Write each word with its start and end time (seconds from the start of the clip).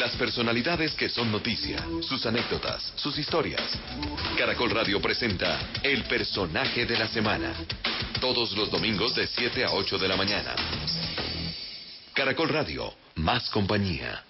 Las 0.00 0.16
personalidades 0.16 0.94
que 0.94 1.10
son 1.10 1.30
noticia, 1.30 1.84
sus 2.00 2.24
anécdotas, 2.24 2.90
sus 2.96 3.18
historias. 3.18 3.60
Caracol 4.38 4.70
Radio 4.70 4.98
presenta 4.98 5.60
El 5.82 6.04
personaje 6.04 6.86
de 6.86 6.96
la 6.96 7.06
semana. 7.06 7.52
Todos 8.18 8.56
los 8.56 8.70
domingos 8.70 9.14
de 9.14 9.26
7 9.26 9.62
a 9.62 9.72
8 9.72 9.98
de 9.98 10.08
la 10.08 10.16
mañana. 10.16 10.56
Caracol 12.14 12.48
Radio, 12.48 12.94
más 13.16 13.50
compañía. 13.50 14.24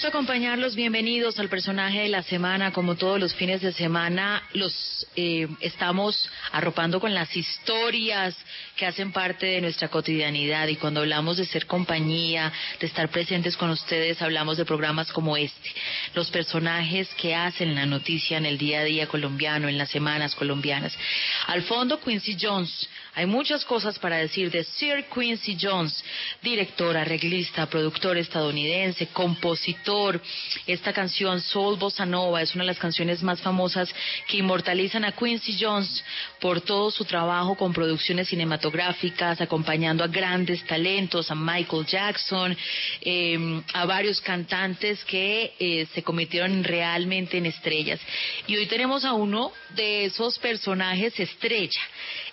Gusto 0.00 0.16
acompañarlos. 0.16 0.76
Bienvenidos 0.76 1.38
al 1.38 1.50
personaje 1.50 2.00
de 2.00 2.08
la 2.08 2.22
semana. 2.22 2.72
Como 2.72 2.94
todos 2.94 3.20
los 3.20 3.34
fines 3.34 3.60
de 3.60 3.70
semana, 3.70 4.42
los 4.54 5.06
eh, 5.14 5.46
estamos 5.60 6.30
arropando 6.52 7.00
con 7.00 7.12
las 7.12 7.36
historias 7.36 8.34
que 8.76 8.86
hacen 8.86 9.12
parte 9.12 9.44
de 9.44 9.60
nuestra 9.60 9.88
cotidianidad. 9.88 10.68
Y 10.68 10.76
cuando 10.76 11.00
hablamos 11.00 11.36
de 11.36 11.44
ser 11.44 11.66
compañía, 11.66 12.50
de 12.80 12.86
estar 12.86 13.10
presentes 13.10 13.58
con 13.58 13.68
ustedes, 13.68 14.22
hablamos 14.22 14.56
de 14.56 14.64
programas 14.64 15.12
como 15.12 15.36
este. 15.36 15.70
Los 16.14 16.30
personajes 16.30 17.06
que 17.16 17.34
hacen 17.34 17.74
la 17.74 17.84
noticia 17.84 18.38
en 18.38 18.46
el 18.46 18.56
día 18.56 18.80
a 18.80 18.84
día 18.84 19.06
colombiano, 19.06 19.68
en 19.68 19.76
las 19.76 19.90
semanas 19.90 20.34
colombianas. 20.34 20.96
Al 21.46 21.62
fondo, 21.64 22.00
Quincy 22.00 22.38
Jones. 22.40 22.88
Hay 23.20 23.26
muchas 23.26 23.66
cosas 23.66 23.98
para 23.98 24.16
decir 24.16 24.50
de 24.50 24.64
Sir 24.64 25.04
Quincy 25.14 25.54
Jones, 25.60 26.02
director, 26.40 26.96
arreglista, 26.96 27.66
productor 27.66 28.16
estadounidense, 28.16 29.08
compositor. 29.08 30.18
Esta 30.66 30.94
canción, 30.94 31.38
Soul 31.42 31.76
Bossa 31.76 32.06
Nova, 32.06 32.40
es 32.40 32.54
una 32.54 32.64
de 32.64 32.68
las 32.68 32.78
canciones 32.78 33.22
más 33.22 33.42
famosas 33.42 33.94
que 34.26 34.38
inmortalizan 34.38 35.04
a 35.04 35.12
Quincy 35.12 35.54
Jones 35.60 36.02
por 36.40 36.62
todo 36.62 36.90
su 36.90 37.04
trabajo 37.04 37.56
con 37.56 37.74
producciones 37.74 38.28
cinematográficas, 38.28 39.38
acompañando 39.42 40.02
a 40.02 40.06
grandes 40.06 40.64
talentos, 40.64 41.30
a 41.30 41.34
Michael 41.34 41.84
Jackson, 41.84 42.56
eh, 43.02 43.62
a 43.74 43.84
varios 43.84 44.18
cantantes 44.22 45.04
que 45.04 45.52
eh, 45.58 45.86
se 45.92 46.02
convirtieron 46.02 46.64
realmente 46.64 47.36
en 47.36 47.44
estrellas. 47.44 48.00
Y 48.46 48.56
hoy 48.56 48.64
tenemos 48.64 49.04
a 49.04 49.12
uno 49.12 49.52
de 49.74 50.06
esos 50.06 50.38
personajes 50.38 51.20
estrella 51.20 51.80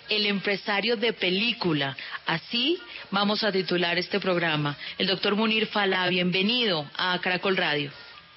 el 0.08 0.26
empresario 0.26 0.96
de 0.96 1.12
película. 1.12 1.96
Así 2.26 2.78
vamos 3.10 3.44
a 3.44 3.52
titular 3.52 3.98
este 3.98 4.20
programa. 4.20 4.76
El 4.98 5.06
doctor 5.06 5.36
Munir 5.36 5.66
Fala, 5.66 6.08
bienvenido 6.08 6.88
a 6.96 7.18
Caracol 7.20 7.56
Radio. 7.56 7.90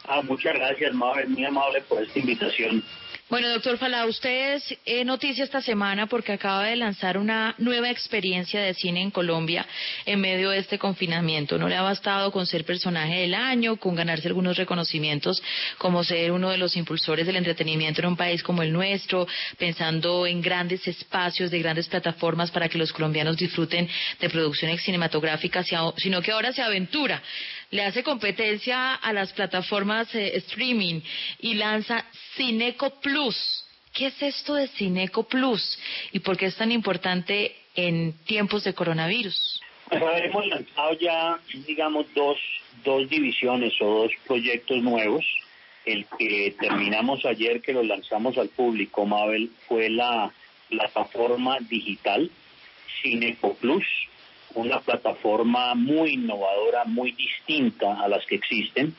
Ah, 0.08 0.22
muchas 0.22 0.54
gracias, 0.56 0.94
muy 0.94 1.46
amable 1.46 1.82
por 1.82 2.02
esta 2.02 2.20
invitación. 2.20 2.84
Bueno, 3.32 3.48
doctor 3.48 3.78
Fala, 3.78 4.06
usted 4.08 4.56
es 4.56 4.78
eh, 4.84 5.06
noticia 5.06 5.46
esta 5.46 5.62
semana 5.62 6.06
porque 6.08 6.34
acaba 6.34 6.66
de 6.66 6.76
lanzar 6.76 7.18
una 7.18 7.56
nueva 7.60 7.90
experiencia 7.90 8.60
de 8.60 8.74
cine 8.74 9.02
en 9.02 9.10
Colombia 9.10 9.66
en 10.06 10.20
medio 10.20 10.50
de 10.50 10.58
este 10.58 10.78
confinamiento. 10.78 11.58
No 11.58 11.70
le 11.70 11.78
ha 11.78 11.82
bastado 11.82 12.34
con 12.34 12.46
ser 12.46 12.66
personaje 12.66 13.22
del 13.22 13.34
año, 13.34 13.78
con 13.78 13.96
ganarse 13.96 14.28
algunos 14.28 14.58
reconocimientos 14.58 15.42
como 15.78 16.04
ser 16.04 16.34
uno 16.34 16.50
de 16.50 16.58
los 16.58 16.76
impulsores 16.76 17.26
del 17.26 17.38
entretenimiento 17.38 18.02
en 18.02 18.08
un 18.08 18.18
país 18.18 18.44
como 18.44 18.64
el 18.64 18.74
nuestro, 18.74 19.26
pensando 19.58 20.28
en 20.28 20.42
grandes 20.42 20.86
espacios 20.86 21.50
de 21.52 21.60
grandes 21.60 21.88
plataformas 21.88 22.52
para 22.52 22.68
que 22.68 22.78
los 22.78 22.92
colombianos 22.92 23.38
disfruten 23.38 23.88
de 24.20 24.30
producciones 24.30 24.84
cinematográficas, 24.84 25.68
sino 25.96 26.22
que 26.22 26.34
ahora 26.34 26.52
se 26.52 26.64
aventura 26.64 27.24
le 27.72 27.84
hace 27.84 28.04
competencia 28.04 28.96
a 28.96 29.14
las 29.14 29.34
plataformas 29.34 30.14
eh, 30.14 30.36
streaming 30.38 31.02
y 31.40 31.56
lanza 31.56 32.06
Cineco 32.36 33.00
Plus. 33.00 33.66
¿Qué 33.94 34.08
es 34.08 34.22
esto 34.22 34.56
de 34.56 34.68
Cineco 34.68 35.24
Plus 35.24 35.80
y 36.12 36.20
por 36.20 36.38
qué 36.38 36.46
es 36.46 36.56
tan 36.56 36.72
importante 36.72 37.56
en 37.76 38.14
tiempos 38.26 38.64
de 38.64 38.74
coronavirus? 38.74 39.62
Pues 39.90 40.02
hemos 40.24 40.48
lanzado 40.48 40.94
ya, 40.94 41.38
digamos, 41.68 42.06
dos, 42.14 42.38
dos 42.84 43.10
divisiones 43.10 43.74
o 43.82 44.04
dos 44.04 44.12
proyectos 44.26 44.78
nuevos. 44.82 45.26
El 45.84 46.06
que 46.18 46.56
terminamos 46.60 47.26
ayer, 47.26 47.62
que 47.62 47.74
lo 47.74 47.84
lanzamos 47.84 48.38
al 48.38 48.50
público, 48.50 49.06
Mabel, 49.06 49.52
fue 49.68 49.90
la 49.90 50.32
plataforma 50.70 51.58
digital 51.60 52.30
Cineco 53.02 53.56
Plus, 53.56 53.84
una 54.56 54.80
plataforma 54.80 55.74
muy 55.76 56.14
innovadora, 56.14 56.84
muy 56.86 57.12
distinta 57.12 58.02
a 58.02 58.08
las 58.08 58.26
que 58.26 58.36
existen, 58.36 58.96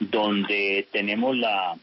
donde 0.00 0.86
tenemos 0.90 1.36
la, 1.36 1.76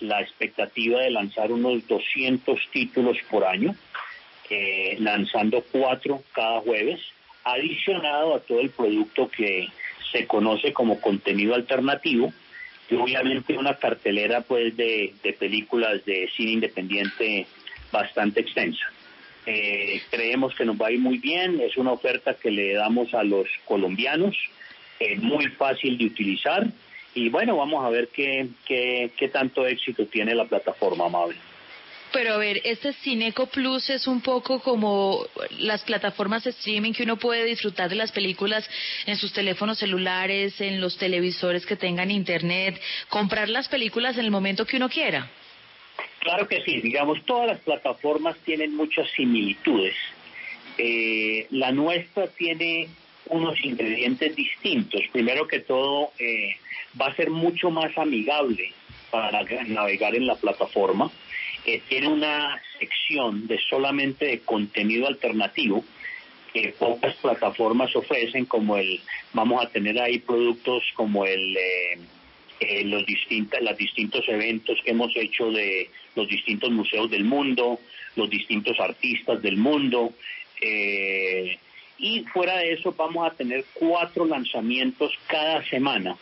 la 0.00 0.20
expectativa 0.20 1.00
de 1.00 1.10
lanzar 1.10 1.52
unos 1.52 1.86
200 1.86 2.58
títulos 2.72 3.16
por 3.30 3.44
año, 3.44 3.74
eh, 4.48 4.96
lanzando 4.98 5.64
cuatro 5.70 6.22
cada 6.32 6.60
jueves, 6.60 7.00
adicionado 7.44 8.34
a 8.34 8.40
todo 8.40 8.60
el 8.60 8.70
producto 8.70 9.28
que 9.28 9.68
se 10.10 10.26
conoce 10.26 10.72
como 10.72 11.00
contenido 11.00 11.54
alternativo 11.54 12.32
y 12.90 12.96
obviamente 12.96 13.56
una 13.56 13.76
cartelera 13.76 14.40
pues 14.40 14.76
de, 14.76 15.14
de 15.22 15.32
películas 15.34 16.04
de 16.04 16.28
cine 16.36 16.52
independiente 16.52 17.46
bastante 17.92 18.40
extensa. 18.40 18.90
Eh, 19.46 20.02
creemos 20.10 20.54
que 20.54 20.64
nos 20.64 20.80
va 20.80 20.88
a 20.88 20.92
ir 20.92 21.00
muy 21.00 21.18
bien, 21.18 21.60
es 21.60 21.76
una 21.76 21.92
oferta 21.92 22.34
que 22.34 22.50
le 22.50 22.74
damos 22.74 23.14
a 23.14 23.22
los 23.22 23.48
colombianos, 23.64 24.36
eh, 24.98 25.16
muy 25.16 25.46
fácil 25.48 25.96
de 25.96 26.06
utilizar 26.06 26.66
y 27.14 27.28
bueno, 27.28 27.56
vamos 27.56 27.84
a 27.84 27.90
ver 27.90 28.08
qué, 28.08 28.48
qué, 28.66 29.10
qué 29.16 29.28
tanto 29.28 29.66
éxito 29.66 30.06
tiene 30.06 30.34
la 30.34 30.44
plataforma 30.44 31.06
amable. 31.06 31.36
Pero 32.12 32.34
a 32.34 32.38
ver, 32.38 32.60
este 32.64 32.92
Cineco 32.92 33.46
Plus 33.46 33.88
es 33.88 34.08
un 34.08 34.20
poco 34.20 34.60
como 34.60 35.24
las 35.58 35.82
plataformas 35.84 36.42
de 36.42 36.50
streaming 36.50 36.92
que 36.92 37.04
uno 37.04 37.16
puede 37.16 37.44
disfrutar 37.44 37.88
de 37.88 37.94
las 37.94 38.10
películas 38.10 38.68
en 39.06 39.16
sus 39.16 39.32
teléfonos 39.32 39.78
celulares, 39.78 40.60
en 40.60 40.80
los 40.80 40.96
televisores 40.98 41.64
que 41.66 41.76
tengan 41.76 42.10
internet, 42.10 42.80
comprar 43.08 43.48
las 43.48 43.68
películas 43.68 44.18
en 44.18 44.24
el 44.24 44.30
momento 44.32 44.66
que 44.66 44.76
uno 44.76 44.88
quiera. 44.88 45.30
Claro 46.20 46.46
que 46.46 46.62
sí, 46.62 46.80
digamos, 46.80 47.24
todas 47.24 47.46
las 47.46 47.60
plataformas 47.60 48.36
tienen 48.44 48.74
muchas 48.76 49.08
similitudes. 49.10 49.94
Eh, 50.78 51.46
la 51.50 51.72
nuestra 51.72 52.26
tiene 52.28 52.88
unos 53.26 53.62
ingredientes 53.64 54.36
distintos. 54.36 55.02
Primero 55.12 55.46
que 55.46 55.60
todo, 55.60 56.12
eh, 56.18 56.56
va 57.00 57.06
a 57.06 57.16
ser 57.16 57.30
mucho 57.30 57.70
más 57.70 57.96
amigable 57.96 58.72
para 59.10 59.42
navegar 59.66 60.14
en 60.14 60.26
la 60.26 60.36
plataforma. 60.36 61.10
Eh, 61.66 61.82
tiene 61.88 62.08
una 62.08 62.60
sección 62.78 63.46
de 63.46 63.58
solamente 63.68 64.26
de 64.26 64.40
contenido 64.40 65.06
alternativo 65.06 65.84
que 66.52 66.74
pocas 66.78 67.14
plataformas 67.16 67.94
ofrecen, 67.94 68.44
como 68.44 68.76
el, 68.76 69.00
vamos 69.32 69.64
a 69.64 69.68
tener 69.68 70.00
ahí 70.00 70.18
productos 70.18 70.82
como 70.94 71.24
el... 71.24 71.56
Eh, 72.60 72.80
eh, 72.80 72.84
los 72.84 73.04
distintos, 73.06 73.60
los 73.60 73.76
distintos 73.76 74.28
eventos 74.28 74.78
que 74.84 74.90
hemos 74.90 75.14
hecho 75.16 75.50
de 75.50 75.90
los 76.14 76.28
distintos 76.28 76.70
museos 76.70 77.10
del 77.10 77.24
mundo, 77.24 77.80
los 78.16 78.28
distintos 78.28 78.78
artistas 78.78 79.42
del 79.42 79.56
mundo. 79.56 80.12
Eh, 80.60 81.58
y 81.98 82.20
fuera 82.32 82.58
de 82.58 82.72
eso 82.72 82.94
vamos 82.96 83.30
a 83.30 83.34
tener 83.34 83.64
cuatro 83.74 84.24
lanzamientos 84.24 85.12
cada 85.26 85.64
semana 85.68 86.16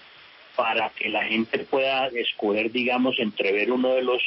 para 0.57 0.91
que 0.91 1.09
la 1.09 1.25
gente 1.25 1.59
pueda 1.61 2.09
escoger, 2.09 2.73
digamos, 2.73 3.19
entre 3.19 3.53
ver 3.53 3.71
uno 3.71 3.95
de 3.95 4.03
los, 4.03 4.23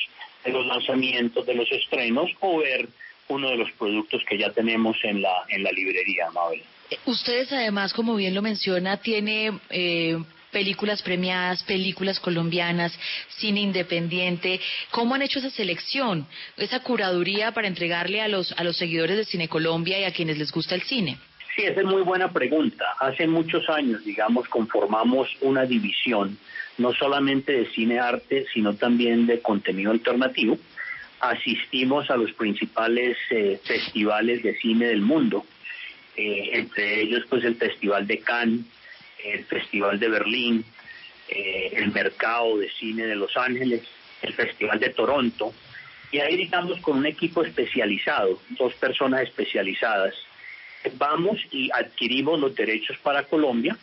de 0.45 0.51
los 0.51 0.65
lanzamientos, 0.65 1.45
de 1.45 1.55
los 1.55 1.69
estrenos 1.71 2.31
o 2.39 2.59
ver 2.59 2.87
uno 3.27 3.49
de 3.49 3.57
los 3.57 3.71
productos 3.73 4.21
que 4.27 4.37
ya 4.37 4.51
tenemos 4.51 4.97
en 5.03 5.21
la, 5.21 5.45
en 5.49 5.63
la 5.63 5.71
librería, 5.71 6.29
Mabel. 6.31 6.61
Ustedes 7.05 7.51
además, 7.51 7.93
como 7.93 8.15
bien 8.15 8.33
lo 8.33 8.41
menciona, 8.41 8.97
tiene 8.97 9.59
eh, 9.69 10.17
películas 10.51 11.01
premiadas, 11.01 11.63
películas 11.63 12.19
colombianas, 12.19 12.97
cine 13.29 13.61
independiente. 13.61 14.59
¿Cómo 14.91 15.15
han 15.15 15.21
hecho 15.21 15.39
esa 15.39 15.49
selección, 15.49 16.27
esa 16.57 16.81
curaduría 16.81 17.51
para 17.51 17.67
entregarle 17.67 18.21
a 18.21 18.27
los, 18.27 18.51
a 18.53 18.63
los 18.63 18.77
seguidores 18.77 19.17
de 19.17 19.25
Cine 19.25 19.47
Colombia 19.47 19.99
y 19.99 20.03
a 20.03 20.11
quienes 20.11 20.37
les 20.37 20.51
gusta 20.51 20.75
el 20.75 20.83
cine? 20.83 21.17
Sí, 21.55 21.63
esa 21.63 21.81
es 21.81 21.85
muy 21.85 22.01
buena 22.03 22.31
pregunta. 22.31 22.85
Hace 22.99 23.27
muchos 23.27 23.67
años, 23.69 24.05
digamos, 24.05 24.47
conformamos 24.47 25.27
una 25.41 25.65
división, 25.65 26.37
no 26.77 26.93
solamente 26.93 27.51
de 27.51 27.65
cine 27.71 27.99
arte, 27.99 28.45
sino 28.53 28.75
también 28.75 29.27
de 29.27 29.41
contenido 29.41 29.91
alternativo, 29.91 30.57
asistimos 31.19 32.09
a 32.09 32.17
los 32.17 32.31
principales 32.33 33.17
eh, 33.29 33.59
festivales 33.63 34.43
de 34.43 34.55
cine 34.57 34.87
del 34.87 35.01
mundo, 35.01 35.45
eh, 36.15 36.51
entre 36.53 37.01
ellos 37.01 37.25
pues 37.29 37.43
el 37.43 37.55
Festival 37.55 38.07
de 38.07 38.19
Cannes, 38.19 38.61
el 39.23 39.45
Festival 39.45 39.99
de 39.99 40.09
Berlín, 40.09 40.65
eh, 41.27 41.71
el 41.75 41.91
Mercado 41.91 42.57
de 42.57 42.69
Cine 42.69 43.05
de 43.05 43.15
Los 43.15 43.35
Ángeles, 43.37 43.83
el 44.21 44.33
Festival 44.33 44.79
de 44.79 44.89
Toronto, 44.89 45.53
y 46.11 46.19
ahí 46.19 46.35
digamos 46.35 46.79
con 46.81 46.97
un 46.97 47.05
equipo 47.05 47.43
especializado, 47.43 48.39
dos 48.49 48.73
personas 48.73 49.21
especializadas, 49.23 50.13
vamos 50.97 51.39
y 51.51 51.69
adquirimos 51.71 52.39
los 52.39 52.55
derechos 52.55 52.97
para 52.97 53.23
Colombia, 53.23 53.77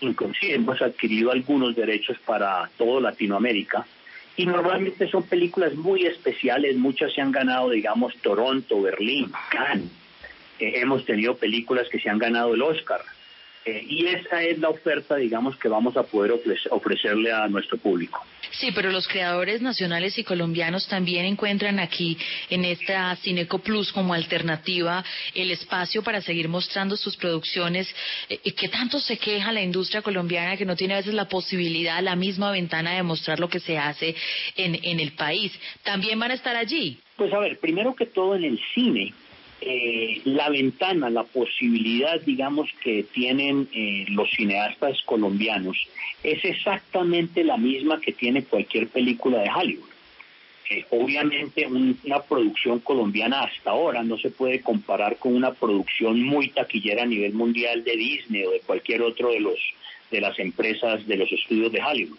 inclusive 0.00 0.54
hemos 0.54 0.80
adquirido 0.80 1.30
algunos 1.30 1.76
derechos 1.76 2.18
para 2.24 2.70
toda 2.78 3.00
Latinoamérica, 3.00 3.86
y 4.36 4.46
normalmente 4.46 5.08
son 5.08 5.24
películas 5.24 5.74
muy 5.74 6.06
especiales, 6.06 6.76
muchas 6.76 7.12
se 7.12 7.20
han 7.20 7.32
ganado, 7.32 7.68
digamos, 7.70 8.16
Toronto, 8.16 8.80
Berlín, 8.80 9.30
Cannes. 9.50 9.90
Eh, 10.58 10.72
hemos 10.76 11.04
tenido 11.04 11.36
películas 11.36 11.88
que 11.90 12.00
se 12.00 12.08
han 12.08 12.18
ganado 12.18 12.54
el 12.54 12.62
Oscar. 12.62 13.02
Eh, 13.64 13.84
y 13.88 14.06
esa 14.06 14.42
es 14.42 14.58
la 14.58 14.70
oferta, 14.70 15.16
digamos, 15.16 15.56
que 15.56 15.68
vamos 15.68 15.96
a 15.96 16.02
poder 16.02 16.32
ofrecerle 16.70 17.32
a 17.32 17.46
nuestro 17.48 17.78
público. 17.78 18.24
Sí, 18.50 18.70
pero 18.74 18.90
los 18.90 19.06
creadores 19.08 19.62
nacionales 19.62 20.18
y 20.18 20.24
colombianos 20.24 20.86
también 20.88 21.24
encuentran 21.24 21.78
aquí 21.78 22.18
en 22.50 22.64
esta 22.64 23.14
Cineco 23.16 23.60
Plus 23.60 23.92
como 23.92 24.14
alternativa 24.14 25.04
el 25.34 25.50
espacio 25.52 26.02
para 26.02 26.20
seguir 26.20 26.48
mostrando 26.48 26.96
sus 26.96 27.16
producciones. 27.16 27.94
Eh, 28.28 28.52
¿Qué 28.52 28.68
tanto 28.68 28.98
se 28.98 29.16
queja 29.16 29.52
la 29.52 29.62
industria 29.62 30.02
colombiana 30.02 30.56
que 30.56 30.66
no 30.66 30.76
tiene 30.76 30.94
a 30.94 30.98
veces 30.98 31.14
la 31.14 31.28
posibilidad, 31.28 32.02
la 32.02 32.16
misma 32.16 32.50
ventana 32.50 32.94
de 32.94 33.02
mostrar 33.02 33.38
lo 33.38 33.48
que 33.48 33.60
se 33.60 33.78
hace 33.78 34.14
en, 34.56 34.78
en 34.82 35.00
el 35.00 35.12
país? 35.12 35.52
¿También 35.82 36.18
van 36.18 36.32
a 36.32 36.34
estar 36.34 36.56
allí? 36.56 36.98
Pues 37.16 37.32
a 37.32 37.38
ver, 37.38 37.58
primero 37.58 37.94
que 37.94 38.06
todo 38.06 38.34
en 38.34 38.44
el 38.44 38.60
cine 38.74 39.14
eh, 39.64 40.20
la 40.24 40.50
ventana, 40.50 41.08
la 41.08 41.22
posibilidad, 41.22 42.20
digamos, 42.20 42.68
que 42.82 43.04
tienen 43.04 43.68
eh, 43.72 44.06
los 44.08 44.28
cineastas 44.30 45.00
colombianos 45.04 45.76
es 46.24 46.44
exactamente 46.44 47.44
la 47.44 47.56
misma 47.56 48.00
que 48.00 48.10
tiene 48.10 48.42
cualquier 48.42 48.88
película 48.88 49.38
de 49.38 49.50
Hollywood. 49.54 49.88
Eh, 50.68 50.84
obviamente 50.90 51.64
una 51.66 52.22
producción 52.22 52.80
colombiana 52.80 53.42
hasta 53.42 53.70
ahora 53.70 54.02
no 54.02 54.18
se 54.18 54.30
puede 54.30 54.62
comparar 54.62 55.18
con 55.18 55.36
una 55.36 55.52
producción 55.52 56.20
muy 56.20 56.48
taquillera 56.48 57.04
a 57.04 57.06
nivel 57.06 57.32
mundial 57.32 57.84
de 57.84 57.96
Disney 57.96 58.44
o 58.44 58.50
de 58.50 58.60
cualquier 58.60 59.02
otro 59.02 59.30
de 59.30 59.40
los 59.40 59.58
de 60.10 60.20
las 60.20 60.38
empresas 60.40 61.06
de 61.06 61.16
los 61.16 61.30
estudios 61.30 61.70
de 61.70 61.82
Hollywood. 61.82 62.18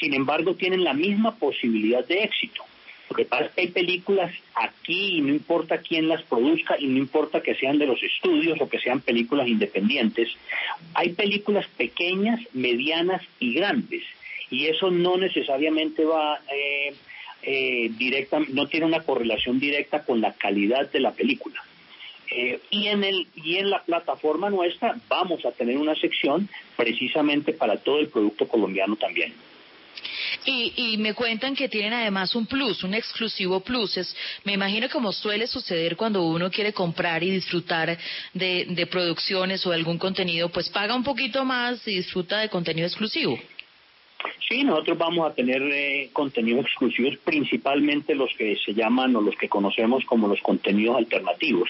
sin 0.00 0.14
embargo, 0.14 0.54
tienen 0.54 0.84
la 0.84 0.94
misma 0.94 1.34
posibilidad 1.34 2.06
de 2.06 2.22
éxito. 2.22 2.64
Lo 3.10 3.24
pasa 3.26 3.50
hay 3.56 3.68
películas 3.68 4.32
aquí 4.54 5.18
y 5.18 5.20
no 5.20 5.28
importa 5.28 5.78
quién 5.78 6.08
las 6.08 6.22
produzca 6.22 6.76
y 6.78 6.86
no 6.86 6.98
importa 6.98 7.42
que 7.42 7.54
sean 7.54 7.78
de 7.78 7.86
los 7.86 8.02
estudios 8.02 8.60
o 8.60 8.68
que 8.68 8.78
sean 8.78 9.00
películas 9.00 9.46
independientes. 9.46 10.30
Hay 10.94 11.10
películas 11.10 11.66
pequeñas, 11.76 12.40
medianas 12.52 13.22
y 13.38 13.54
grandes 13.54 14.02
y 14.50 14.66
eso 14.66 14.90
no 14.90 15.16
necesariamente 15.16 16.04
va 16.04 16.40
eh, 16.52 16.94
eh, 17.42 17.90
directa, 17.98 18.40
no 18.48 18.66
tiene 18.68 18.86
una 18.86 19.00
correlación 19.00 19.58
directa 19.58 20.04
con 20.04 20.20
la 20.20 20.32
calidad 20.32 20.90
de 20.90 21.00
la 21.00 21.12
película. 21.12 21.62
Eh, 22.30 22.58
y 22.70 22.86
en 22.86 23.04
el 23.04 23.26
y 23.34 23.56
en 23.56 23.68
la 23.70 23.82
plataforma 23.82 24.48
nuestra 24.48 24.96
vamos 25.08 25.44
a 25.44 25.52
tener 25.52 25.76
una 25.76 25.94
sección 25.94 26.48
precisamente 26.76 27.52
para 27.52 27.76
todo 27.76 28.00
el 28.00 28.08
producto 28.08 28.48
colombiano 28.48 28.96
también. 28.96 29.34
Y, 30.44 30.96
me 30.98 31.14
cuentan 31.14 31.54
que 31.54 31.68
tienen 31.68 31.92
además 31.92 32.34
un 32.34 32.46
plus, 32.46 32.82
un 32.84 32.94
exclusivo 32.94 33.60
plus. 33.60 33.96
Es, 33.96 34.16
me 34.44 34.52
imagino 34.52 34.88
como 34.88 35.12
suele 35.12 35.46
suceder 35.46 35.96
cuando 35.96 36.22
uno 36.24 36.50
quiere 36.50 36.72
comprar 36.72 37.22
y 37.22 37.30
disfrutar 37.30 37.96
de, 38.32 38.88
producciones 38.90 39.66
o 39.66 39.70
de 39.70 39.76
algún 39.76 39.98
contenido, 39.98 40.48
pues 40.48 40.68
paga 40.68 40.94
un 40.94 41.04
poquito 41.04 41.44
más 41.44 41.86
y 41.88 41.96
disfruta 41.96 42.40
de 42.40 42.48
contenido 42.48 42.86
exclusivo. 42.86 43.38
Sí, 44.48 44.62
nosotros 44.62 44.96
vamos 44.96 45.30
a 45.30 45.34
tener 45.34 45.62
eh, 45.62 46.10
contenidos 46.12 46.66
exclusivos, 46.66 47.16
principalmente 47.24 48.14
los 48.14 48.30
que 48.36 48.56
se 48.56 48.72
llaman 48.72 49.14
o 49.16 49.20
los 49.20 49.36
que 49.36 49.48
conocemos 49.48 50.04
como 50.04 50.28
los 50.28 50.40
contenidos 50.40 50.96
alternativos, 50.96 51.68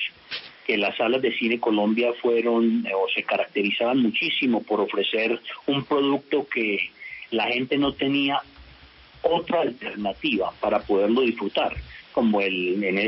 que 0.66 0.76
las 0.76 0.96
salas 0.96 1.22
de 1.22 1.32
cine 1.36 1.58
Colombia 1.58 2.12
fueron 2.20 2.86
o 2.86 3.08
se 3.14 3.22
caracterizaban 3.24 3.98
muchísimo 3.98 4.62
por 4.62 4.80
ofrecer 4.80 5.40
un 5.66 5.84
producto 5.84 6.46
que 6.48 6.90
la 7.30 7.46
gente 7.48 7.76
no 7.76 7.92
tenía 7.92 8.40
otra 9.24 9.62
alternativa 9.62 10.52
para 10.60 10.80
poderlo 10.80 11.22
disfrutar, 11.22 11.76
como 12.12 12.40
el, 12.40 12.82
el, 12.82 12.98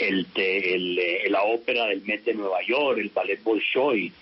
el, 0.00 0.26
el, 0.34 1.32
la 1.32 1.42
ópera 1.42 1.86
del 1.86 2.02
Met 2.02 2.24
de 2.24 2.34
Nueva 2.34 2.58
York, 2.66 2.98
el 2.98 3.10
Ballet 3.10 3.42
Bolshoi, 3.42 4.12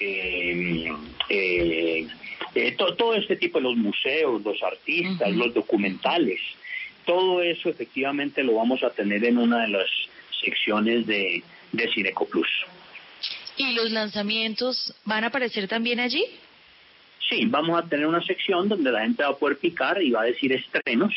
eh, 0.00 0.92
eh, 1.28 2.06
eh 2.54 2.76
todo, 2.76 3.14
este 3.14 3.36
tipo 3.36 3.58
de 3.58 3.64
los 3.64 3.76
museos, 3.76 4.42
los 4.42 4.60
artistas, 4.62 5.30
los 5.32 5.54
documentales, 5.54 6.40
todo 7.06 7.42
eso 7.42 7.68
efectivamente 7.68 8.42
lo 8.42 8.54
vamos 8.54 8.82
a 8.82 8.90
tener 8.90 9.24
en 9.24 9.38
una 9.38 9.62
de 9.62 9.68
las 9.68 9.88
secciones 10.44 11.06
de, 11.06 11.42
de 11.72 11.92
Cineco 11.92 12.26
Plus. 12.26 12.48
¿Y 13.56 13.74
los 13.74 13.90
lanzamientos 13.90 14.94
van 15.04 15.24
a 15.24 15.28
aparecer 15.28 15.68
también 15.68 16.00
allí? 16.00 16.24
Sí, 17.30 17.46
vamos 17.46 17.78
a 17.78 17.88
tener 17.88 18.08
una 18.08 18.22
sección 18.22 18.68
donde 18.68 18.90
la 18.90 19.02
gente 19.02 19.22
va 19.22 19.28
a 19.28 19.36
poder 19.36 19.56
picar 19.56 20.02
y 20.02 20.10
va 20.10 20.22
a 20.22 20.24
decir 20.24 20.52
estrenos 20.52 21.14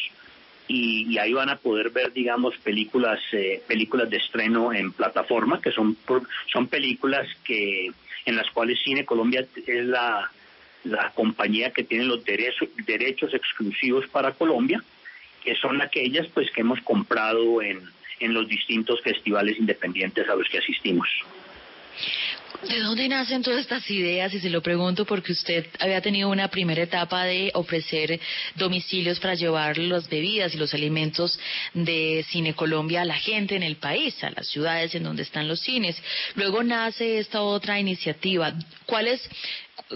y, 0.68 1.18
ahí 1.18 1.34
van 1.34 1.50
a 1.50 1.58
poder 1.58 1.90
ver, 1.90 2.14
digamos, 2.14 2.56
películas 2.58 3.20
eh, 3.32 3.62
películas 3.68 4.10
de 4.12 4.18
estreno 4.18 4.72
en 4.72 4.92
plataforma, 4.92 5.60
que 5.60 5.72
son 5.72 5.98
son 6.52 6.68
películas 6.68 7.28
que 7.44 7.92
en 8.26 8.36
las 8.36 8.50
cuales 8.52 8.80
Cine 8.84 9.06
Colombia 9.06 9.46
es 9.66 9.86
la, 9.86 10.30
la 10.84 11.10
compañía 11.16 11.72
que 11.72 11.84
tiene 11.84 12.06
los 12.06 12.24
derechos 12.24 12.70
derechos 12.86 13.34
exclusivos 13.34 14.08
para 14.08 14.34
Colombia, 14.34 14.84
que 15.44 15.56
son 15.56 15.82
aquellas 15.82 16.28
pues 16.28 16.52
que 16.52 16.62
hemos 16.62 16.80
comprado 16.82 17.60
en, 17.62 17.82
en 18.20 18.34
los 18.36 18.48
distintos 18.48 19.02
festivales 19.02 19.58
independientes 19.58 20.30
a 20.30 20.36
los 20.36 20.48
que 20.48 20.60
asistimos. 20.60 21.10
¿De 22.68 22.80
dónde 22.80 23.10
nacen 23.10 23.44
todas 23.44 23.60
estas 23.60 23.90
ideas? 23.92 24.34
Y 24.34 24.40
se 24.40 24.50
lo 24.50 24.62
pregunto 24.62 25.06
porque 25.06 25.34
usted 25.34 25.66
había 25.80 26.00
tenido 26.00 26.30
una 26.30 26.48
primera 26.48 26.84
etapa 26.84 27.26
de 27.26 27.52
ofrecer 27.56 28.20
domicilios 28.56 29.20
para 29.20 29.34
llevar 29.34 29.78
las 29.78 30.08
bebidas 30.08 30.56
y 30.56 30.58
los 30.58 30.74
alimentos 30.74 31.38
de 31.74 32.26
Cine 32.30 32.54
Colombia 32.54 33.02
a 33.02 33.06
la 33.06 33.18
gente 33.18 33.58
en 33.58 33.64
el 33.64 33.76
país, 33.76 34.24
a 34.24 34.30
las 34.30 34.48
ciudades 34.48 34.96
en 34.96 35.04
donde 35.04 35.24
están 35.24 35.48
los 35.50 35.60
cines. 35.60 36.02
Luego 36.36 36.64
nace 36.64 37.20
esta 37.20 37.42
otra 37.42 37.80
iniciativa. 37.82 38.54
¿Cuál 38.86 39.08
es, 39.08 39.30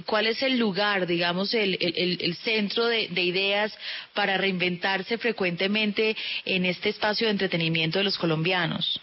cuál 0.06 0.27
es 0.27 0.42
el 0.44 0.58
lugar, 0.58 1.08
digamos, 1.08 1.54
el, 1.54 1.77
el, 1.80 2.36
centro 2.36 2.88
de, 2.88 3.08
de, 3.08 3.24
ideas 3.24 3.74
para 4.13 4.36
reinventarse 4.38 5.18
frecuentemente 5.18 6.18
en 6.44 6.66
este 6.66 6.89
espacio 6.89 7.27
de 7.27 7.32
entretenimiento 7.32 8.00
de 8.00 8.04
los 8.04 8.18
colombianos? 8.18 9.00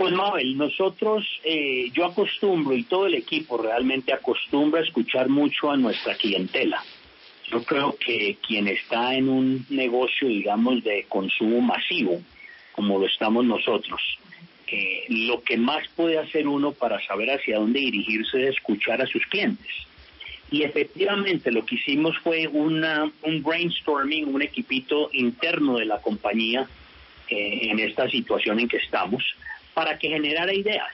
Pues 0.00 0.14
Mabel, 0.14 0.56
nosotros, 0.56 1.26
eh, 1.44 1.90
yo 1.92 2.06
acostumbro 2.06 2.74
y 2.74 2.84
todo 2.84 3.04
el 3.04 3.16
equipo 3.16 3.58
realmente 3.58 4.14
acostumbra 4.14 4.80
a 4.80 4.82
escuchar 4.82 5.28
mucho 5.28 5.70
a 5.70 5.76
nuestra 5.76 6.14
clientela. 6.14 6.82
Yo 7.50 7.62
creo 7.64 7.94
que 7.98 8.38
quien 8.40 8.66
está 8.68 9.14
en 9.14 9.28
un 9.28 9.66
negocio, 9.68 10.26
digamos, 10.26 10.82
de 10.84 11.04
consumo 11.06 11.60
masivo, 11.60 12.18
como 12.72 12.98
lo 12.98 13.04
estamos 13.04 13.44
nosotros, 13.44 14.00
eh, 14.68 15.04
lo 15.10 15.42
que 15.42 15.58
más 15.58 15.86
puede 15.94 16.16
hacer 16.16 16.48
uno 16.48 16.72
para 16.72 16.98
saber 17.06 17.32
hacia 17.32 17.58
dónde 17.58 17.80
dirigirse 17.80 18.42
es 18.44 18.56
escuchar 18.56 19.02
a 19.02 19.06
sus 19.06 19.26
clientes. 19.26 19.70
Y 20.50 20.62
efectivamente 20.62 21.52
lo 21.52 21.66
que 21.66 21.74
hicimos 21.74 22.16
fue 22.20 22.48
una, 22.48 23.12
un 23.20 23.42
brainstorming, 23.42 24.34
un 24.34 24.40
equipito 24.40 25.10
interno 25.12 25.76
de 25.76 25.84
la 25.84 26.00
compañía 26.00 26.66
eh, 27.28 27.68
en 27.70 27.78
esta 27.80 28.08
situación 28.08 28.60
en 28.60 28.66
que 28.66 28.78
estamos 28.78 29.22
para 29.80 29.98
que 29.98 30.10
generara 30.10 30.52
ideas 30.52 30.92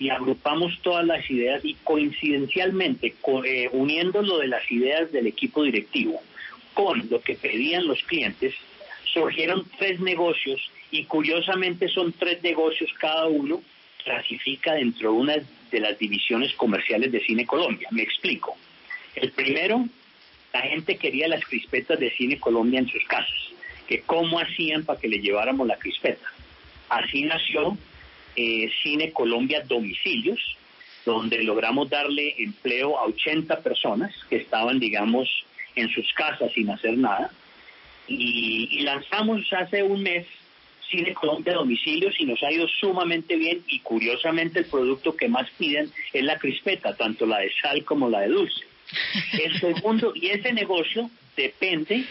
y 0.00 0.10
agrupamos 0.10 0.80
todas 0.82 1.06
las 1.06 1.30
ideas 1.30 1.64
y 1.64 1.74
coincidencialmente, 1.74 3.14
eh, 3.44 3.68
uniendo 3.70 4.20
lo 4.20 4.38
de 4.38 4.48
las 4.48 4.68
ideas 4.68 5.12
del 5.12 5.28
equipo 5.28 5.62
directivo 5.62 6.20
con 6.74 7.08
lo 7.08 7.20
que 7.20 7.36
pedían 7.36 7.86
los 7.86 8.02
clientes, 8.02 8.52
surgieron 9.14 9.64
tres 9.78 10.00
negocios 10.00 10.60
y 10.90 11.04
curiosamente 11.04 11.86
son 11.86 12.12
tres 12.14 12.42
negocios 12.42 12.90
cada 12.98 13.26
uno 13.26 13.62
clasifica 14.02 14.74
dentro 14.74 15.12
de 15.12 15.16
una 15.16 15.36
de 15.70 15.80
las 15.80 15.96
divisiones 15.96 16.52
comerciales 16.54 17.12
de 17.12 17.20
Cine 17.20 17.46
Colombia. 17.46 17.86
Me 17.92 18.02
explico. 18.02 18.56
El 19.14 19.30
primero, 19.30 19.86
la 20.52 20.62
gente 20.62 20.96
quería 20.96 21.28
las 21.28 21.44
crispetas 21.44 22.00
de 22.00 22.10
Cine 22.10 22.40
Colombia 22.40 22.80
en 22.80 22.88
sus 22.88 23.04
casas, 23.04 23.52
que 23.86 24.00
cómo 24.00 24.40
hacían 24.40 24.84
para 24.84 24.98
que 24.98 25.06
le 25.06 25.20
lleváramos 25.20 25.64
la 25.68 25.76
crispeta. 25.76 26.26
Así 26.88 27.22
nació 27.22 27.76
eh, 28.36 28.70
Cine 28.82 29.12
Colombia 29.12 29.62
Domicilios, 29.66 30.40
donde 31.04 31.42
logramos 31.42 31.88
darle 31.88 32.34
empleo 32.38 32.98
a 32.98 33.06
80 33.06 33.60
personas 33.60 34.12
que 34.28 34.36
estaban, 34.36 34.78
digamos, 34.78 35.28
en 35.74 35.88
sus 35.90 36.12
casas 36.14 36.52
sin 36.52 36.70
hacer 36.70 36.96
nada. 36.98 37.30
y, 38.08 38.80
lanzamos 38.80 39.42
hace 39.52 39.82
un 39.82 40.02
mes 40.02 40.26
Cine 40.90 41.14
Colombia 41.14 41.54
domicilios 41.54 42.14
y 42.18 42.24
nos 42.24 42.42
ha 42.42 42.52
ido 42.52 42.68
sumamente 42.68 43.36
bien 43.36 43.62
y 43.68 43.80
curiosamente 43.80 44.60
el 44.60 44.66
producto 44.66 45.16
que 45.16 45.28
más 45.28 45.50
piden 45.58 45.90
es 46.12 46.24
la 46.24 46.38
crispeta, 46.38 46.96
tanto 46.96 47.26
la 47.26 47.38
de 47.38 47.50
sal 47.60 47.84
como 47.84 48.08
la 48.08 48.20
de 48.20 48.28
dulce. 48.28 48.64
El 49.42 49.58
segundo, 49.58 50.12
y 50.14 50.28
ese 50.28 50.52
negocio 50.52 51.10
depende 51.36 52.04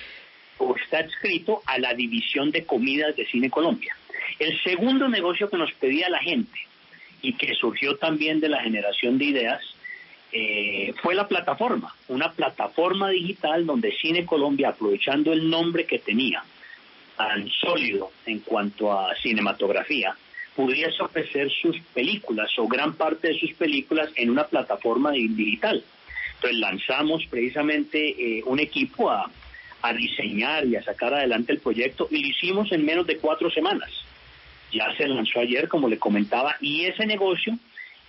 o 0.58 0.76
está 0.76 1.00
escrito 1.00 1.62
a 1.66 1.80
la 1.80 1.94
división 1.94 2.52
de 2.52 2.66
comidas 2.66 3.16
de 3.16 3.26
Cine 3.28 3.50
Colombia. 3.50 3.96
El 4.40 4.62
segundo 4.64 5.08
negocio 5.08 5.50
que 5.50 5.58
nos 5.58 5.72
pedía 5.74 6.10
la 6.10 6.20
gente 6.20 6.60
y 7.22 7.34
que 7.34 7.54
surgió 7.56 7.98
también 7.98 8.40
de 8.40 8.50
la 8.50 8.62
generación 8.62 9.18
de 9.18 9.26
ideas 9.26 9.62
eh, 10.32 10.94
fue 11.02 11.16
la 11.16 11.28
plataforma, 11.28 11.96
una 12.10 12.32
plataforma 12.32 13.10
digital 13.10 13.66
donde 13.66 13.94
Cine 13.94 14.26
Colombia, 14.26 14.70
aprovechando 14.70 15.32
el 15.32 15.50
nombre 15.50 15.86
que 15.86 16.00
tenía, 16.00 16.44
tan 17.16 17.50
sólido 17.50 18.12
en 18.26 18.40
cuanto 18.40 18.92
a 18.92 19.16
cinematografía, 19.16 20.16
pudiese 20.56 21.02
ofrecer 21.02 21.50
sus 21.52 21.80
películas 21.94 22.52
o 22.58 22.68
gran 22.68 22.94
parte 22.96 23.30
de 23.30 23.40
sus 23.40 23.54
películas 23.54 24.10
en 24.16 24.30
una 24.30 24.46
plataforma 24.46 25.12
digital. 25.12 25.84
Entonces 26.36 26.60
lanzamos 26.60 27.26
precisamente 27.30 28.40
eh, 28.40 28.44
un 28.46 28.60
equipo 28.60 29.10
a, 29.10 29.32
a 29.82 29.94
diseñar 29.94 30.66
y 30.66 30.76
a 30.76 30.84
sacar 30.84 31.14
adelante 31.14 31.54
el 31.54 31.60
proyecto 31.60 32.08
y 32.12 32.22
lo 32.22 32.28
hicimos 32.28 32.72
en 32.72 32.86
menos 32.86 33.08
de 33.08 33.18
cuatro 33.18 33.50
semanas. 33.50 34.05
Ya 34.72 34.96
se 34.98 35.08
lanzó 35.08 35.40
ayer, 35.40 35.68
como 35.68 35.88
le 35.88 35.98
comentaba, 35.98 36.56
y 36.60 36.86
ese 36.86 37.06
negocio 37.06 37.58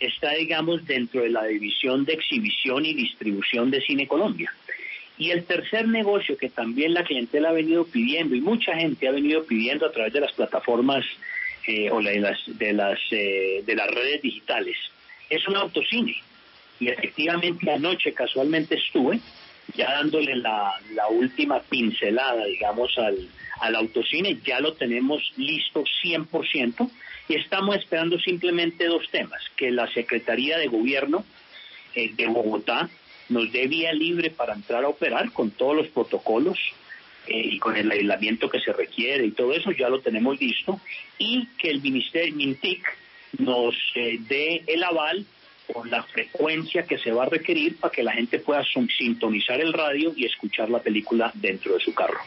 está, 0.01 0.33
digamos, 0.33 0.87
dentro 0.87 1.23
de 1.23 1.31
la 1.31 1.45
división 1.45 2.05
de 2.05 2.15
exhibición 2.15 2.85
y 2.85 2.95
distribución 2.95 3.71
de 3.71 3.81
Cine 3.81 4.07
Colombia. 4.07 4.53
Y 5.19 5.31
el 5.31 5.45
tercer 5.45 5.89
negocio 5.89 6.37
que 6.37 6.51
también 6.51 6.93
la 6.93 7.05
clientela 7.05 7.49
ha 7.49 7.53
venido 7.53 7.87
pidiendo 7.87 8.35
y 8.35 8.41
mucha 8.41 8.75
gente 8.77 9.09
ha 9.09 9.13
venido 9.13 9.45
pidiendo 9.45 9.87
a 9.87 9.93
través 9.93 10.13
de 10.13 10.21
las 10.21 10.33
plataformas 10.33 11.05
eh, 11.67 11.91
o 11.91 12.03
de 12.03 12.21
las, 12.21 12.39
de, 12.47 12.73
las, 12.75 12.99
eh, 13.11 13.63
de 13.65 13.75
las 13.75 13.89
redes 13.89 14.21
digitales 14.21 14.77
es 15.31 15.47
un 15.49 15.57
autocine. 15.57 16.17
Y 16.79 16.89
efectivamente 16.89 17.71
anoche 17.71 18.13
casualmente 18.13 18.77
estuve 18.77 19.21
ya 19.75 19.93
dándole 19.93 20.37
la, 20.37 20.75
última 21.11 21.61
pincelada, 21.61 22.45
digamos, 22.45 22.97
al, 22.99 23.29
al 23.61 23.77
autocine, 23.77 24.39
ya 24.45 24.61
lo 24.61 24.75
tenemos 24.75 25.23
listo 25.37 25.85
100% 26.03 26.91
y 27.29 27.35
estamos 27.35 27.77
esperando 27.77 28.19
simplemente 28.19 28.87
dos 28.87 29.09
temas, 29.11 29.43
que 29.57 29.71
la 29.71 29.91
Secretaría 29.93 30.59
de 30.59 30.69
Gobierno 30.69 31.25
eh, 31.95 32.13
de 32.15 32.27
Bogotá 32.27 32.89
nos 33.29 33.51
dé 33.51 33.67
vía 33.67 33.93
libre 33.93 34.31
para 34.31 34.55
entrar 34.55 34.85
a 34.85 34.89
operar 34.89 35.33
con 35.33 35.51
todos 35.51 35.77
los 35.77 35.89
protocolos 35.89 36.59
eh, 37.27 37.41
y 37.45 37.59
con 37.59 37.77
el 37.77 37.91
aislamiento 37.91 38.49
que 38.49 38.61
se 38.61 38.73
requiere 38.73 39.27
y 39.27 39.33
todo 39.33 39.53
eso, 39.53 39.73
ya 39.73 39.89
lo 39.89 40.01
tenemos 40.01 40.41
listo, 40.41 40.81
y 41.19 41.47
que 41.59 41.71
el 41.71 41.83
Ministerio 41.83 42.37
Mintic 42.37 42.83
nos 43.39 43.75
eh, 43.97 44.19
dé 44.29 44.63
el 44.67 44.85
aval 44.85 45.27
con 45.73 45.91
la 45.91 46.03
frecuencia 46.05 46.85
que 46.85 46.99
se 46.99 47.13
va 47.13 47.25
a 47.25 47.29
requerir 47.29 47.79
para 47.79 47.93
que 47.93 48.03
la 48.03 48.13
gente 48.13 48.39
pueda 48.39 48.65
sintonizar 48.99 49.61
el 49.61 49.73
radio 49.73 50.13
y 50.17 50.25
escuchar 50.25 50.71
la 50.71 50.81
película 50.81 51.31
dentro 51.35 51.75
de 51.75 51.81
su 51.81 51.95
carro. 51.95 52.21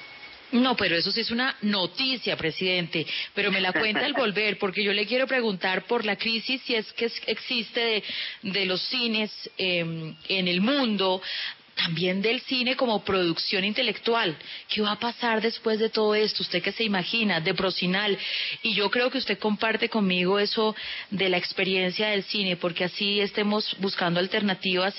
No, 0.52 0.76
pero 0.76 0.96
eso 0.96 1.12
sí 1.12 1.22
es 1.22 1.30
una 1.30 1.56
noticia, 1.62 2.36
presidente, 2.36 3.06
pero 3.36 3.52
me 3.52 3.62
la 3.62 3.72
cuenta 3.72 4.04
al 4.04 4.14
volver, 4.14 4.58
porque 4.58 4.84
yo 4.84 4.94
le 4.94 5.06
quiero 5.06 5.28
preguntar 5.28 5.84
por 5.86 6.06
la 6.06 6.16
crisis 6.16 6.60
si 6.64 6.74
es 6.74 6.92
que 6.94 7.12
existe 7.28 8.04
de, 8.42 8.66
los 8.66 8.82
cines 8.82 9.32
em, 9.58 10.16
en 10.28 10.48
el 10.48 10.62
mundo, 10.62 11.22
también 11.84 12.22
del 12.22 12.42
cine 12.42 12.76
como 12.76 13.04
producción 13.04 13.64
intelectual. 13.64 14.36
¿Qué 14.68 14.82
va 14.82 14.92
a 14.92 15.00
pasar 15.00 15.42
después 15.42 15.80
de 15.80 15.90
todo 15.90 16.14
esto? 16.14 16.44
¿Usted 16.44 16.62
qué 16.62 16.72
se 16.72 16.84
imagina? 16.84 17.40
De 17.40 17.54
Procinal. 17.54 18.18
Y 18.64 18.74
yo 18.74 18.90
creo 18.90 19.10
que 19.10 19.18
usted 19.18 19.40
comparte 19.40 19.88
conmigo 19.88 20.40
eso 20.40 20.76
de 21.10 21.30
la 21.30 21.38
experiencia 21.38 22.10
del 22.10 22.24
cine, 22.24 22.58
porque 22.58 22.84
así 22.84 23.22
estemos 23.22 23.76
buscando 23.80 24.20
alternativas. 24.20 24.94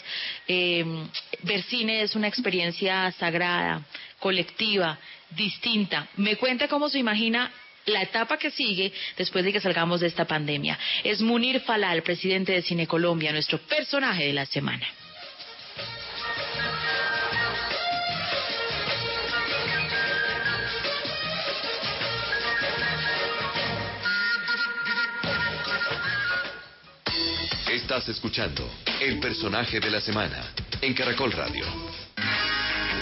Em, 0.48 1.06
ver 1.42 1.62
cine 1.64 2.02
es 2.02 2.14
una 2.14 2.28
experiencia 2.28 3.12
sagrada, 3.12 3.84
colectiva, 4.18 4.98
distinta. 5.30 6.08
Me 6.16 6.36
cuenta 6.36 6.68
cómo 6.68 6.88
se 6.88 6.98
imagina 6.98 7.52
la 7.86 8.02
etapa 8.02 8.38
que 8.38 8.50
sigue 8.50 8.92
después 9.16 9.44
de 9.44 9.52
que 9.52 9.60
salgamos 9.60 10.00
de 10.00 10.06
esta 10.06 10.24
pandemia. 10.24 10.78
Es 11.04 11.20
Munir 11.20 11.60
Falal, 11.60 12.02
presidente 12.02 12.52
de 12.52 12.62
Cine 12.62 12.86
Colombia, 12.86 13.32
nuestro 13.32 13.58
personaje 13.58 14.26
de 14.26 14.32
la 14.32 14.46
semana. 14.46 14.86
Estás 27.90 28.08
escuchando 28.08 28.70
El 29.00 29.18
personaje 29.18 29.80
de 29.80 29.90
la 29.90 30.00
semana 30.00 30.54
en 30.80 30.94
Caracol 30.94 31.32
Radio. 31.32 31.64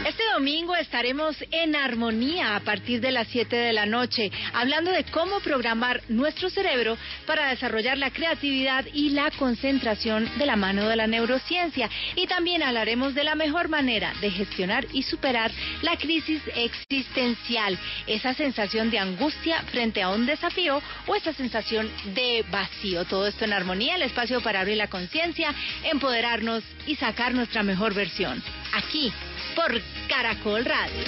Este 0.08 0.22
domingo 0.32 0.74
estaremos 0.74 1.36
en 1.50 1.76
armonía 1.76 2.56
a 2.56 2.60
partir 2.60 2.98
de 3.02 3.12
las 3.12 3.28
7 3.28 3.54
de 3.54 3.74
la 3.74 3.84
noche, 3.84 4.32
hablando 4.54 4.90
de 4.90 5.04
cómo 5.04 5.38
programar 5.40 6.00
nuestro 6.08 6.48
cerebro 6.48 6.96
para 7.26 7.50
desarrollar 7.50 7.98
la 7.98 8.10
creatividad 8.10 8.86
y 8.94 9.10
la 9.10 9.30
concentración 9.32 10.26
de 10.38 10.46
la 10.46 10.56
mano 10.56 10.88
de 10.88 10.96
la 10.96 11.06
neurociencia. 11.06 11.90
Y 12.16 12.26
también 12.26 12.62
hablaremos 12.62 13.14
de 13.14 13.22
la 13.22 13.34
mejor 13.34 13.68
manera 13.68 14.14
de 14.22 14.30
gestionar 14.30 14.86
y 14.94 15.02
superar 15.02 15.50
la 15.82 15.98
crisis 15.98 16.40
existencial, 16.56 17.78
esa 18.06 18.32
sensación 18.32 18.90
de 18.90 19.00
angustia 19.00 19.60
frente 19.64 20.00
a 20.00 20.08
un 20.08 20.24
desafío 20.24 20.80
o 21.06 21.16
esa 21.16 21.34
sensación 21.34 21.86
de 22.14 22.46
vacío. 22.50 23.04
Todo 23.04 23.26
esto 23.26 23.44
en 23.44 23.52
armonía, 23.52 23.96
el 23.96 24.02
espacio 24.02 24.40
para 24.40 24.60
abrir 24.60 24.78
la 24.78 24.88
conciencia, 24.88 25.54
empoderarnos 25.84 26.64
y 26.86 26.96
sacar 26.96 27.34
nuestra 27.34 27.62
mejor 27.62 27.92
versión. 27.92 28.42
Aquí 28.72 29.12
por 29.58 29.82
Caracol 30.08 30.64
Radio. 30.64 31.04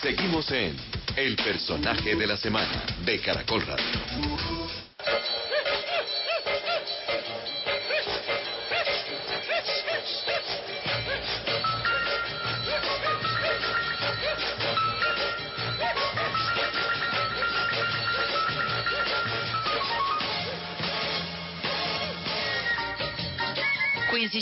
Seguimos 0.00 0.50
en 0.52 0.74
El 1.16 1.36
personaje 1.36 2.16
de 2.16 2.26
la 2.26 2.38
semana 2.38 2.82
de 3.04 3.20
Caracol 3.20 3.60
Radio. 3.66 3.84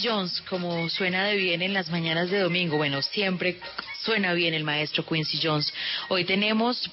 Jones, 0.03 0.43
como 0.49 0.89
suena 0.89 1.27
de 1.27 1.37
bien 1.37 1.63
en 1.63 1.73
las 1.73 1.89
mañanas 1.91 2.31
de 2.31 2.41
domingo, 2.41 2.77
bueno, 2.77 3.01
siempre 3.03 3.61
suena 4.09 4.33
bien 4.33 4.55
el 4.55 4.65
maestro 4.65 5.05
Quincy 5.05 5.39
Jones. 5.43 5.71
Hoy 6.09 6.25
tenemos 6.25 6.91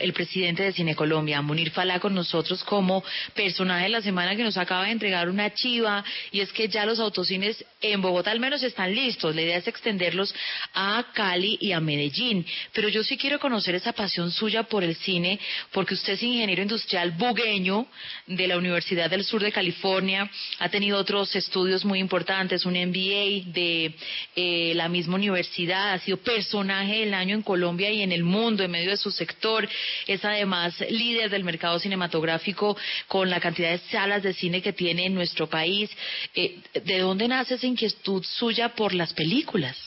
el 0.00 0.12
presidente 0.12 0.64
de 0.64 0.72
Cine 0.72 0.94
Colombia, 0.94 1.40
Munir 1.40 1.70
Falá, 1.70 1.98
con 1.98 2.14
nosotros 2.14 2.62
como 2.64 3.02
personaje 3.32 3.84
de 3.84 3.88
la 3.88 4.02
semana 4.02 4.36
que 4.36 4.42
nos 4.42 4.58
acaba 4.58 4.84
de 4.84 4.90
entregar 4.90 5.30
una 5.30 5.54
chiva 5.54 6.04
y 6.32 6.40
es 6.40 6.52
que 6.52 6.68
ya 6.68 6.84
los 6.84 7.00
autocines 7.00 7.64
en 7.80 8.02
Bogotá 8.02 8.32
al 8.32 8.40
menos 8.40 8.62
están 8.62 8.94
listos. 8.94 9.34
La 9.34 9.40
idea 9.40 9.56
es 9.56 9.66
extenderlos 9.66 10.34
a 10.74 11.06
Cali 11.14 11.56
y 11.58 11.72
a 11.72 11.80
Medellín. 11.80 12.44
Pero 12.74 12.90
yo 12.90 13.02
sí 13.02 13.16
quiero 13.16 13.38
conocer 13.38 13.74
esa 13.74 13.92
pasión 13.94 14.30
suya 14.30 14.64
por 14.64 14.84
el 14.84 14.94
cine 14.96 15.40
porque 15.72 15.94
usted 15.94 16.14
es 16.14 16.22
ingeniero 16.22 16.60
industrial 16.60 17.12
bugueño 17.12 17.86
de 18.26 18.46
la 18.46 18.58
Universidad 18.58 19.08
del 19.08 19.24
Sur 19.24 19.42
de 19.42 19.52
California, 19.52 20.30
ha 20.58 20.68
tenido 20.68 20.98
otros 20.98 21.34
estudios 21.34 21.84
muy 21.84 21.98
importantes, 21.98 22.66
un 22.66 22.74
MBA 22.74 23.52
de 23.52 23.94
eh, 24.34 24.72
la 24.74 24.88
misma 24.88 25.14
universidad, 25.14 25.92
ha 25.92 25.98
sido 26.00 26.18
personaje 26.26 26.98
del 27.00 27.14
año 27.14 27.36
en 27.36 27.42
Colombia 27.42 27.88
y 27.90 28.02
en 28.02 28.10
el 28.10 28.24
mundo 28.24 28.64
en 28.64 28.72
medio 28.72 28.90
de 28.90 28.96
su 28.96 29.12
sector 29.12 29.66
es 30.08 30.24
además 30.24 30.78
líder 30.90 31.30
del 31.30 31.44
mercado 31.44 31.78
cinematográfico 31.78 32.76
con 33.06 33.30
la 33.30 33.38
cantidad 33.38 33.70
de 33.70 33.78
salas 33.78 34.24
de 34.24 34.34
cine 34.34 34.60
que 34.60 34.72
tiene 34.72 35.06
en 35.06 35.14
nuestro 35.14 35.46
país. 35.46 35.88
Eh, 36.34 36.58
¿De 36.84 36.98
dónde 36.98 37.28
nace 37.28 37.54
esa 37.54 37.66
inquietud 37.66 38.24
suya 38.24 38.70
por 38.70 38.92
las 38.92 39.14
películas? 39.14 39.78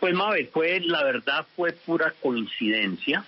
Pues 0.00 0.14
Mabel, 0.14 0.48
fue, 0.50 0.80
la 0.80 1.04
verdad 1.04 1.46
fue 1.54 1.72
pura 1.72 2.14
coincidencia. 2.22 3.22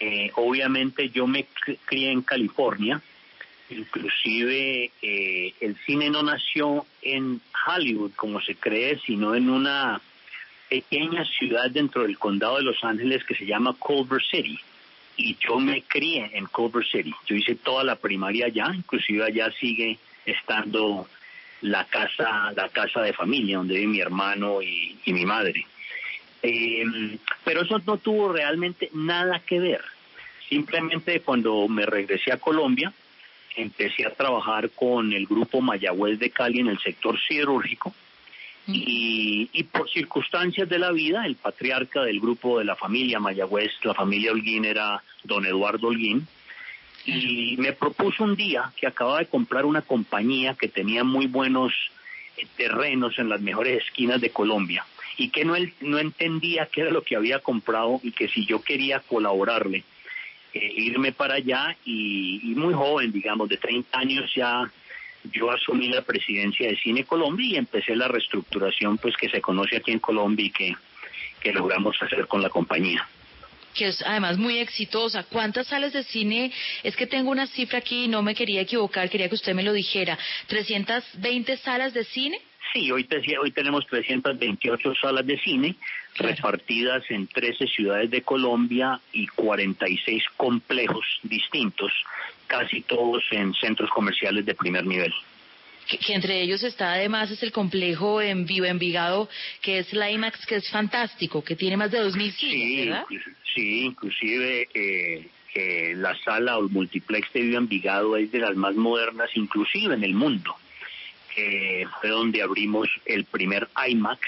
Eh, 0.00 0.32
obviamente 0.34 1.10
yo 1.10 1.26
me 1.28 1.46
crié 1.84 2.10
en 2.10 2.22
California, 2.22 3.00
inclusive 3.68 4.90
eh, 5.02 5.54
el 5.60 5.76
cine 5.86 6.10
no 6.10 6.22
nació 6.24 6.84
en 7.02 7.40
Hollywood 7.66 8.12
como 8.16 8.40
se 8.40 8.56
cree, 8.56 8.98
sino 9.06 9.36
en 9.36 9.50
una 9.50 10.00
pequeña 10.70 11.24
ciudad 11.24 11.68
dentro 11.70 12.02
del 12.02 12.16
condado 12.16 12.56
de 12.56 12.62
Los 12.62 12.82
Ángeles 12.84 13.24
que 13.24 13.34
se 13.34 13.44
llama 13.44 13.74
Culver 13.74 14.22
City 14.22 14.58
y 15.16 15.36
yo 15.46 15.58
me 15.58 15.82
crié 15.82 16.30
en 16.32 16.46
Culver 16.46 16.86
City. 16.86 17.12
Yo 17.26 17.34
hice 17.34 17.56
toda 17.56 17.84
la 17.84 17.96
primaria 17.96 18.46
allá, 18.46 18.70
inclusive 18.74 19.24
allá 19.24 19.50
sigue 19.50 19.98
estando 20.24 21.06
la 21.60 21.84
casa, 21.84 22.52
la 22.56 22.68
casa 22.70 23.02
de 23.02 23.12
familia 23.12 23.58
donde 23.58 23.74
vive 23.74 23.86
mi 23.86 24.00
hermano 24.00 24.62
y, 24.62 24.96
mi 25.06 25.26
madre. 25.26 25.66
Eh, 26.42 26.84
pero 27.44 27.62
eso 27.62 27.78
no 27.84 27.98
tuvo 27.98 28.32
realmente 28.32 28.88
nada 28.94 29.40
que 29.40 29.58
ver. 29.58 29.82
Simplemente 30.48 31.20
cuando 31.20 31.68
me 31.68 31.84
regresé 31.84 32.32
a 32.32 32.38
Colombia, 32.38 32.92
empecé 33.56 34.06
a 34.06 34.14
trabajar 34.14 34.70
con 34.70 35.12
el 35.12 35.26
grupo 35.26 35.60
Mayagüez 35.60 36.18
de 36.18 36.30
Cali 36.30 36.60
en 36.60 36.68
el 36.68 36.78
sector 36.78 37.18
siderúrgico 37.28 37.92
y, 38.66 39.48
y, 39.52 39.62
por 39.64 39.90
circunstancias 39.90 40.68
de 40.68 40.78
la 40.78 40.92
vida, 40.92 41.26
el 41.26 41.36
patriarca 41.36 42.02
del 42.02 42.20
grupo 42.20 42.58
de 42.58 42.64
la 42.64 42.76
familia 42.76 43.18
Mayagüez, 43.18 43.72
la 43.82 43.94
familia 43.94 44.32
Holguín, 44.32 44.64
era 44.64 45.02
don 45.24 45.44
Eduardo 45.44 45.88
Holguín, 45.88 46.26
y 47.04 47.56
me 47.58 47.72
propuso 47.72 48.24
un 48.24 48.36
día 48.36 48.72
que 48.76 48.86
acababa 48.86 49.20
de 49.20 49.26
comprar 49.26 49.64
una 49.64 49.82
compañía 49.82 50.54
que 50.54 50.68
tenía 50.68 51.02
muy 51.02 51.26
buenos 51.26 51.72
eh, 52.36 52.46
terrenos 52.56 53.18
en 53.18 53.28
las 53.28 53.40
mejores 53.40 53.82
esquinas 53.84 54.20
de 54.20 54.30
Colombia 54.30 54.84
y 55.16 55.28
que 55.28 55.44
no, 55.44 55.54
no 55.80 55.98
entendía 55.98 56.66
qué 56.66 56.82
era 56.82 56.90
lo 56.90 57.02
que 57.02 57.16
había 57.16 57.40
comprado 57.40 58.00
y 58.02 58.12
que 58.12 58.28
si 58.28 58.46
yo 58.46 58.62
quería 58.62 59.00
colaborarle, 59.00 59.84
eh, 60.54 60.72
irme 60.76 61.12
para 61.12 61.34
allá 61.34 61.76
y, 61.84 62.54
muy 62.56 62.74
joven, 62.74 63.12
digamos, 63.12 63.48
de 63.48 63.56
30 63.56 63.98
años 63.98 64.32
ya 64.34 64.70
yo 65.24 65.50
asumí 65.50 65.88
la 65.88 66.02
presidencia 66.02 66.68
de 66.68 66.76
Cine 66.76 67.04
Colombia 67.04 67.46
y 67.46 67.56
empecé 67.56 67.94
la 67.96 68.08
reestructuración 68.08 68.98
pues 68.98 69.16
que 69.16 69.28
se 69.28 69.40
conoce 69.40 69.76
aquí 69.76 69.92
en 69.92 69.98
Colombia 69.98 70.46
y 70.46 70.50
que, 70.50 70.74
que 71.40 71.52
logramos 71.52 71.96
hacer 72.02 72.26
con 72.26 72.42
la 72.42 72.50
compañía 72.50 73.06
que 73.74 73.86
es 73.86 74.02
además 74.02 74.36
muy 74.36 74.58
exitosa. 74.58 75.24
¿Cuántas 75.24 75.68
salas 75.68 75.92
de 75.92 76.02
cine? 76.02 76.52
Es 76.82 76.96
que 76.96 77.06
tengo 77.06 77.30
una 77.30 77.46
cifra 77.46 77.78
aquí 77.78 78.04
y 78.04 78.08
no 78.08 78.20
me 78.20 78.34
quería 78.34 78.62
equivocar, 78.62 79.08
quería 79.08 79.28
que 79.28 79.36
usted 79.36 79.54
me 79.54 79.62
lo 79.62 79.72
dijera. 79.72 80.18
¿320 80.48 81.56
salas 81.58 81.94
de 81.94 82.04
cine? 82.04 82.40
Sí, 82.72 82.90
hoy, 82.92 83.08
hoy 83.40 83.50
tenemos 83.50 83.86
328 83.86 84.94
salas 85.00 85.26
de 85.26 85.38
cine 85.38 85.74
repartidas 86.16 87.02
en 87.10 87.26
13 87.26 87.66
ciudades 87.66 88.10
de 88.10 88.22
Colombia 88.22 89.00
y 89.12 89.26
46 89.28 90.22
complejos 90.36 91.04
distintos, 91.22 91.92
casi 92.50 92.82
todos 92.82 93.22
en 93.30 93.54
centros 93.54 93.88
comerciales 93.90 94.44
de 94.44 94.54
primer 94.56 94.84
nivel. 94.84 95.14
Que, 95.86 96.14
entre 96.14 96.42
ellos 96.42 96.62
está 96.64 96.92
además 96.94 97.30
es 97.30 97.42
el 97.44 97.52
complejo 97.52 98.20
en 98.20 98.44
Vivo 98.44 98.66
Envigado, 98.66 99.28
que 99.62 99.78
es 99.78 99.92
la 99.92 100.10
IMAX, 100.10 100.44
que 100.46 100.56
es 100.56 100.68
fantástico, 100.68 101.44
que 101.44 101.54
tiene 101.54 101.76
más 101.76 101.92
de 101.92 102.02
2.000 102.02 102.32
cines, 102.32 102.86
¿verdad? 102.86 103.04
Sí, 103.54 103.84
inclusive 103.86 104.68
eh, 104.74 105.28
eh, 105.54 105.94
la 105.96 106.16
sala 106.24 106.58
o 106.58 106.64
el 106.64 106.70
multiplex 106.70 107.32
de 107.32 107.40
Vivo 107.40 107.58
Envigado 107.58 108.16
es 108.16 108.32
de 108.32 108.40
las 108.40 108.56
más 108.56 108.74
modernas, 108.74 109.30
inclusive 109.34 109.94
en 109.94 110.02
el 110.02 110.14
mundo 110.14 110.56
que 111.34 111.86
fue 112.00 112.10
donde 112.10 112.42
abrimos 112.42 112.88
el 113.06 113.24
primer 113.24 113.68
IMAX 113.88 114.20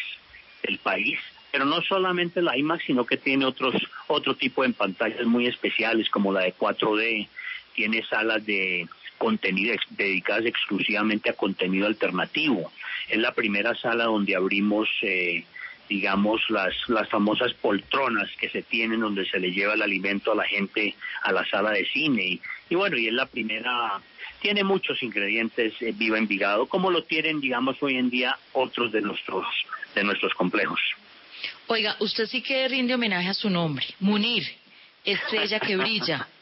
del 0.62 0.79
país. 0.79 1.19
Pero 1.50 1.64
no 1.64 1.83
solamente 1.83 2.41
el 2.41 2.49
IMAX, 2.55 2.85
sino 2.85 3.05
que 3.05 3.17
tiene 3.17 3.45
otros 3.45 3.75
otro 4.07 4.37
tipo 4.37 4.62
de 4.62 4.71
pantallas 4.71 5.26
muy 5.26 5.49
especiales, 5.49 6.09
como 6.09 6.33
la 6.33 6.43
de 6.43 6.55
4D, 6.55 7.29
tiene 7.75 8.05
salas 8.05 8.45
de 8.45 8.88
contenido 9.19 9.75
dedicadas 9.91 10.47
exclusivamente 10.47 11.31
a 11.31 11.35
contenido 11.35 11.87
alternativo. 11.87 12.73
Es 13.09 13.19
la 13.19 13.33
primera 13.33 13.75
sala 13.75 14.05
donde 14.05 14.35
abrimos, 14.35 14.88
eh, 15.02 15.45
digamos, 15.88 16.41
las, 16.49 16.75
las 16.88 17.09
famosas 17.09 17.52
poltronas 17.55 18.29
que 18.41 18.49
se 18.49 18.62
tienen 18.62 19.00
donde 19.00 19.25
se 19.26 19.38
le 19.38 19.52
lleva 19.52 19.75
el 19.75 19.83
alimento 19.83 20.33
a 20.33 20.37
la 20.37 20.45
gente 20.45 20.95
a 21.23 21.33
la 21.33 21.45
sala 21.47 21.71
de 21.71 21.85
cine. 21.87 22.25
Y, 22.25 22.41
y 22.71 22.75
bueno, 22.75 22.97
y 22.97 23.07
es 23.07 23.12
la 23.12 23.26
primera 23.26 24.00
tiene 24.43 24.64
muchos 24.64 25.00
ingredientes 25.02 25.73
eh, 25.81 25.93
Viva 25.95 26.19
Envigado, 26.19 26.67
como 26.67 26.91
lo 26.91 27.05
tienen, 27.05 27.41
digamos, 27.41 27.81
hoy 27.81 27.97
en 27.97 28.11
día 28.11 28.37
otros 28.52 28.91
de 28.91 29.00
nuestros, 29.00 29.47
de 29.95 30.02
nuestros 30.02 30.35
complejos. 30.35 30.81
Oiga, 31.69 31.97
usted 32.00 32.26
sí 32.26 32.43
que 32.43 32.69
rinde 32.69 32.95
homenaje 32.95 33.29
a 33.29 33.35
su 33.35 33.49
nombre, 33.49 33.87
Munir, 34.00 34.45
estrella 35.05 35.61
que 35.61 35.76
brilla. 35.76 36.26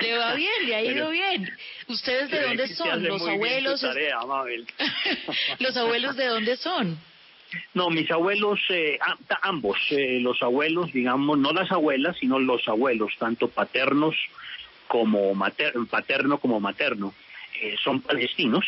le 0.00 0.16
va 0.16 0.34
bien, 0.34 0.66
le 0.66 0.74
ha 0.74 0.82
ido 0.82 1.10
bien. 1.10 1.50
¿Ustedes 1.88 2.30
de 2.30 2.42
dónde 2.42 2.68
son? 2.68 3.02
Los 3.02 3.26
abuelos. 3.26 3.82
los 5.58 5.76
abuelos 5.76 6.16
de 6.16 6.26
dónde 6.26 6.56
son? 6.56 6.98
No, 7.74 7.90
mis 7.90 8.10
abuelos, 8.10 8.60
eh, 8.70 8.98
ambos, 9.42 9.78
eh, 9.90 10.20
los 10.20 10.40
abuelos, 10.42 10.92
digamos, 10.92 11.38
no 11.38 11.52
las 11.52 11.70
abuelas, 11.72 12.16
sino 12.18 12.38
los 12.38 12.66
abuelos, 12.68 13.12
tanto 13.18 13.48
paternos 13.48 14.14
como 14.86 15.32
paterno 15.88 16.38
como 16.38 16.60
materno, 16.60 17.14
eh, 17.60 17.76
son 17.82 18.00
palestinos 18.00 18.64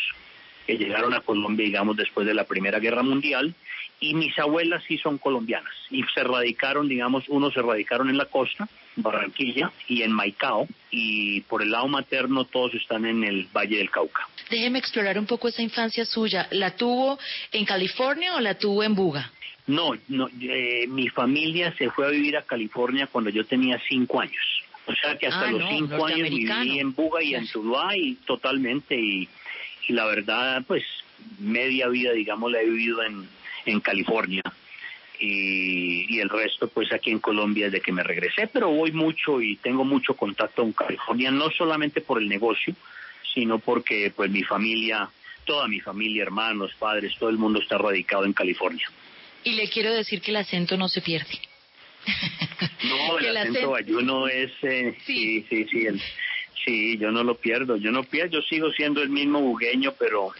que 0.65 0.77
llegaron 0.77 1.13
a 1.13 1.19
Colombia, 1.21 1.65
digamos, 1.65 1.97
después 1.97 2.25
de 2.25 2.33
la 2.33 2.45
Primera 2.45 2.79
Guerra 2.79 3.03
Mundial, 3.03 3.53
y 3.99 4.13
mis 4.13 4.37
abuelas 4.39 4.83
sí 4.87 4.97
son 4.97 5.17
colombianas, 5.17 5.73
y 5.89 6.03
se 6.13 6.23
radicaron, 6.23 6.87
digamos, 6.87 7.27
unos 7.27 7.53
se 7.53 7.61
radicaron 7.61 8.09
en 8.09 8.17
la 8.17 8.25
costa, 8.25 8.67
Barranquilla, 8.95 9.71
y 9.87 10.03
en 10.03 10.11
Maicao, 10.11 10.67
y 10.91 11.41
por 11.41 11.61
el 11.61 11.71
lado 11.71 11.87
materno 11.87 12.45
todos 12.45 12.73
están 12.75 13.05
en 13.05 13.23
el 13.23 13.47
Valle 13.55 13.77
del 13.77 13.89
Cauca. 13.89 14.27
Déjeme 14.49 14.79
explorar 14.79 15.17
un 15.17 15.25
poco 15.25 15.47
esa 15.47 15.61
infancia 15.61 16.05
suya. 16.05 16.47
¿La 16.51 16.75
tuvo 16.75 17.17
en 17.51 17.65
California 17.65 18.35
o 18.35 18.39
la 18.39 18.55
tuvo 18.57 18.83
en 18.83 18.93
Buga? 18.93 19.31
No, 19.65 19.91
no 20.09 20.29
eh, 20.41 20.85
mi 20.87 21.07
familia 21.09 21.73
se 21.77 21.89
fue 21.89 22.05
a 22.05 22.09
vivir 22.09 22.37
a 22.37 22.43
California 22.43 23.07
cuando 23.07 23.29
yo 23.29 23.45
tenía 23.45 23.81
cinco 23.87 24.21
años. 24.21 24.63
O 24.85 24.93
sea 24.93 25.17
que 25.17 25.27
hasta 25.27 25.47
ah, 25.47 25.51
los 25.51 25.69
cinco 25.69 26.05
años 26.05 26.29
viví 26.29 26.79
en 26.79 26.93
Buga 26.93 27.23
y 27.23 27.35
en 27.35 27.47
Tuluá 27.47 27.95
y 27.95 28.15
totalmente 28.25 28.95
y, 28.95 29.29
la 29.89 30.05
verdad 30.05 30.63
pues 30.65 30.83
media 31.39 31.89
vida 31.89 32.13
digamos 32.13 32.49
la 32.51 32.61
he 32.61 32.65
vivido 32.65 33.03
en, 33.03 33.27
en 33.65 33.81
California 33.81 34.41
y, 35.23 36.05
y, 36.13 36.19
el 36.19 36.29
resto 36.29 36.67
pues 36.67 36.91
aquí 36.91 37.11
en 37.11 37.19
Colombia 37.19 37.65
desde 37.65 37.81
que 37.81 37.93
me 37.93 38.03
regresé, 38.03 38.47
pero 38.47 38.69
voy 38.69 38.91
mucho 38.91 39.41
y 39.41 39.55
tengo 39.57 39.85
mucho 39.85 40.15
contacto 40.15 40.61
con 40.63 40.73
California, 40.73 41.31
no 41.31 41.49
solamente 41.49 42.01
por 42.01 42.21
el 42.21 42.27
negocio, 42.27 42.75
sino 43.33 43.59
porque 43.59 44.11
pues 44.15 44.29
mi 44.29 44.43
familia, 44.43 45.09
toda 45.45 45.67
mi 45.67 45.79
familia, 45.79 46.23
hermanos, 46.23 46.71
padres, 46.77 47.13
todo 47.17 47.29
el 47.29 47.37
mundo 47.37 47.59
está 47.61 47.77
radicado 47.77 48.25
en 48.25 48.33
California. 48.33 48.85
Y 49.45 49.53
le 49.53 49.69
quiero 49.69 49.93
decir 49.93 50.21
que 50.21 50.31
el 50.31 50.37
acento 50.37 50.77
no 50.77 50.89
se 50.89 51.01
pierde. 51.01 51.39
No, 52.83 53.17
el 53.17 53.37
acento 53.37 53.71
bayuno 53.71 54.27
es... 54.27 54.51
Eh, 54.61 54.97
sí, 55.05 55.45
sí, 55.49 55.65
sí, 55.71 55.87
sí, 56.65 56.97
yo 56.97 57.11
no 57.11 57.23
lo 57.23 57.35
pierdo, 57.35 57.77
yo 57.77 57.91
no 57.91 58.03
pierdo, 58.03 58.39
yo 58.39 58.41
sigo 58.41 58.69
siendo 58.73 59.01
el 59.01 59.09
mismo 59.09 59.39
bugueño, 59.39 59.93
pero 59.97 60.33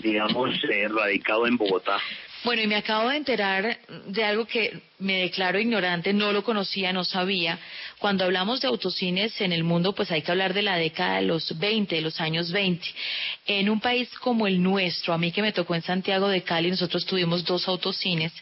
digamos 0.00 0.54
eh, 0.70 0.86
radicado 0.88 1.46
en 1.46 1.56
Bogotá. 1.56 1.98
Bueno, 2.44 2.62
y 2.62 2.66
me 2.66 2.76
acabo 2.76 3.08
de 3.08 3.16
enterar 3.16 3.78
de 4.06 4.24
algo 4.24 4.46
que 4.46 4.80
me 4.98 5.18
declaro 5.18 5.60
ignorante, 5.60 6.12
no 6.12 6.32
lo 6.32 6.42
conocía, 6.42 6.92
no 6.92 7.04
sabía. 7.04 7.58
Cuando 7.98 8.24
hablamos 8.24 8.60
de 8.60 8.68
autocines 8.68 9.40
en 9.40 9.52
el 9.52 9.62
mundo, 9.62 9.94
pues 9.94 10.10
hay 10.10 10.22
que 10.22 10.30
hablar 10.30 10.54
de 10.54 10.62
la 10.62 10.76
década 10.76 11.16
de 11.16 11.22
los 11.22 11.56
20, 11.56 11.94
de 11.94 12.00
los 12.00 12.20
años 12.20 12.50
20. 12.50 12.84
En 13.46 13.70
un 13.70 13.80
país 13.80 14.08
como 14.20 14.46
el 14.46 14.60
nuestro, 14.60 15.14
a 15.14 15.18
mí 15.18 15.30
que 15.30 15.42
me 15.42 15.52
tocó 15.52 15.76
en 15.76 15.82
Santiago 15.82 16.28
de 16.28 16.42
Cali, 16.42 16.70
nosotros 16.70 17.06
tuvimos 17.06 17.44
dos 17.44 17.68
autocines, 17.68 18.32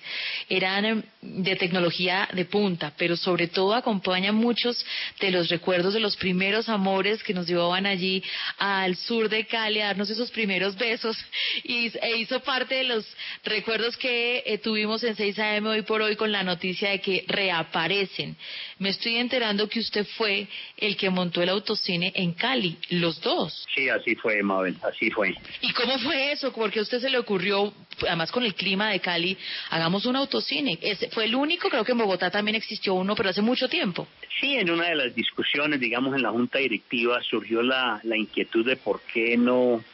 eran 0.49 0.85
em, 0.85 1.03
de 1.21 1.57
tecnología 1.57 2.29
de 2.33 2.47
punta, 2.47 2.93
pero 2.97 3.17
sobre 3.17 3.49
todo 3.49 3.75
acompañan 3.75 4.35
muchos 4.35 4.85
de 5.21 5.31
los 5.31 5.49
recuerdos 5.49 5.93
de 5.93 6.01
los 6.01 6.17
primeros 6.17 6.69
amores 6.69 7.23
que 7.23 7.35
nos 7.35 7.47
llevaban 7.47 7.85
allí 7.85 8.23
al 8.59 8.97
sur 8.97 9.29
de 9.29 9.47
Cali 9.47 9.81
a 9.81 9.89
darnos 9.89 10.09
esos 10.09 10.31
primeros 10.31 10.77
besos 10.77 11.17
y, 11.65 11.93
e 11.99 12.17
hizo 12.17 12.41
parte 12.41 12.77
de 12.77 12.85
los 12.85 13.07
recuerdos 13.45 13.97
que 13.99 14.43
eh, 14.47 14.59
tuvimos 14.59 15.03
en 15.05 15.17
6 15.17 15.39
AM 15.39 15.67
hoy 15.67 15.83
por 15.83 16.01
hoy 16.01 16.17
con 16.17 16.33
la 16.33 16.46
noticia 16.47 16.91
de 16.91 17.01
que 17.01 17.25
reaparecen. 17.29 18.37
Me 18.79 18.89
estoy 18.89 19.17
enterando 19.17 19.69
que 19.69 19.81
usted 19.81 20.07
fue 20.17 20.49
el 20.79 20.97
que 20.97 21.11
montó 21.11 21.43
el 21.43 21.51
autocine 21.51 22.13
en 22.15 22.33
Cali, 22.33 22.79
los 22.89 23.21
dos. 23.21 23.67
Sí, 23.75 23.91
así 23.91 24.15
fue, 24.15 24.43
Mabel, 24.43 24.77
así 24.83 25.11
fue. 25.11 25.35
¿Y 25.61 25.73
cómo 25.73 25.99
fue 25.99 26.33
eso? 26.33 26.53
Porque 26.53 26.79
a 26.79 26.83
usted 26.83 27.01
se 27.01 27.11
le 27.11 27.19
ocurrió, 27.19 27.75
además 28.07 28.33
con 28.33 28.45
el 28.45 28.55
clima 28.55 28.91
de 28.91 29.01
Cali, 29.01 29.37
hagamos 29.71 30.07
un 30.07 30.17
autocine. 30.17 30.79
fue 31.13 31.27
el 31.27 31.35
único, 31.35 31.69
creo 31.69 31.85
que 31.85 31.93
en 31.93 31.99
Bogotá 31.99 32.31
también 32.31 32.55
existió 32.55 32.95
uno, 32.95 33.15
pero 33.15 33.29
hace 33.29 33.43
mucho 33.43 33.69
tiempo. 33.69 34.09
Sí, 34.41 34.57
en 34.57 34.71
una 34.71 34.89
de 34.89 34.97
las 34.97 35.15
discusiones, 35.15 35.81
digamos, 35.81 36.15
en 36.15 36.23
la 36.23 36.31
junta 36.31 36.59
directiva 36.59 37.21
surgió 37.23 37.63
la, 37.63 38.01
la 38.03 38.17
inquietud 38.17 38.65
de 38.65 38.77
por 38.77 39.01
qué 39.13 39.37
no 39.37 39.85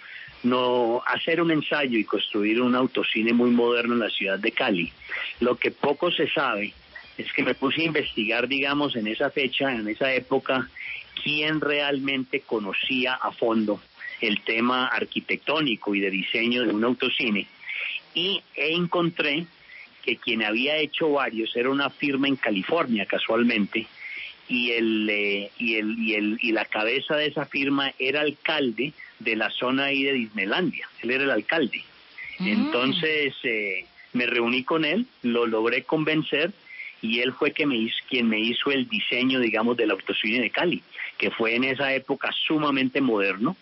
no 0.43 1.03
hacer 1.07 1.41
un 1.41 1.51
ensayo 1.51 1.99
y 1.99 2.05
construir 2.05 2.61
un 2.61 2.75
autocine 2.75 3.33
muy 3.33 3.51
moderno 3.51 3.95
en 3.95 4.01
la 4.01 4.11
ciudad 4.11 4.39
de 4.39 4.53
Cali. 4.53 4.93
Lo 5.41 5.57
que 5.57 5.71
poco 5.71 6.11
se 6.11 6.29
sabe 6.29 6.73
es 7.17 7.33
que 7.33 7.43
me 7.43 7.55
puse 7.55 7.83
a 7.83 7.87
investigar, 7.87 8.49
digamos, 8.49 8.97
en 8.97 9.07
esa 9.07 9.31
fecha, 9.31 9.73
en 9.73 9.87
esa 9.89 10.13
época, 10.13 10.69
quién 11.23 11.61
realmente 11.61 12.41
conocía 12.41 13.15
a 13.15 13.31
fondo 13.33 13.81
el 14.21 14.41
tema 14.43 14.87
arquitectónico 14.87 15.95
y 15.95 16.01
de 16.01 16.11
diseño 16.11 16.63
de 16.63 16.73
un 16.73 16.85
autocine 16.85 17.47
y 18.15 18.43
encontré 18.55 19.47
que 20.03 20.17
quien 20.17 20.43
había 20.43 20.77
hecho 20.77 21.11
varios 21.11 21.55
era 21.57 21.71
una 21.71 21.91
firma 21.91 22.29
en 22.29 22.37
California 22.37 23.07
casualmente 23.07 23.87
y 24.49 24.73
el, 24.73 25.09
eh, 25.09 25.51
y 25.59 25.77
el 25.77 25.99
y 25.99 26.15
el 26.15 26.39
y 26.43 26.53
la 26.53 26.65
cabeza 26.65 27.17
de 27.17 27.27
esa 27.27 27.47
firma 27.47 27.93
era 27.99 28.21
alcalde 28.21 28.93
de 29.23 29.37
la 29.37 29.51
zona 29.51 29.87
ahí 29.87 30.03
de 30.05 30.13
Disneylandia, 30.13 30.89
él 31.03 31.11
era 31.11 31.25
el 31.25 31.31
alcalde. 31.31 31.83
Mm. 32.39 32.49
Entonces, 32.49 33.35
eh, 33.45 33.87
Me 34.15 34.27
reuní 34.27 34.63
con 34.63 34.85
él, 34.85 35.07
lo 35.23 35.47
logré 35.47 35.85
convencer 35.85 36.53
y 37.01 37.21
él 37.21 37.33
fue 37.33 37.53
que 37.53 37.65
me 37.65 37.77
hizo, 37.79 37.97
quien 38.11 38.29
me 38.29 38.39
hizo 38.39 38.71
el 38.71 38.87
diseño, 38.89 39.41
digamos, 39.41 39.77
del 39.77 39.91
autocine 39.91 40.41
de 40.41 40.51
Cali, 40.51 40.83
que 41.17 41.31
fue 41.31 41.55
en 41.55 41.65
esa 41.65 41.95
época 41.95 42.31
sumamente 42.47 43.01
moderno, 43.01 43.57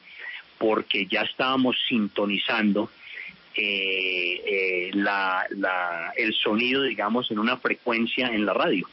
porque 0.58 1.06
ya 1.06 1.22
estábamos 1.22 1.76
sintonizando 1.88 2.90
eh, 3.54 4.42
eh, 4.44 4.90
la, 4.92 5.46
la, 5.50 6.12
el 6.16 6.34
sonido, 6.34 6.82
digamos, 6.82 7.30
en 7.30 7.38
una 7.38 7.56
frecuencia 7.56 8.26
en 8.26 8.44
la 8.44 8.52
radio. 8.52 8.88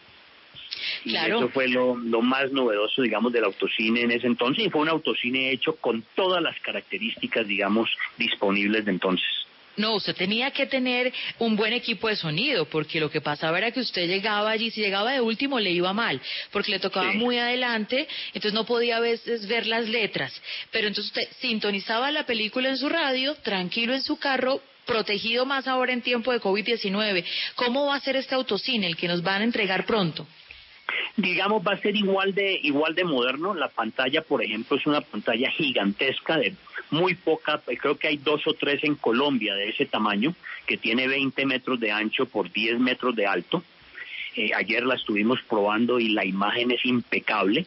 Y 1.06 1.16
eso 1.16 1.50
fue 1.50 1.68
lo, 1.68 1.96
lo, 1.96 2.22
más 2.22 2.52
novedoso, 2.52 3.02
digamos, 3.02 3.32
del 3.34 3.46
autocine 3.46 4.02
en 4.02 4.12
ese 4.12 4.28
entonces. 4.28 4.66
Y 4.66 4.70
fue 4.70 4.82
un 4.82 4.90
autocine 4.90 5.52
hecho 5.52 5.76
con 5.76 6.04
todas 6.16 6.42
las 6.42 6.60
características, 6.60 7.48
digamos, 7.48 7.90
disponibles 8.18 8.86
de 8.86 8.92
entonces. 8.92 9.28
No, 9.78 9.94
usted 9.94 10.16
tenía 10.16 10.50
que 10.50 10.66
tener 10.66 11.14
un 11.38 11.56
buen 11.56 11.72
equipo 11.72 12.08
de 12.08 12.16
sonido, 12.16 12.66
porque 12.66 13.00
lo 13.00 13.12
que 13.12 13.22
pasaba 13.22 13.60
era 13.60 13.72
que 13.72 13.80
usted 13.80 14.08
llegaba 14.08 14.50
allí, 14.50 14.72
si 14.72 14.82
llegaba 14.82 15.12
de 15.12 15.22
último 15.22 15.60
le 15.60 15.72
iba 15.72 15.94
mal, 15.94 16.20
porque 16.52 16.72
le 16.72 16.80
tocaba 16.80 17.14
muy 17.14 17.38
adelante, 17.38 18.08
entonces 18.30 18.54
no 18.54 18.66
podía 18.66 18.98
a 18.98 19.02
veces 19.02 19.48
ver 19.48 19.68
las 19.68 19.88
letras. 19.88 20.34
Pero 20.72 20.88
entonces 20.88 21.12
usted 21.16 21.30
sintonizaba 21.40 22.12
la 22.12 22.26
película 22.26 22.70
en 22.70 22.78
su 22.78 22.90
radio, 22.90 23.36
tranquilo 23.36 23.94
en 23.94 24.02
su 24.02 24.18
carro, 24.18 24.62
protegido 24.88 25.46
más 25.46 25.68
ahora 25.68 25.94
en 25.94 26.02
tiempo 26.02 26.32
de 26.32 26.42
COVID-19. 26.42 27.24
¿Cómo 27.54 27.86
va 27.86 27.96
a 27.96 28.00
ser 28.00 28.16
este 28.16 28.34
autocine, 28.34 28.88
el 28.88 28.98
que 28.98 29.08
nos 29.08 29.22
van 29.22 29.42
a 29.42 29.46
entregar 29.46 29.86
pronto? 29.86 30.26
Digamos 31.16 31.66
va 31.66 31.74
a 31.74 31.82
ser 31.82 31.96
igual 31.96 32.34
de 32.34 32.60
igual 32.64 32.96
de 32.96 33.04
moderno. 33.04 33.54
La 33.54 33.70
pantalla 33.70 34.22
por 34.22 34.44
ejemplo 34.44 34.78
es 34.78 34.86
una 34.86 35.02
pantalla 35.02 35.52
gigantesca 35.52 36.38
de 36.38 36.54
muy 36.90 37.16
poca 37.16 37.62
creo 37.66 37.98
que 37.98 38.08
hay 38.08 38.18
dos 38.18 38.46
o 38.48 38.54
tres 38.54 38.84
en 38.84 38.96
Colombia 38.96 39.56
de 39.56 39.70
ese 39.70 39.86
tamaño 39.86 40.34
que 40.66 40.78
tiene 40.78 41.08
20 41.08 41.46
metros 41.46 41.80
de 41.80 41.92
ancho 41.92 42.26
por 42.26 42.52
10 42.52 42.80
metros 42.80 43.16
de 43.16 43.26
alto. 43.26 43.64
Eh, 44.36 44.52
ayer 44.56 44.86
la 44.86 44.96
estuvimos 44.96 45.40
probando 45.50 46.00
y 46.00 46.10
la 46.10 46.24
imagen 46.24 46.72
es 46.72 46.86
impecable. 46.86 47.66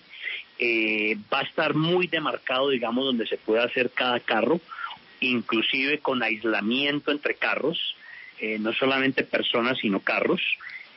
Eh, 0.58 1.16
va 1.32 1.40
a 1.40 1.44
estar 1.44 1.74
muy 1.74 2.06
demarcado 2.06 2.68
digamos 2.68 3.04
donde 3.04 3.26
se 3.26 3.38
puede 3.38 3.62
hacer 3.62 3.90
cada 3.90 4.20
carro 4.20 4.60
inclusive 5.20 5.98
con 5.98 6.22
aislamiento 6.22 7.12
entre 7.12 7.34
carros 7.34 7.96
eh, 8.38 8.58
no 8.58 8.72
solamente 8.74 9.24
personas 9.24 9.78
sino 9.78 10.00
carros 10.00 10.42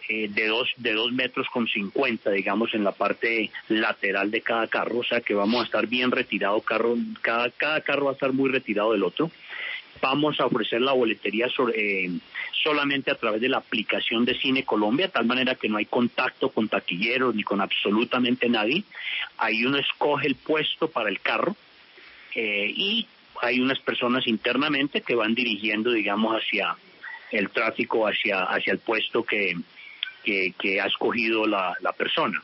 eh, 0.10 0.28
de 0.30 0.48
dos 0.48 0.70
de 0.78 0.94
dos 0.94 1.12
metros 1.12 1.48
con 1.50 1.68
cincuenta 1.68 2.32
digamos 2.32 2.74
en 2.74 2.84
la 2.84 2.92
parte 2.92 3.50
lateral 3.70 4.32
de 4.32 4.42
cada 4.42 4.68
carro 4.68 5.00
o 5.00 5.04
sea 5.04 5.22
que 5.22 5.34
vamos 5.34 5.62
a 5.62 5.66
estar 5.66 5.88
bien 5.88 6.12
retirado 6.12 6.60
carro 6.62 6.96
cada 7.22 7.50
cada 7.52 7.82
carro 7.82 8.06
va 8.06 8.12
a 8.12 8.13
estar 8.13 8.34
muy 8.34 8.50
retirado 8.50 8.92
del 8.92 9.04
otro 9.04 9.32
vamos 10.04 10.38
a 10.42 10.46
ofrecer 10.46 10.82
la 10.82 10.92
boletería 10.92 11.48
eh, 11.74 12.12
solamente 12.62 13.10
a 13.10 13.16
través 13.16 13.39
de 13.39 13.48
la 13.48 13.58
aplicación 13.58 14.26
de 14.26 14.38
Cine 14.38 14.66
Colombia, 14.66 15.08
tal 15.08 15.26
manera 15.26 15.56
que 15.56 15.70
no 15.70 15.78
hay 15.78 15.86
contacto 15.86 16.50
con 16.50 16.68
taquilleros 16.68 17.34
ni 17.36 17.44
con 17.44 17.62
absolutamente 17.62 18.50
nadie. 18.50 18.84
Ahí 19.38 19.66
uno 19.66 19.78
escoge 19.78 20.28
el 20.28 20.36
puesto 20.36 20.89
para 20.89 21.10
el 21.10 21.22
carro 21.22 21.56
eh, 22.36 22.72
y 22.76 23.08
hay 23.42 23.62
unas 23.62 23.80
personas 23.80 24.28
internamente 24.28 25.02
que 25.02 25.16
van 25.16 25.34
dirigiendo, 25.36 25.92
digamos, 25.92 26.36
hacia 26.36 26.76
el 27.32 27.50
tráfico, 27.50 28.06
hacia, 28.06 28.44
hacia 28.44 28.74
el 28.74 28.80
puesto 28.80 29.24
que, 29.24 29.56
que, 30.24 30.82
ha 30.82 30.86
escogido 30.86 31.46
la, 31.46 31.76
persona. 31.98 32.42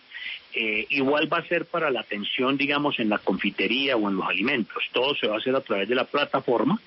Eh, 0.54 0.88
igual 0.90 1.32
va 1.32 1.38
a 1.38 1.48
ser 1.48 1.66
para 1.66 1.90
la 1.92 2.02
atención, 2.02 2.58
digamos, 2.58 3.00
en 3.00 3.10
la 3.10 3.20
confitería 3.20 3.96
o 3.96 4.10
en 4.10 4.18
los 4.18 4.28
alimentos. 4.28 4.84
Todo 4.92 5.16
se 5.16 5.28
va 5.28 5.36
a 5.36 5.38
hacer 5.40 5.56
a 5.56 5.62
través 5.62 5.88
de 5.88 5.96
la 5.96 6.06
plataforma. 6.06 6.80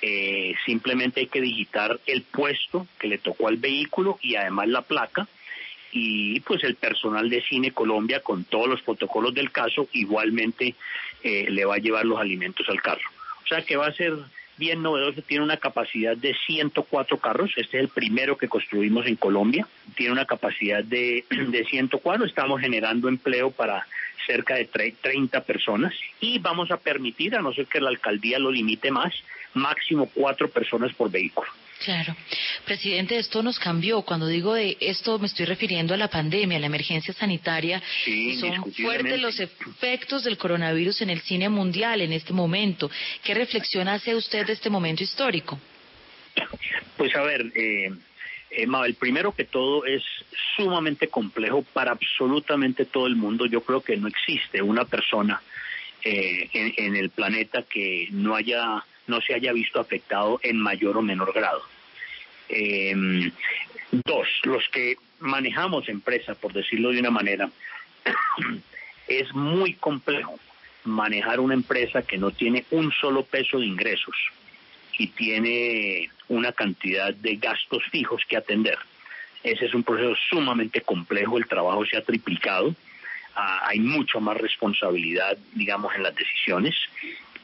Eh, 0.00 0.54
simplemente 0.64 1.20
hay 1.20 1.26
que 1.26 1.40
digitar 1.40 1.98
el 2.06 2.22
puesto 2.22 2.86
que 2.98 3.08
le 3.08 3.18
tocó 3.18 3.48
al 3.48 3.56
vehículo 3.56 4.18
y 4.22 4.36
además 4.36 4.68
la 4.68 4.82
placa. 4.82 5.26
Y 5.90 6.40
pues 6.40 6.62
el 6.64 6.74
personal 6.74 7.30
de 7.30 7.42
Cine 7.42 7.72
Colombia, 7.72 8.20
con 8.20 8.44
todos 8.44 8.68
los 8.68 8.82
protocolos 8.82 9.32
del 9.32 9.50
caso, 9.50 9.88
igualmente 9.92 10.74
eh, 11.22 11.46
le 11.48 11.64
va 11.64 11.76
a 11.76 11.78
llevar 11.78 12.04
los 12.04 12.20
alimentos 12.20 12.68
al 12.68 12.82
carro. 12.82 13.08
O 13.44 13.46
sea 13.46 13.62
que 13.62 13.76
va 13.76 13.86
a 13.86 13.92
ser 13.92 14.12
bien 14.58 14.82
novedoso, 14.82 15.22
tiene 15.22 15.44
una 15.44 15.56
capacidad 15.56 16.16
de 16.16 16.34
104 16.46 17.18
carros, 17.18 17.52
este 17.56 17.78
es 17.78 17.84
el 17.84 17.88
primero 17.88 18.36
que 18.36 18.48
construimos 18.48 19.06
en 19.06 19.16
Colombia, 19.16 19.66
tiene 19.96 20.12
una 20.12 20.26
capacidad 20.26 20.84
de, 20.84 21.24
de 21.30 21.64
104, 21.64 22.26
estamos 22.26 22.60
generando 22.60 23.08
empleo 23.08 23.50
para 23.50 23.86
cerca 24.26 24.56
de 24.56 24.66
30 24.66 25.40
personas 25.44 25.94
y 26.20 26.38
vamos 26.38 26.70
a 26.70 26.76
permitir, 26.76 27.34
a 27.34 27.40
no 27.40 27.52
ser 27.52 27.66
que 27.66 27.80
la 27.80 27.88
alcaldía 27.88 28.38
lo 28.38 28.50
limite 28.50 28.90
más, 28.90 29.14
máximo 29.54 30.10
cuatro 30.12 30.50
personas 30.50 30.92
por 30.94 31.10
vehículo. 31.10 31.48
Claro. 31.84 32.16
Presidente, 32.64 33.18
esto 33.18 33.42
nos 33.42 33.58
cambió. 33.58 34.02
Cuando 34.02 34.26
digo 34.26 34.54
de 34.54 34.76
esto, 34.80 35.18
me 35.18 35.26
estoy 35.26 35.46
refiriendo 35.46 35.94
a 35.94 35.96
la 35.96 36.08
pandemia, 36.08 36.56
a 36.56 36.60
la 36.60 36.66
emergencia 36.66 37.14
sanitaria. 37.14 37.80
Sí, 38.04 38.36
Son 38.40 38.72
fuertes 38.72 39.20
los 39.20 39.38
efectos 39.38 40.24
del 40.24 40.36
coronavirus 40.36 41.02
en 41.02 41.10
el 41.10 41.20
cine 41.20 41.48
mundial 41.48 42.00
en 42.00 42.12
este 42.12 42.32
momento. 42.32 42.90
¿Qué 43.22 43.34
reflexión 43.34 43.86
hace 43.88 44.14
usted 44.14 44.46
de 44.46 44.54
este 44.54 44.70
momento 44.70 45.04
histórico? 45.04 45.58
Pues 46.96 47.14
a 47.14 47.22
ver, 47.22 47.46
eh, 47.54 47.92
eh, 48.50 48.66
Mabel, 48.66 48.94
primero 48.94 49.32
que 49.32 49.44
todo 49.44 49.84
es 49.84 50.02
sumamente 50.56 51.08
complejo 51.08 51.62
para 51.72 51.92
absolutamente 51.92 52.86
todo 52.86 53.06
el 53.06 53.14
mundo. 53.14 53.46
Yo 53.46 53.60
creo 53.62 53.82
que 53.82 53.96
no 53.96 54.08
existe 54.08 54.60
una 54.60 54.84
persona 54.84 55.40
eh, 56.04 56.48
en 56.52 56.96
el 56.96 57.10
planeta 57.10 57.62
que 57.62 58.08
no 58.10 58.34
haya 58.34 58.84
no 59.08 59.20
se 59.20 59.34
haya 59.34 59.52
visto 59.52 59.80
afectado 59.80 60.38
en 60.42 60.60
mayor 60.60 60.96
o 60.96 61.02
menor 61.02 61.32
grado. 61.32 61.62
Em, 62.48 63.30
dos, 63.90 64.28
los 64.44 64.66
que 64.68 64.96
manejamos 65.20 65.88
empresas, 65.88 66.36
por 66.36 66.52
decirlo 66.52 66.90
de 66.90 67.00
una 67.00 67.10
manera, 67.10 67.50
es 69.08 69.34
muy 69.34 69.74
complejo 69.74 70.38
manejar 70.84 71.40
una 71.40 71.54
empresa 71.54 72.02
que 72.02 72.18
no 72.18 72.30
tiene 72.30 72.64
un 72.70 72.92
solo 72.92 73.24
peso 73.24 73.58
de 73.58 73.66
ingresos 73.66 74.16
y 74.98 75.08
tiene 75.08 76.10
una 76.28 76.52
cantidad 76.52 77.12
de 77.14 77.36
gastos 77.36 77.82
fijos 77.90 78.22
que 78.28 78.36
atender. 78.36 78.78
Ese 79.42 79.66
es 79.66 79.74
un 79.74 79.84
proceso 79.84 80.14
sumamente 80.28 80.80
complejo, 80.80 81.38
el 81.38 81.46
trabajo 81.46 81.84
se 81.86 81.96
ha 81.96 82.02
triplicado, 82.02 82.74
ah, 83.34 83.66
hay 83.68 83.78
mucho 83.78 84.20
más 84.20 84.36
responsabilidad, 84.36 85.38
digamos, 85.54 85.94
en 85.94 86.02
las 86.02 86.14
decisiones 86.14 86.74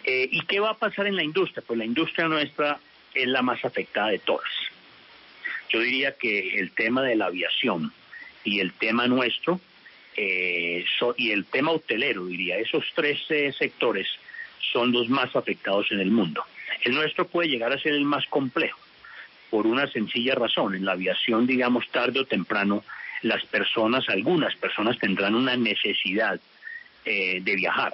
eh, 0.04 0.28
¿Y 0.30 0.42
qué 0.42 0.60
va 0.60 0.70
a 0.70 0.78
pasar 0.78 1.06
en 1.06 1.16
la 1.16 1.24
industria? 1.24 1.64
Pues 1.66 1.78
la 1.78 1.84
industria 1.86 2.28
nuestra 2.28 2.78
es 3.14 3.26
la 3.26 3.40
más 3.42 3.64
afectada 3.64 4.08
de 4.08 4.18
todas. 4.18 4.50
Yo 5.70 5.80
diría 5.80 6.12
que 6.12 6.58
el 6.58 6.72
tema 6.72 7.02
de 7.02 7.16
la 7.16 7.26
aviación 7.26 7.90
y 8.44 8.60
el 8.60 8.74
tema 8.74 9.06
nuestro 9.08 9.60
eh, 10.16 10.84
y 11.16 11.30
el 11.30 11.46
tema 11.46 11.72
hotelero, 11.72 12.26
diría, 12.26 12.58
esos 12.58 12.84
tres 12.94 13.18
eh, 13.30 13.52
sectores 13.58 14.06
son 14.72 14.92
los 14.92 15.08
más 15.08 15.34
afectados 15.34 15.90
en 15.90 16.00
el 16.00 16.10
mundo. 16.10 16.44
El 16.82 16.94
nuestro 16.94 17.26
puede 17.26 17.48
llegar 17.48 17.72
a 17.72 17.78
ser 17.78 17.92
el 17.92 18.04
más 18.04 18.26
complejo 18.26 18.78
por 19.50 19.66
una 19.66 19.90
sencilla 19.90 20.34
razón. 20.34 20.74
En 20.74 20.84
la 20.84 20.92
aviación, 20.92 21.46
digamos, 21.46 21.88
tarde 21.88 22.20
o 22.20 22.26
temprano, 22.26 22.84
las 23.22 23.44
personas, 23.46 24.08
algunas 24.08 24.54
personas 24.56 24.98
tendrán 24.98 25.34
una 25.34 25.56
necesidad 25.56 26.38
de 27.04 27.54
viajar 27.56 27.92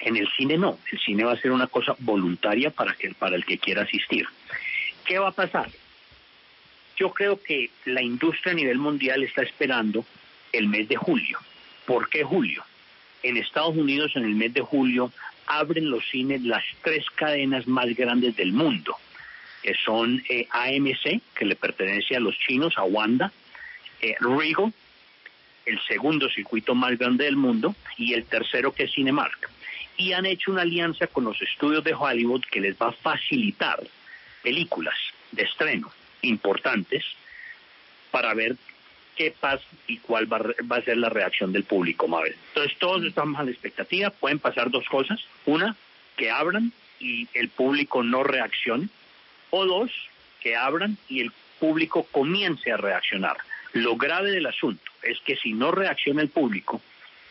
en 0.00 0.16
el 0.16 0.28
cine 0.36 0.56
no, 0.56 0.78
el 0.90 0.98
cine 1.00 1.24
va 1.24 1.32
a 1.32 1.40
ser 1.40 1.50
una 1.50 1.66
cosa 1.66 1.94
voluntaria 1.98 2.70
para, 2.70 2.94
que, 2.94 3.12
para 3.14 3.36
el 3.36 3.44
que 3.44 3.58
quiera 3.58 3.82
asistir. 3.82 4.26
¿Qué 5.04 5.18
va 5.18 5.28
a 5.28 5.32
pasar? 5.32 5.70
Yo 6.96 7.10
creo 7.10 7.40
que 7.42 7.70
la 7.84 8.02
industria 8.02 8.52
a 8.52 8.56
nivel 8.56 8.78
mundial 8.78 9.22
está 9.22 9.42
esperando 9.42 10.04
el 10.52 10.68
mes 10.68 10.88
de 10.88 10.96
julio. 10.96 11.38
¿Por 11.86 12.08
qué 12.08 12.24
julio? 12.24 12.64
En 13.22 13.36
Estados 13.36 13.76
Unidos 13.76 14.12
en 14.14 14.24
el 14.24 14.34
mes 14.34 14.54
de 14.54 14.60
julio 14.60 15.12
abren 15.46 15.90
los 15.90 16.04
cines 16.08 16.42
las 16.42 16.64
tres 16.82 17.04
cadenas 17.14 17.66
más 17.66 17.86
grandes 17.96 18.36
del 18.36 18.52
mundo, 18.52 18.96
que 19.62 19.74
son 19.74 20.22
eh, 20.28 20.46
AMC, 20.50 21.22
que 21.34 21.44
le 21.44 21.56
pertenece 21.56 22.16
a 22.16 22.20
los 22.20 22.38
chinos, 22.38 22.76
a 22.76 22.84
Wanda, 22.84 23.32
eh, 24.00 24.14
Rigo, 24.20 24.72
el 25.66 25.80
segundo 25.86 26.28
circuito 26.28 26.74
más 26.74 26.96
grande 26.98 27.24
del 27.24 27.36
mundo, 27.36 27.74
y 27.96 28.14
el 28.14 28.24
tercero 28.24 28.72
que 28.72 28.84
es 28.84 28.92
Cinemark 28.92 29.50
y 29.98 30.12
han 30.12 30.24
hecho 30.24 30.52
una 30.52 30.62
alianza 30.62 31.08
con 31.08 31.24
los 31.24 31.42
estudios 31.42 31.84
de 31.84 31.92
Hollywood 31.92 32.44
que 32.50 32.60
les 32.60 32.76
va 32.76 32.88
a 32.88 32.92
facilitar 32.92 33.82
películas 34.42 34.94
de 35.32 35.42
estreno 35.42 35.92
importantes 36.22 37.04
para 38.10 38.32
ver 38.32 38.56
qué 39.16 39.34
pasa 39.38 39.64
y 39.88 39.98
cuál 39.98 40.32
va, 40.32 40.76
a 40.76 40.82
ser 40.82 40.96
la 40.96 41.08
reacción 41.08 41.52
del 41.52 41.64
público, 41.64 42.06
Mabel. 42.06 42.36
Entonces 42.48 42.78
todos 42.78 43.04
estamos 43.04 43.38
a 43.40 43.42
la 43.42 43.50
expectativa, 43.50 44.10
pueden 44.10 44.38
pasar 44.38 44.70
dos 44.70 44.88
cosas, 44.88 45.20
una, 45.44 45.76
que 46.16 46.30
abran 46.30 46.72
y 47.00 47.28
el 47.34 47.48
público 47.48 48.04
no 48.04 48.22
reaccione, 48.22 48.88
o 49.50 49.66
dos, 49.66 49.90
que 50.40 50.54
abran 50.54 50.96
y 51.08 51.20
el 51.20 51.32
público 51.58 52.04
comience 52.04 52.70
a 52.70 52.76
reaccionar. 52.76 53.36
Lo 53.72 53.96
grave 53.96 54.30
del 54.30 54.46
asunto 54.46 54.90
es 55.02 55.18
que 55.20 55.36
si 55.36 55.52
no 55.52 55.72
reacciona 55.72 56.22
el 56.22 56.28
público, 56.28 56.80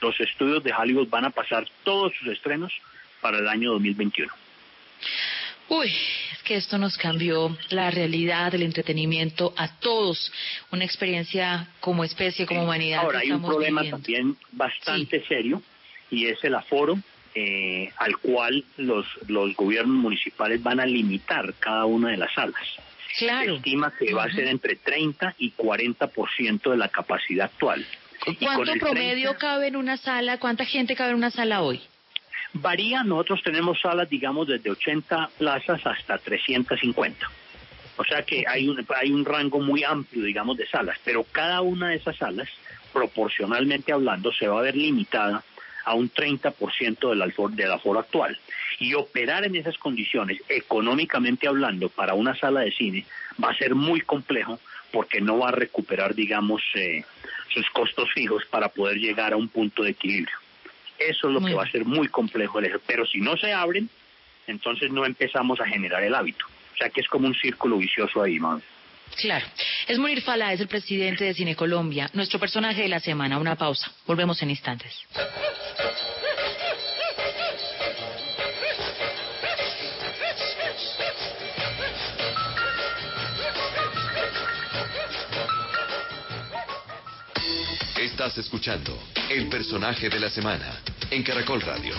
los 0.02 0.20
estudios 0.20 0.64
de 0.64 0.74
Hollywood 0.74 1.10
van 1.10 1.26
a 1.26 1.30
pasar 1.30 1.68
todos 1.84 2.14
sus 2.18 2.28
estrenos 2.30 2.74
para 3.22 3.40
el 3.40 3.48
año 3.48 3.72
2021. 3.72 4.32
Uy, 5.70 5.94
es 6.32 6.44
que 6.44 6.56
esto 6.56 6.78
nos 6.78 6.98
cambió 6.98 7.56
la 7.70 7.92
realidad 7.92 8.52
del 8.52 8.64
entretenimiento 8.64 9.54
a 9.58 9.80
todos. 9.80 10.32
Una 10.72 10.86
experiencia 10.86 11.68
como 11.82 12.04
especie, 12.04 12.46
como 12.46 12.64
humanidad. 12.64 13.02
Ahora, 13.02 13.20
hay 13.20 13.32
un 13.32 13.44
problema 13.44 13.84
también 13.90 14.38
bastante 14.52 15.26
serio 15.28 15.62
y 16.10 16.28
es 16.28 16.42
el 16.44 16.56
aforo 16.56 16.98
eh, 17.36 17.92
al 17.98 18.18
cual 18.18 18.64
los, 18.78 19.06
los 19.28 19.56
gobiernos 19.56 19.98
municipales 19.98 20.64
van 20.64 20.80
a 20.80 20.86
limitar 20.86 21.54
cada 21.60 21.86
una 21.86 22.10
de 22.10 22.18
las 22.18 22.34
salas. 22.34 22.56
Claro. 23.18 23.52
Se 23.52 23.58
estima 23.58 23.94
que 23.98 24.14
va 24.14 24.24
a 24.24 24.32
ser 24.32 24.48
entre 24.48 24.76
30 24.78 25.36
y 25.38 25.52
40% 25.52 26.72
de 26.72 26.78
la 26.78 26.88
capacidad 26.88 27.46
actual. 27.48 27.86
¿Cuánto 28.36 28.74
promedio 28.80 29.38
cabe 29.38 29.68
en 29.68 29.76
una 29.76 29.98
sala? 29.98 30.38
¿Cuánta 30.38 30.66
gente 30.66 30.96
cabe 30.96 31.12
en 31.12 31.18
una 31.18 31.32
sala 31.32 31.62
hoy? 31.62 31.82
Varía, 32.54 33.04
nosotros 33.04 33.42
tenemos 33.44 33.80
salas, 33.80 34.10
digamos, 34.10 34.48
desde 34.48 34.70
80 34.70 35.30
plazas 35.38 35.86
hasta 35.86 36.18
350. 36.18 37.30
O 37.98 38.04
sea 38.04 38.24
que 38.24 38.44
hay 38.48 38.68
un, 38.68 38.86
hay 38.96 39.12
un 39.12 39.26
rango 39.26 39.60
muy 39.60 39.84
amplio, 39.84 40.24
digamos, 40.24 40.58
de 40.58 40.68
salas, 40.68 40.98
pero 41.04 41.26
cada 41.32 41.62
una 41.62 41.90
de 41.90 41.96
esas 41.96 42.18
salas, 42.18 42.48
proporcionalmente 42.94 43.92
hablando, 43.92 44.32
se 44.32 44.48
va 44.48 44.60
a 44.60 44.64
ver 44.64 44.76
limitada 44.76 45.44
a 45.84 45.94
un 45.94 46.12
30% 46.12 47.10
del, 47.10 47.22
aforo, 47.22 47.56
del 47.56 47.72
aforo 47.72 48.00
actual. 48.00 48.38
Y 48.80 48.94
operar 48.94 49.46
en 49.46 49.56
esas 49.56 49.78
condiciones, 49.78 50.40
económicamente 50.50 51.48
hablando, 51.48 51.90
para 51.90 52.14
una 52.14 52.36
sala 52.36 52.62
de 52.62 52.72
cine, 52.72 53.06
va 53.44 53.52
a 53.52 53.58
ser 53.58 53.74
muy 53.74 54.02
complejo 54.02 54.60
porque 54.92 55.22
no 55.22 55.40
va 55.40 55.50
a 55.50 55.52
recuperar, 55.52 56.16
digamos, 56.16 56.62
eh, 56.76 57.04
sus 57.54 57.70
costos 57.72 58.10
fijos 58.14 58.44
para 58.50 58.70
poder 58.70 58.98
llegar 58.98 59.34
a 59.34 59.38
un 59.38 59.50
punto 59.50 59.84
de 59.84 59.92
equilibrio. 59.92 60.36
Eso 61.00 61.28
es 61.28 61.34
lo 61.34 61.42
que 61.42 61.54
va 61.54 61.64
a 61.64 61.72
ser 61.72 61.86
muy 61.86 62.08
complejo. 62.08 62.60
Pero 62.86 63.06
si 63.06 63.20
no 63.20 63.38
se 63.38 63.54
abren, 63.54 63.90
entonces 64.48 64.92
no 64.92 65.06
empezamos 65.06 65.60
a 65.60 65.66
generar 65.66 66.04
el 66.04 66.16
hábito. 66.16 66.46
O 66.74 66.78
sea 66.78 66.90
que 66.90 67.02
es 67.02 67.08
como 67.08 67.28
un 67.28 67.36
círculo 67.36 67.78
vicioso 67.78 68.22
ahí, 68.22 68.40
más. 68.40 68.62
Claro. 69.16 69.46
Es 69.88 69.98
Munir 69.98 70.22
Fala, 70.22 70.54
es 70.54 70.60
el 70.60 70.68
presidente 70.68 71.26
de 71.26 71.34
Cine 71.34 71.56
Colombia. 71.56 72.10
Nuestro 72.14 72.40
personaje 72.40 72.82
de 72.82 72.90
la 72.90 73.00
semana. 73.00 73.40
Una 73.40 73.56
pausa. 73.56 73.92
Volvemos 74.06 74.42
en 74.42 74.50
instantes. 74.50 74.94
Estás 88.18 88.40
escuchando 88.40 88.98
El 89.30 89.48
personaje 89.48 90.10
de 90.10 90.20
la 90.20 90.32
semana 90.32 90.82
en 91.12 91.22
Caracol 91.22 91.62
Radio. 91.62 91.94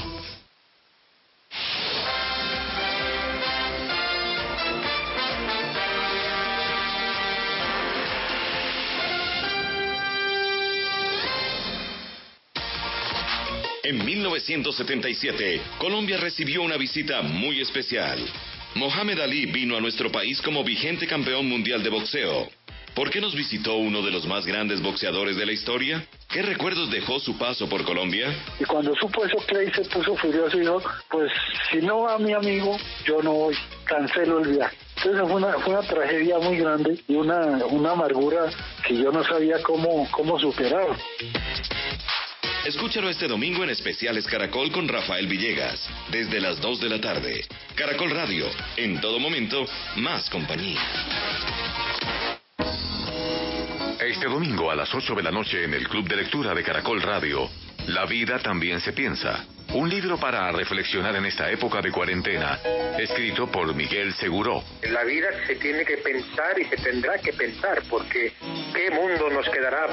En 13.85 14.05
1977, 14.05 15.61
Colombia 15.79 16.17
recibió 16.17 16.63
una 16.63 16.77
visita 16.77 17.23
muy 17.23 17.61
especial. 17.61 18.19
Mohamed 18.75 19.21
Ali 19.21 19.47
vino 19.47 19.77
a 19.77 19.81
nuestro 19.81 20.11
país 20.11 20.43
como 20.43 20.65
vigente 20.65 21.07
campeón 21.07 21.49
mundial 21.49 21.81
de 21.85 21.91
boxeo. 21.91 22.49
¿Por 22.99 23.11
qué 23.11 23.21
nos 23.21 23.33
visitó 23.33 23.77
uno 23.77 24.03
de 24.03 24.11
los 24.11 24.27
más 24.27 24.45
grandes 24.45 24.83
boxeadores 24.83 25.37
de 25.37 25.47
la 25.47 25.53
historia? 25.53 26.05
¿Qué 26.29 26.43
recuerdos 26.43 26.91
dejó 26.91 27.21
su 27.21 27.39
paso 27.39 27.69
por 27.69 27.85
Colombia? 27.85 28.27
Y 28.59 28.65
cuando 28.65 28.93
supo 28.97 29.25
eso, 29.25 29.37
Clay 29.47 29.71
se 29.71 29.83
puso 29.83 30.17
furioso 30.17 30.57
y 30.57 30.63
dijo, 30.63 30.83
pues 31.09 31.31
si 31.71 31.77
no 31.77 32.01
va 32.01 32.19
mi 32.19 32.33
amigo, 32.33 32.77
yo 33.07 33.23
no 33.23 33.35
voy, 33.35 33.55
cancelo 33.85 34.41
el 34.41 34.49
viaje. 34.49 34.77
Entonces 34.97 35.23
fue 35.29 35.33
una, 35.37 35.53
fue 35.61 35.75
una 35.75 35.89
tragedia 35.89 36.41
muy 36.41 36.57
grande 36.57 36.99
y 37.07 37.15
una, 37.15 37.65
una 37.67 37.93
amargura 37.93 38.51
que 38.85 38.97
yo 38.97 39.13
no 39.13 39.23
sabía 39.23 39.63
cómo, 39.63 40.09
cómo 40.11 40.37
superar. 40.41 40.89
Escúchalo 42.65 43.09
este 43.09 43.29
domingo 43.29 43.63
en 43.63 43.71
Especiales 43.71 44.27
Caracol 44.27 44.73
con 44.73 44.89
Rafael 44.89 45.29
Villegas, 45.29 45.89
desde 46.11 46.41
las 46.41 46.61
2 46.61 46.81
de 46.81 46.89
la 46.89 47.01
tarde. 47.01 47.47
Caracol 47.77 48.11
Radio, 48.11 48.47
en 48.77 49.01
todo 49.01 49.21
momento, 49.21 49.65
más 49.95 50.29
compañía. 50.31 50.81
Este 54.09 54.27
domingo 54.27 54.71
a 54.71 54.75
las 54.75 54.95
8 54.95 55.15
de 55.17 55.23
la 55.23 55.31
noche 55.31 55.65
en 55.65 55.75
el 55.75 55.87
Club 55.87 56.09
de 56.09 56.17
Lectura 56.17 56.55
de 56.55 56.63
Caracol 56.63 57.03
Radio, 57.03 57.47
La 57.89 58.07
vida 58.07 58.39
también 58.39 58.81
se 58.81 58.95
piensa. 58.95 59.45
Un 59.75 59.91
libro 59.91 60.17
para 60.17 60.51
reflexionar 60.51 61.15
en 61.17 61.27
esta 61.27 61.51
época 61.51 61.83
de 61.83 61.93
cuarentena, 61.93 62.59
escrito 62.99 63.49
por 63.49 63.75
Miguel 63.75 64.15
Seguro. 64.15 64.65
La 64.91 65.05
vida 65.05 65.29
se 65.47 65.57
tiene 65.57 65.85
que 65.85 65.99
pensar 65.99 66.59
y 66.59 66.65
se 66.65 66.77
tendrá 66.79 67.19
que 67.19 67.35
pensar, 67.35 67.83
porque 67.91 68.33
¿qué 68.75 68.91
mundo 68.91 69.29
nos 69.29 69.47
quedará 69.51 69.87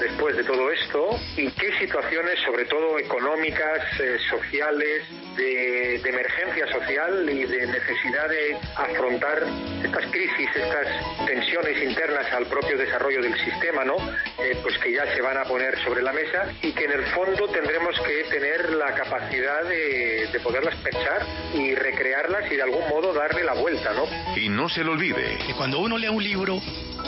después 0.00 0.36
de 0.36 0.42
todo 0.42 0.72
esto? 0.72 1.20
¿Y 1.36 1.48
qué 1.52 1.78
situaciones, 1.78 2.40
sobre 2.44 2.64
todo 2.64 2.98
económicas, 2.98 4.00
eh, 4.00 4.16
sociales, 4.28 5.04
de, 5.36 5.96
emergencia 5.96 6.66
social 6.72 7.28
y 7.30 7.44
de 7.44 7.66
necesidad 7.66 8.28
de 8.28 8.56
afrontar 8.74 9.42
estas 9.84 10.06
crisis, 10.10 10.48
estas 10.54 11.26
tensiones 11.26 11.82
internas 11.82 12.32
al 12.32 12.46
propio 12.46 12.76
desarrollo 12.76 13.22
del 13.22 13.38
sistema, 13.38 13.84
¿no? 13.84 13.96
Eh, 14.38 14.58
pues 14.62 14.76
que 14.78 14.92
ya 14.92 15.06
se 15.14 15.22
van 15.22 15.36
a 15.36 15.44
poner 15.44 15.78
sobre 15.84 16.02
la 16.02 16.12
mesa 16.12 16.52
y 16.62 16.72
que 16.72 16.84
en 16.84 16.92
el 16.92 17.04
fondo 17.06 17.48
tendremos 17.48 17.98
que 18.00 18.24
tener 18.24 18.70
la 18.74 18.94
capacidad 18.94 19.64
de, 19.64 20.28
poderlas 20.42 20.74
pensar 20.76 21.26
y 21.54 21.74
recrearlas 21.74 22.50
y 22.50 22.56
de 22.56 22.62
algún 22.62 22.88
modo 22.88 23.12
darle 23.12 23.44
la 23.44 23.52
vuelta, 23.52 23.92
¿no? 23.92 24.04
Y 24.36 24.48
no 24.48 24.68
se 24.68 24.82
lo 24.82 24.92
olvide. 24.92 25.38
Que 25.46 25.54
cuando 25.54 25.78
uno 25.78 25.98
lee 25.98 26.08
un 26.08 26.24
libro, 26.24 26.58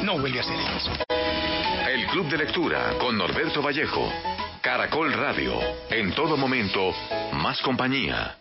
no 0.03 0.19
vuelve 0.19 0.41
a 0.41 0.43
ser 0.43 0.55
el 0.55 2.01
El 2.01 2.07
Club 2.09 2.29
de 2.29 2.39
Lectura 2.39 2.95
con 2.99 3.17
Norberto 3.17 3.63
Vallejo. 3.63 4.32
Caracol 4.63 5.13
Radio. 5.13 5.59
En 5.91 6.15
todo 6.15 6.37
momento, 6.37 6.95
más 7.33 7.61
compañía. 7.63 8.37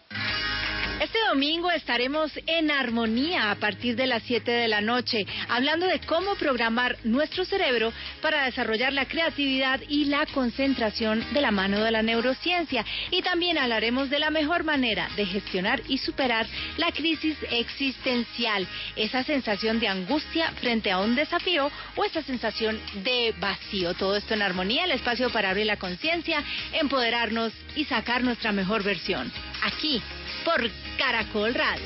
Este 1.01 1.17
domingo 1.29 1.71
estaremos 1.71 2.31
en 2.45 2.69
armonía 2.69 3.49
a 3.49 3.55
partir 3.55 3.95
de 3.95 4.05
las 4.05 4.21
7 4.21 4.51
de 4.51 4.67
la 4.67 4.81
noche, 4.81 5.25
hablando 5.49 5.87
de 5.87 5.99
cómo 6.01 6.35
programar 6.35 6.95
nuestro 7.03 7.43
cerebro 7.43 7.91
para 8.21 8.45
desarrollar 8.45 8.93
la 8.93 9.07
creatividad 9.07 9.81
y 9.89 10.05
la 10.05 10.27
concentración 10.27 11.25
de 11.33 11.41
la 11.41 11.49
mano 11.49 11.83
de 11.83 11.89
la 11.89 12.03
neurociencia. 12.03 12.85
Y 13.09 13.23
también 13.23 13.57
hablaremos 13.57 14.11
de 14.11 14.19
la 14.19 14.29
mejor 14.29 14.63
manera 14.63 15.09
de 15.15 15.25
gestionar 15.25 15.81
y 15.87 15.97
superar 15.97 16.45
la 16.77 16.91
crisis 16.91 17.35
existencial, 17.49 18.67
esa 18.95 19.23
sensación 19.23 19.79
de 19.79 19.87
angustia 19.87 20.51
frente 20.61 20.91
a 20.91 20.99
un 20.99 21.15
desafío 21.15 21.71
o 21.95 22.05
esa 22.05 22.21
sensación 22.21 22.79
de 23.03 23.33
vacío. 23.39 23.95
Todo 23.95 24.17
esto 24.17 24.35
en 24.35 24.43
armonía, 24.43 24.83
el 24.83 24.91
espacio 24.91 25.31
para 25.31 25.49
abrir 25.49 25.65
la 25.65 25.77
conciencia, 25.77 26.43
empoderarnos 26.73 27.53
y 27.75 27.85
sacar 27.85 28.23
nuestra 28.23 28.51
mejor 28.51 28.83
versión. 28.83 29.31
Aquí 29.63 29.99
por 30.43 30.61
Caracol 30.97 31.53
Radio. 31.53 31.85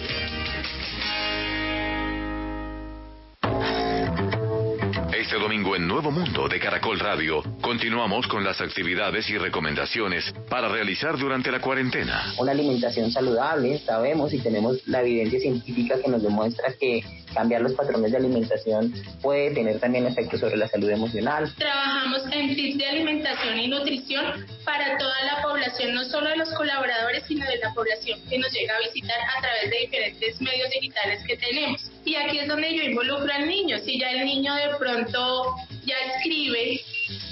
Este 5.13 5.37
domingo 5.39 5.75
en 5.75 5.87
Nuevo 5.87 6.11
Mundo 6.11 6.47
de 6.47 6.59
Caracol 6.59 6.99
Radio 6.99 7.41
continuamos 7.61 8.27
con 8.27 8.43
las 8.43 8.61
actividades 8.61 9.29
y 9.29 9.37
recomendaciones 9.37 10.31
para 10.49 10.69
realizar 10.69 11.17
durante 11.17 11.51
la 11.51 11.59
cuarentena. 11.59 12.33
Una 12.37 12.51
alimentación 12.51 13.11
saludable, 13.11 13.79
sabemos 13.79 14.33
y 14.33 14.39
tenemos 14.39 14.87
la 14.87 15.01
evidencia 15.01 15.39
científica 15.39 15.95
que 16.03 16.11
nos 16.11 16.21
demuestra 16.21 16.73
que 16.79 17.03
cambiar 17.33 17.61
los 17.61 17.73
patrones 17.73 18.11
de 18.11 18.17
alimentación 18.17 18.93
puede 19.21 19.51
tener 19.51 19.79
también 19.79 20.05
efectos 20.05 20.39
sobre 20.39 20.57
la 20.57 20.67
salud 20.67 20.89
emocional. 20.89 21.51
Trabajamos 21.57 22.21
en 22.31 22.55
tips 22.55 22.77
de 22.77 22.85
alimentación 22.85 23.59
y 23.59 23.67
nutrición 23.67 24.45
para 24.65 24.97
toda 24.97 25.23
la 25.23 25.41
población, 25.41 25.93
no 25.93 26.03
solo 26.05 26.29
de 26.29 26.37
los 26.37 26.49
colaboradores, 26.53 27.23
sino 27.27 27.45
de 27.45 27.57
la 27.57 27.73
población 27.73 28.19
que 28.27 28.39
nos 28.39 28.51
llega 28.51 28.75
a 28.75 28.79
visitar 28.79 29.17
a 29.37 29.41
través 29.41 29.69
de 29.69 29.77
diferentes 29.77 30.41
medios 30.41 30.69
digitales 30.71 31.23
que 31.25 31.37
tenemos. 31.37 31.81
Y 32.03 32.15
aquí 32.15 32.39
es 32.39 32.47
donde 32.47 32.75
yo 32.75 32.83
involucro 32.83 33.31
al 33.31 33.47
niño. 33.47 33.77
Si 33.79 33.99
ya 33.99 34.11
el 34.11 34.25
niño 34.25 34.53
de 34.55 34.75
pronto 34.77 35.55
ya 35.85 35.95
escribe, 36.13 36.81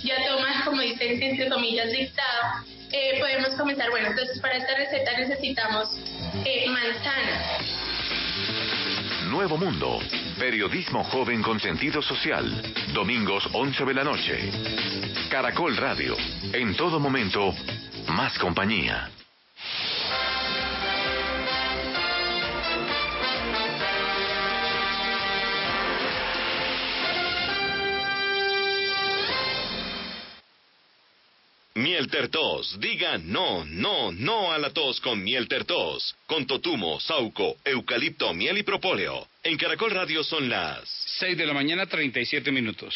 ya 0.04 0.16
toma, 0.28 0.64
como 0.64 0.82
dicen, 0.82 1.22
entre 1.22 1.50
comillas, 1.50 1.92
dictado, 1.92 2.66
eh, 2.92 3.20
podemos 3.20 3.50
comenzar. 3.56 3.90
Bueno, 3.90 4.10
entonces 4.10 4.40
para 4.40 4.58
esta 4.58 4.76
receta 4.76 5.18
necesitamos 5.18 5.90
eh, 6.46 6.70
manzana. 6.70 7.58
Nuevo 9.30 9.58
Mundo, 9.58 10.00
periodismo 10.44 11.06
joven 11.06 11.42
con 11.42 11.58
sentido 11.58 12.02
social, 12.02 12.44
domingos 12.94 13.48
11 13.54 13.86
de 13.86 13.94
la 13.94 14.04
noche. 14.04 14.52
Caracol 15.30 15.78
Radio, 15.78 16.18
en 16.52 16.76
todo 16.76 17.00
momento, 17.00 17.56
más 18.10 18.38
compañía. 18.40 19.10
Miel 31.76 32.10
Tertos. 32.10 32.78
Diga 32.82 33.18
no, 33.18 33.64
no, 33.64 34.12
no 34.12 34.52
a 34.52 34.58
la 34.58 34.72
tos 34.72 35.00
con 35.00 35.24
Miel 35.24 35.48
Tertos. 35.48 36.14
Con 36.28 36.46
totumo, 36.46 37.00
sauco, 37.00 37.56
eucalipto, 37.64 38.34
miel 38.34 38.58
y 38.58 38.64
propóleo. 38.64 39.26
En 39.46 39.58
Caracol 39.58 39.92
Radio 39.92 40.24
son 40.24 40.48
las 40.48 40.88
6 41.20 41.38
de 41.38 41.46
la 41.46 41.54
mañana, 41.54 41.86
37 41.86 42.50
minutos. 42.50 42.96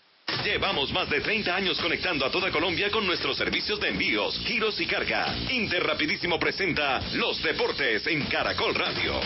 Llevamos 0.43 0.91
más 0.91 1.07
de 1.07 1.21
30 1.21 1.55
años 1.55 1.79
conectando 1.79 2.25
a 2.25 2.31
toda 2.31 2.49
Colombia 2.49 2.89
con 2.89 3.05
nuestros 3.05 3.37
servicios 3.37 3.79
de 3.79 3.89
envíos, 3.89 4.39
giros 4.39 4.79
y 4.81 4.87
carga. 4.87 5.35
Interrapidísimo 5.51 6.39
presenta 6.39 6.99
Los 7.13 7.43
Deportes 7.43 8.07
en 8.07 8.23
Caracol 8.25 8.73
Radio. 8.73 9.21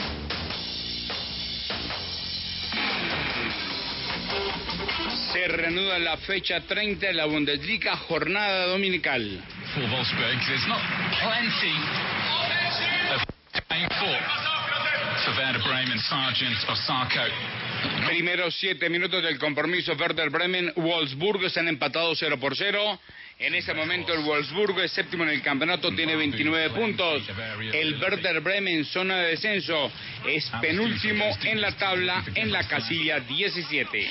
Se 5.31 5.47
reanuda 5.47 5.99
la 5.99 6.17
fecha 6.17 6.59
30 6.59 7.07
de 7.07 7.13
la 7.13 7.25
Bundesliga, 7.25 7.95
jornada 7.95 8.65
dominical. 8.67 9.41
For 9.73 9.83
Primeros 18.07 18.55
siete 18.55 18.89
minutos 18.89 19.21
del 19.23 19.37
compromiso 19.37 19.93
Werder 19.93 20.29
Bremen, 20.29 20.71
Wolfsburgo 20.75 21.47
están 21.47 21.67
empatados 21.67 22.17
0 22.19 22.39
por 22.39 22.55
0. 22.55 22.99
En 23.39 23.53
este 23.53 23.73
momento 23.73 24.13
el 24.13 24.21
Wolfsburgo 24.23 24.81
es 24.81 24.91
séptimo 24.91 25.23
en 25.23 25.29
el 25.29 25.41
campeonato, 25.41 25.91
tiene 25.93 26.15
29 26.15 26.69
puntos. 26.69 27.23
El 27.73 27.95
Werder 28.01 28.39
Bremen, 28.39 28.85
zona 28.85 29.17
de 29.17 29.31
descenso, 29.31 29.91
es 30.27 30.49
penúltimo 30.61 31.25
en 31.43 31.59
la 31.59 31.71
tabla 31.73 32.23
en 32.35 32.51
la 32.51 32.65
casilla 32.67 33.19
17. 33.19 34.09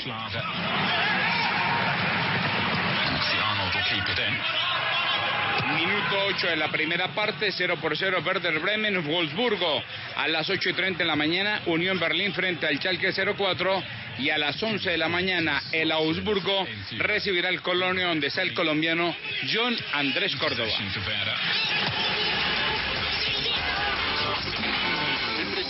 Minuto 5.74 6.26
8 6.28 6.46
de 6.48 6.56
la 6.56 6.70
primera 6.70 7.08
parte, 7.14 7.50
0 7.50 7.78
por 7.80 7.96
0 7.96 8.22
Werder 8.24 8.60
Bremen, 8.60 9.04
Wolfsburgo. 9.04 9.82
A 10.16 10.28
las 10.28 10.48
8 10.48 10.70
y 10.70 10.72
30 10.72 10.98
de 10.98 11.04
la 11.04 11.16
mañana, 11.16 11.62
Unión 11.66 11.98
Berlín 11.98 12.32
frente 12.32 12.66
al 12.66 12.78
Schalke 12.78 13.12
04. 13.12 13.82
Y 14.18 14.30
a 14.30 14.38
las 14.38 14.62
11 14.62 14.90
de 14.90 14.98
la 14.98 15.08
mañana, 15.08 15.60
el 15.72 15.90
Augsburgo 15.90 16.66
recibirá 16.98 17.48
el 17.48 17.60
Colonia, 17.62 18.06
donde 18.06 18.28
está 18.28 18.42
el 18.42 18.54
colombiano 18.54 19.14
John 19.52 19.76
Andrés 19.92 20.36
Córdoba. 20.36 20.70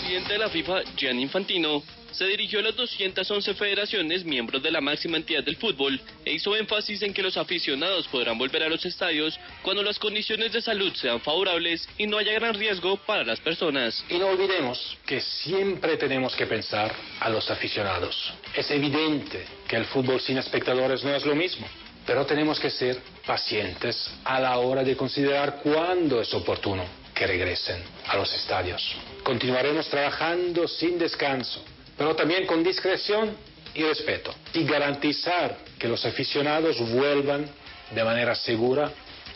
Presidente 0.05 0.35
de 0.35 0.39
la 0.39 0.51
FIFA, 0.51 0.83
Gianni 0.97 1.23
Infantino, 1.23 1.83
se 2.13 2.27
dirigió 2.27 2.59
a 2.59 2.63
las 2.63 2.77
211 2.77 3.55
federaciones 3.55 4.23
miembros 4.23 4.63
de 4.63 4.71
la 4.71 4.83
máxima 4.83 5.17
entidad 5.17 5.43
del 5.43 5.57
fútbol 5.57 5.99
e 6.27 6.33
hizo 6.33 6.55
énfasis 6.55 7.01
en 7.01 7.15
que 7.15 7.23
los 7.23 7.39
aficionados 7.39 8.07
podrán 8.09 8.37
volver 8.37 8.63
a 8.65 8.69
los 8.69 8.85
estadios 8.85 9.41
cuando 9.63 9.83
las 9.83 9.99
condiciones 9.99 10.53
de 10.53 10.61
salud 10.61 10.93
sean 10.95 11.23
favorables 11.23 11.89
y 11.97 12.07
no 12.07 12.19
haya 12.19 12.35
gran 12.35 12.53
riesgo 12.53 12.99
para 12.99 13.25
las 13.25 13.41
personas. 13.41 14.05
Y 14.11 14.19
no 14.19 14.27
olvidemos 14.27 14.95
que 15.07 15.23
siempre 15.23 15.97
tenemos 15.97 16.37
que 16.37 16.47
pensar 16.47 16.95
a 17.21 17.31
los 17.31 17.51
aficionados. 17.51 18.31
Es 18.55 18.71
evidente 18.71 19.47
que 19.67 19.77
el 19.77 19.87
fútbol 19.87 20.21
sin 20.21 20.37
espectadores 20.37 21.03
no 21.03 21.15
es 21.17 21.25
lo 21.25 21.35
mismo, 21.35 21.67
pero 22.05 22.27
tenemos 22.27 22.61
que 22.61 22.69
ser 22.69 22.99
pacientes 23.25 24.11
a 24.23 24.39
la 24.39 24.59
hora 24.59 24.85
de 24.85 24.97
considerar 24.97 25.61
cuándo 25.63 26.21
es 26.21 26.35
oportuno 26.35 27.04
que 27.15 27.27
regresen 27.27 27.83
a 28.09 28.17
los 28.17 28.33
estadios. 28.35 28.97
Continuaremos 29.23 29.89
trabajando 29.89 30.67
sin 30.69 30.99
descanso 30.99 31.65
pero 31.97 32.15
también 32.15 32.47
con 32.47 32.63
discreción 32.63 33.37
y 33.75 33.83
respeto, 33.83 34.35
y 34.53 34.65
garantizar 34.65 35.57
que 35.79 35.89
los 35.89 36.05
aficionados 36.05 36.79
vuelvan 36.93 37.49
de 37.95 38.05
manera 38.05 38.35
segura 38.35 38.93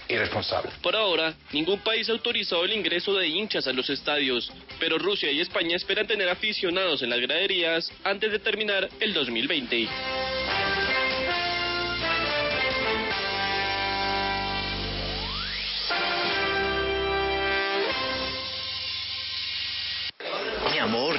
y 0.09 0.17
responsable. 0.17 0.71
Por 0.83 0.97
ahora, 0.97 1.35
ningún 1.53 1.81
país 1.81 2.09
ha 2.09 2.13
autorizado 2.13 2.65
el 2.65 2.73
ingreso 2.73 3.15
de 3.15 3.29
hinchas 3.29 3.67
a 3.67 3.73
los 3.73 3.91
estadios, 3.91 4.51
pero 4.81 4.99
Rusia 4.99 5.31
y 5.31 5.41
España 5.41 5.77
esperan 5.77 6.07
tener 6.07 6.29
aficionados 6.29 7.03
en 7.03 7.11
las 7.11 7.21
graderías 7.21 7.93
antes 8.05 8.33
de 8.33 8.39
terminar 8.39 8.89
el 9.01 9.13
2020. 9.13 9.89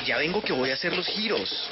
Ya 0.09 0.17
vengo 0.17 0.41
que 0.41 0.51
voy 0.51 0.71
a 0.71 0.73
hacer 0.73 0.97
los 0.97 1.05
giros. 1.05 1.69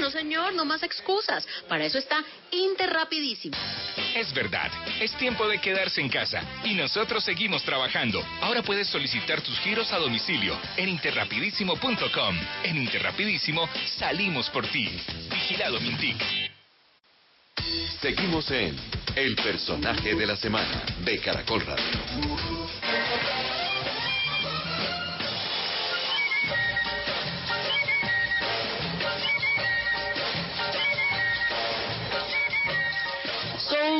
No, 0.00 0.10
señor, 0.10 0.52
no 0.52 0.66
más 0.66 0.82
excusas. 0.82 1.46
Para 1.66 1.86
eso 1.86 1.98
está 1.98 2.22
Interrapidísimo. 2.52 3.56
Es 4.14 4.34
verdad, 4.34 4.70
es 5.00 5.10
tiempo 5.14 5.48
de 5.48 5.58
quedarse 5.58 6.02
en 6.02 6.10
casa 6.10 6.42
y 6.62 6.74
nosotros 6.74 7.24
seguimos 7.24 7.62
trabajando. 7.62 8.22
Ahora 8.42 8.62
puedes 8.62 8.88
solicitar 8.88 9.40
tus 9.40 9.58
giros 9.60 9.90
a 9.92 9.98
domicilio 9.98 10.58
en 10.76 10.90
interrapidísimo.com. 10.90 12.38
En 12.64 12.76
Interrapidísimo 12.76 13.66
salimos 13.98 14.50
por 14.50 14.66
ti. 14.66 14.90
Vigilado 15.30 15.80
Mintic. 15.80 16.22
Seguimos 18.02 18.50
en 18.50 18.76
El 19.16 19.36
personaje 19.36 20.14
de 20.14 20.26
la 20.26 20.36
semana 20.36 20.84
de 21.02 21.18
Caracol 21.18 21.64
Radio. 21.64 23.69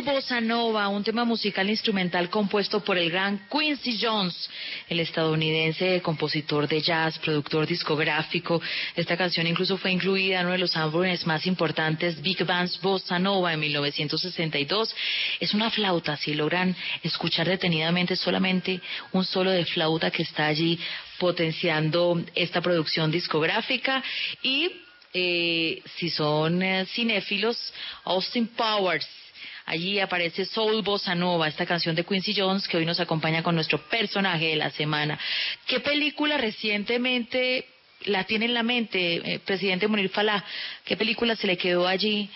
Bossa 0.02 0.40
Nova, 0.40 0.88
un 0.88 1.04
tema 1.04 1.24
musical 1.24 1.68
instrumental 1.68 2.30
compuesto 2.30 2.80
por 2.80 2.96
el 2.96 3.10
gran 3.10 3.46
Quincy 3.48 3.98
Jones, 4.00 4.48
el 4.88 5.00
estadounidense 5.00 6.00
compositor 6.00 6.66
de 6.66 6.80
jazz, 6.80 7.18
productor 7.18 7.66
discográfico. 7.66 8.62
Esta 8.96 9.16
canción 9.16 9.46
incluso 9.46 9.76
fue 9.76 9.90
incluida 9.90 10.40
en 10.40 10.46
uno 10.46 10.52
de 10.52 10.58
los 10.58 10.76
álbumes 10.76 11.26
más 11.26 11.46
importantes, 11.46 12.20
Big 12.22 12.44
Band's 12.44 12.80
Bossa 12.80 13.18
Nova, 13.18 13.52
en 13.52 13.60
1962. 13.60 14.94
Es 15.38 15.52
una 15.54 15.70
flauta, 15.70 16.16
si 16.16 16.34
logran 16.34 16.74
escuchar 17.02 17.46
detenidamente 17.46 18.16
solamente 18.16 18.80
un 19.12 19.24
solo 19.24 19.50
de 19.50 19.66
flauta 19.66 20.10
que 20.10 20.22
está 20.22 20.46
allí 20.46 20.78
potenciando 21.18 22.22
esta 22.34 22.60
producción 22.62 23.10
discográfica 23.10 24.02
y 24.42 24.70
eh, 25.12 25.82
si 25.96 26.08
son 26.08 26.62
eh, 26.62 26.86
cinéfilos, 26.86 27.72
Austin 28.04 28.46
Powers 28.48 29.06
Allí 29.70 30.00
aparece 30.00 30.46
Soul 30.46 30.82
Bossa 30.82 31.14
Nova, 31.14 31.46
esta 31.46 31.64
canción 31.64 31.94
de 31.94 32.02
Quincy 32.02 32.34
Jones 32.36 32.66
que 32.66 32.76
hoy 32.76 32.84
nos 32.84 32.98
acompaña 32.98 33.44
con 33.44 33.54
nuestro 33.54 33.78
personaje 33.78 34.46
de 34.46 34.56
la 34.56 34.70
semana. 34.70 35.16
¿Qué 35.64 35.78
película 35.78 36.36
recientemente 36.38 37.66
la 38.06 38.24
tiene 38.24 38.46
en 38.46 38.54
la 38.54 38.64
mente, 38.64 39.34
eh, 39.34 39.38
presidente 39.38 39.86
Munir 39.86 40.08
Falá? 40.08 40.44
¿Qué 40.84 40.96
película 40.96 41.36
se 41.36 41.46
le 41.46 41.56
quedó 41.56 41.86
allí 41.86 42.28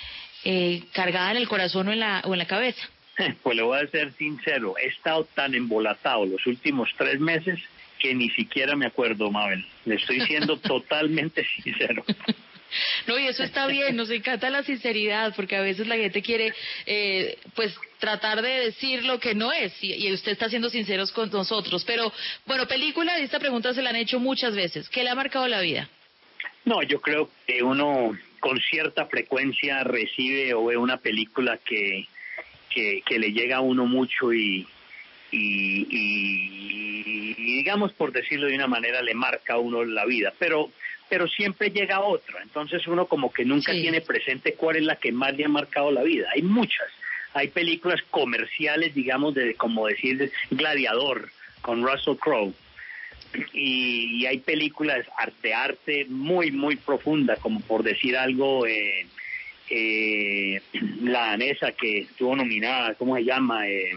eh, 0.44 0.85
cargada 0.92 1.33
en 1.33 1.38
el 1.38 1.49
corazón 1.49 1.88
o 1.88 1.92
en 1.92 1.99
la, 1.99 2.23
o 2.25 2.35
en 2.35 2.38
la 2.38 2.47
cabeza? 2.47 2.88
Pues 3.42 3.57
le 3.57 3.62
voy 3.64 3.81
a 3.81 3.87
ser 3.88 4.12
sincero, 4.12 4.77
he 4.79 4.87
estado 4.87 5.25
tan 5.35 5.57
embolatado 5.57 6.27
los 6.27 6.47
últimos 6.47 6.88
tres 6.97 7.18
meses 7.18 7.59
que 7.99 8.14
ni 8.14 8.31
siquiera 8.31 8.77
me 8.77 8.87
acuerdo, 8.87 9.29
Mabel. 9.33 9.66
Le 9.87 9.97
estoy 9.97 10.20
siendo 10.20 10.57
totalmente 10.61 11.44
sincero. 11.64 12.04
No, 13.06 13.18
y 13.18 13.27
eso 13.27 13.42
está 13.42 13.66
bien, 13.66 13.96
nos 13.96 14.10
encanta 14.10 14.50
la 14.50 14.62
sinceridad, 14.62 15.35
porque 15.35 15.56
a 15.56 15.60
veces 15.60 15.87
la 15.87 15.96
gente 15.96 16.22
quiere, 16.22 16.52
eh, 16.87 17.38
pues, 17.54 17.75
tratar 17.98 18.42
de 18.42 18.66
decir 18.66 19.04
lo 19.04 19.18
que 19.18 19.35
no 19.35 19.52
es, 19.52 19.72
y, 19.83 20.12
usted 20.12 20.33
está 20.33 20.48
siendo 20.48 20.70
sinceros 20.70 21.12
con 21.12 21.31
nosotros. 21.31 21.85
Pero, 21.85 22.12
bueno, 22.46 22.66
película, 22.66 23.18
esta 23.18 23.38
pregunta 23.38 23.75
se 23.75 23.83
la 23.83 23.90
han 23.90 23.96
hecho 23.96 24.18
muchas 24.18 24.54
veces. 24.54 24.88
¿Qué 24.88 25.02
le 25.02 25.10
ha 25.10 25.14
marcado 25.14 25.48
la 25.48 25.60
vida? 25.60 25.88
No, 26.64 26.83
yo 26.83 27.00
creo 27.00 27.31
que 27.46 27.62
uno 27.62 28.16
con 28.40 28.58
cierta 28.60 29.06
frecuencia 29.06 29.85
recibe 29.85 30.54
o 30.54 30.66
ve 30.66 30.77
una 30.77 30.98
película 30.98 31.58
que, 31.58 32.06
que, 32.70 33.02
que 33.04 33.18
le 33.18 33.33
llega 33.33 33.56
a 33.56 33.60
uno 33.60 33.87
mucho 33.87 34.33
y, 34.33 34.66
y, 35.31 35.87
y, 35.90 36.73
y, 37.45 37.59
digamos, 37.59 37.92
por 37.92 38.13
decirlo 38.13 38.47
de 38.47 38.55
una 38.55 38.67
manera, 38.67 39.03
le 39.03 39.15
marca 39.15 39.55
a 39.55 39.59
uno 39.59 39.85
la 39.85 40.05
vida. 40.05 40.33
Pero 40.38 40.71
pero 41.09 41.29
siempre 41.29 41.71
llega 41.71 42.01
otra. 42.01 42.42
Entonces 42.42 42.87
uno 42.87 43.07
como 43.07 43.33
que 43.33 43.45
nunca 43.45 43.73
sí. 43.73 43.83
tiene 43.83 44.01
presente 44.01 44.55
cuál 44.55 44.77
es 44.77 44.83
la 44.83 44.97
que 44.97 45.13
más 45.13 45.37
le 45.37 45.45
ha 45.45 45.49
marcado 45.49 45.90
la 45.90 46.03
vida. 46.03 46.29
Hay 46.35 46.42
muchas, 46.42 46.88
hay 47.35 47.49
películas 47.49 48.01
comerciales, 48.11 48.95
digamos, 48.95 49.35
de 49.35 49.55
como 49.55 49.87
decir 49.87 50.33
Gladiador 50.51 51.31
con 51.61 51.87
Russell 51.87 52.17
Crowe. 52.17 52.55
Y, 53.53 54.23
y 54.23 54.27
hay 54.27 54.38
películas 54.38 55.07
arte 55.19 55.53
arte 55.53 56.07
muy 56.09 56.53
muy 56.53 56.77
profunda 56.77 57.35
como 57.37 57.61
por 57.61 57.83
decir 57.83 58.17
algo 58.17 58.65
eh, 58.65 59.09
eh, 59.71 60.61
la 61.03 61.31
danesa 61.31 61.73
que 61.73 62.03
estuvo 62.03 62.37
nominada 62.37 62.95
cómo 62.95 63.17
se 63.17 63.25
llama 63.25 63.67
eh, 63.67 63.90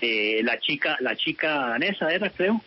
eh, 0.00 0.40
la 0.42 0.58
chica 0.58 0.96
la 1.00 1.14
chica 1.14 1.68
danesa 1.68 2.12
era 2.12 2.30
creo 2.30 2.60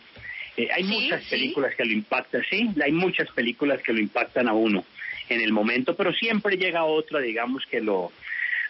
Eh, 0.57 0.69
hay 0.73 0.83
muchas 0.83 1.23
películas 1.25 1.75
que 1.75 1.85
lo 1.85 1.93
impactan 1.93 2.43
sí 2.49 2.69
hay 2.83 2.91
muchas 2.91 3.29
películas 3.31 3.81
que 3.83 3.93
lo 3.93 3.99
impactan 3.99 4.47
a 4.47 4.53
uno 4.53 4.83
en 5.29 5.41
el 5.41 5.53
momento 5.53 5.95
pero 5.95 6.11
siempre 6.13 6.57
llega 6.57 6.83
otra 6.83 7.19
digamos 7.19 7.63
que 7.69 7.79
lo 7.79 8.11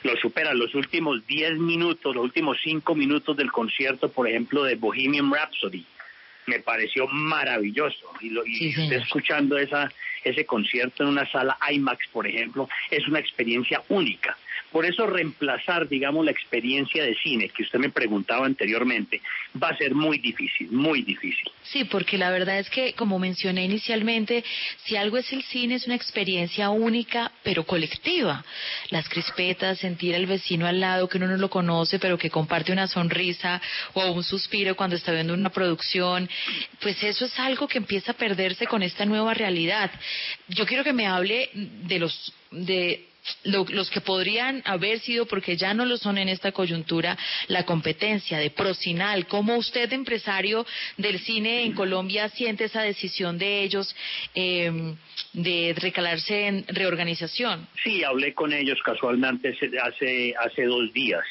lo 0.04 0.16
supera. 0.18 0.54
Los 0.54 0.76
últimos 0.76 1.26
10 1.26 1.58
minutos 1.60 2.14
los 2.16 2.24
últimos 2.24 2.58
5 2.64 2.94
minutos 2.94 3.36
del 3.38 3.52
concierto 3.52 4.10
por 4.10 4.28
ejemplo 4.28 4.64
de 4.64 4.76
Bohemian 4.76 5.32
Rhapsody 5.32 5.86
me 6.48 6.60
pareció 6.60 7.08
maravilloso. 7.08 8.12
Y, 8.22 8.30
lo, 8.30 8.44
y 8.46 8.70
usted 8.70 8.94
escuchando 8.94 9.58
esa 9.58 9.92
ese 10.24 10.46
concierto 10.46 11.04
en 11.04 11.10
una 11.10 11.30
sala 11.32 11.58
IMAX 11.72 12.08
por 12.12 12.28
ejemplo 12.28 12.68
es 12.90 13.08
una 13.08 13.20
experiencia 13.20 13.82
única. 13.90 14.38
Por 14.72 14.86
eso 14.86 15.08
reemplazar 15.08 15.88
digamos 15.88 16.26
la 16.26 16.32
experiencia 16.32 17.04
de 17.04 17.16
cine 17.16 17.50
que 17.50 17.64
usted 17.64 17.80
me 17.80 17.90
preguntaba 17.90 18.46
anteriormente 18.46 19.22
va 19.62 19.70
a 19.70 19.78
ser 19.78 19.94
muy 19.94 20.18
difícil 20.18 20.72
muy 20.72 21.04
difícil. 21.04 21.50
Sí, 21.64 21.84
porque 21.84 22.18
la 22.18 22.32
verdad 22.32 22.60
es 22.60 22.70
que, 22.70 22.94
como 22.94 23.20
mencioné 23.20 23.66
inicialmente, 23.66 24.44
si 24.86 24.96
algo 24.96 25.18
es 25.18 25.32
el 25.34 25.44
cine, 25.44 25.76
es 25.76 25.86
una 25.86 25.96
experiencia 25.96 26.70
única, 26.70 27.32
pero 27.44 27.66
colectiva. 27.66 28.44
Las 28.90 29.10
crispetas, 29.10 29.80
sentir 29.80 30.16
al 30.16 30.26
vecino 30.26 30.66
al 30.66 30.80
lado 30.80 31.10
que 31.10 31.18
uno 31.18 31.28
no 31.28 31.36
lo 31.36 31.50
conoce, 31.50 32.00
pero 32.00 32.18
que 32.18 32.30
comparte 32.30 32.72
una 32.72 32.88
sonrisa 32.88 33.62
o 33.94 34.12
un 34.12 34.24
suspiro 34.24 34.76
cuando 34.76 34.96
está 34.96 35.12
viendo 35.12 35.34
una 35.34 35.50
producción, 35.50 36.30
pues 36.80 37.02
eso 37.04 37.26
es 37.26 37.40
algo 37.40 37.68
que 37.68 37.78
empieza 37.78 38.12
a 38.12 38.16
perderse 38.16 38.68
con 38.68 38.84
esta 38.84 39.06
nueva 39.06 39.34
realidad. 39.34 39.92
Yo 40.48 40.66
quiero 40.66 40.84
que 40.84 40.94
me 40.94 41.08
hable 41.08 41.50
de 41.54 42.00
los 42.00 42.34
de 42.52 43.04
lo- 43.44 43.66
los 43.68 43.90
que 43.90 44.00
podrían 44.00 44.62
haber 44.64 45.00
sido, 45.02 45.26
porque 45.26 45.58
ya 45.58 45.74
no 45.74 45.84
lo 45.86 45.98
son 45.98 46.18
en 46.18 46.30
esta 46.30 46.54
coyuntura, 46.54 47.18
la 47.50 47.66
competencia 47.66 48.38
de 48.38 48.52
Procinal. 48.52 49.28
¿Cómo 49.28 49.58
usted, 49.58 49.92
empresario 49.92 50.66
del 50.96 51.20
cine 51.20 51.64
en 51.64 51.74
Colombia, 51.74 52.30
siente 52.30 52.64
esa 52.64 52.82
decisión 52.84 53.38
de 53.38 53.64
ellos 53.64 53.94
eh, 54.34 54.94
de 55.34 55.76
recalarse 55.78 56.48
en 56.48 56.66
reorganización? 56.70 57.68
Sí, 57.84 58.02
hablé 58.04 58.34
con 58.34 58.54
ellos 58.54 58.80
casualmente 58.86 59.54
hace, 59.84 60.34
hace 60.40 60.64
dos 60.64 60.94
días 60.94 61.26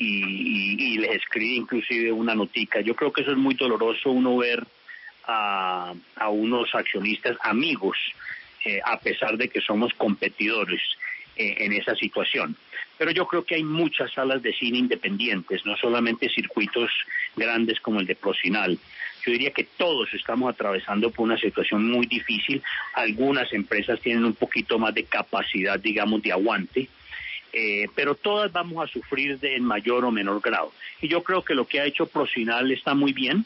y, 0.00 0.24
y- 0.24 0.94
y 0.94 0.98
les 0.98 1.10
escribí 1.16 1.54
inclusive 1.56 2.10
una 2.10 2.34
notica. 2.34 2.80
Yo 2.80 2.96
creo 2.96 3.12
que 3.12 3.20
eso 3.22 3.30
es 3.32 3.36
muy 3.36 3.54
doloroso 3.54 4.10
uno 4.10 4.36
ver 4.38 4.66
a, 5.26 5.92
a 6.16 6.28
unos 6.30 6.74
accionistas 6.74 7.36
amigos, 7.42 7.96
eh, 8.64 8.80
a 8.84 8.98
pesar 8.98 9.36
de 9.36 9.48
que 9.48 9.60
somos 9.60 9.92
competidores 9.94 10.80
eh, 11.36 11.54
en 11.58 11.72
esa 11.74 11.94
situación. 11.94 12.56
Pero 12.98 13.12
yo 13.12 13.26
creo 13.26 13.44
que 13.44 13.54
hay 13.54 13.62
muchas 13.64 14.12
salas 14.12 14.42
de 14.42 14.52
cine 14.52 14.78
independientes, 14.78 15.64
no 15.64 15.76
solamente 15.76 16.28
circuitos 16.28 16.90
grandes 17.36 17.80
como 17.80 18.00
el 18.00 18.06
de 18.06 18.14
Procinal. 18.14 18.78
Yo 19.24 19.32
diría 19.32 19.50
que 19.52 19.64
todos 19.64 20.12
estamos 20.14 20.52
atravesando 20.52 21.10
por 21.10 21.24
una 21.24 21.38
situación 21.38 21.90
muy 21.90 22.06
difícil. 22.06 22.62
Algunas 22.94 23.52
empresas 23.52 24.00
tienen 24.00 24.24
un 24.24 24.34
poquito 24.34 24.78
más 24.78 24.94
de 24.94 25.04
capacidad, 25.04 25.78
digamos, 25.78 26.22
de 26.22 26.32
aguante. 26.32 26.88
Eh, 27.52 27.88
pero 27.94 28.14
todas 28.14 28.52
vamos 28.52 28.82
a 28.82 28.92
sufrir 28.92 29.38
de 29.38 29.56
en 29.56 29.64
mayor 29.64 30.04
o 30.04 30.10
menor 30.10 30.40
grado. 30.40 30.72
Y 31.00 31.08
yo 31.08 31.22
creo 31.22 31.42
que 31.42 31.54
lo 31.54 31.66
que 31.66 31.80
ha 31.80 31.84
hecho 31.84 32.06
Procinal 32.06 32.70
está 32.70 32.94
muy 32.94 33.12
bien, 33.12 33.44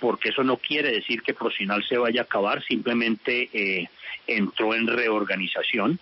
porque 0.00 0.30
eso 0.30 0.42
no 0.42 0.56
quiere 0.56 0.90
decir 0.90 1.22
que 1.22 1.34
Procinal 1.34 1.84
se 1.88 1.96
vaya 1.96 2.22
a 2.22 2.24
acabar, 2.24 2.62
simplemente 2.64 3.48
eh, 3.52 3.88
entró 4.26 4.74
en 4.74 4.86
reorganización 4.86 6.00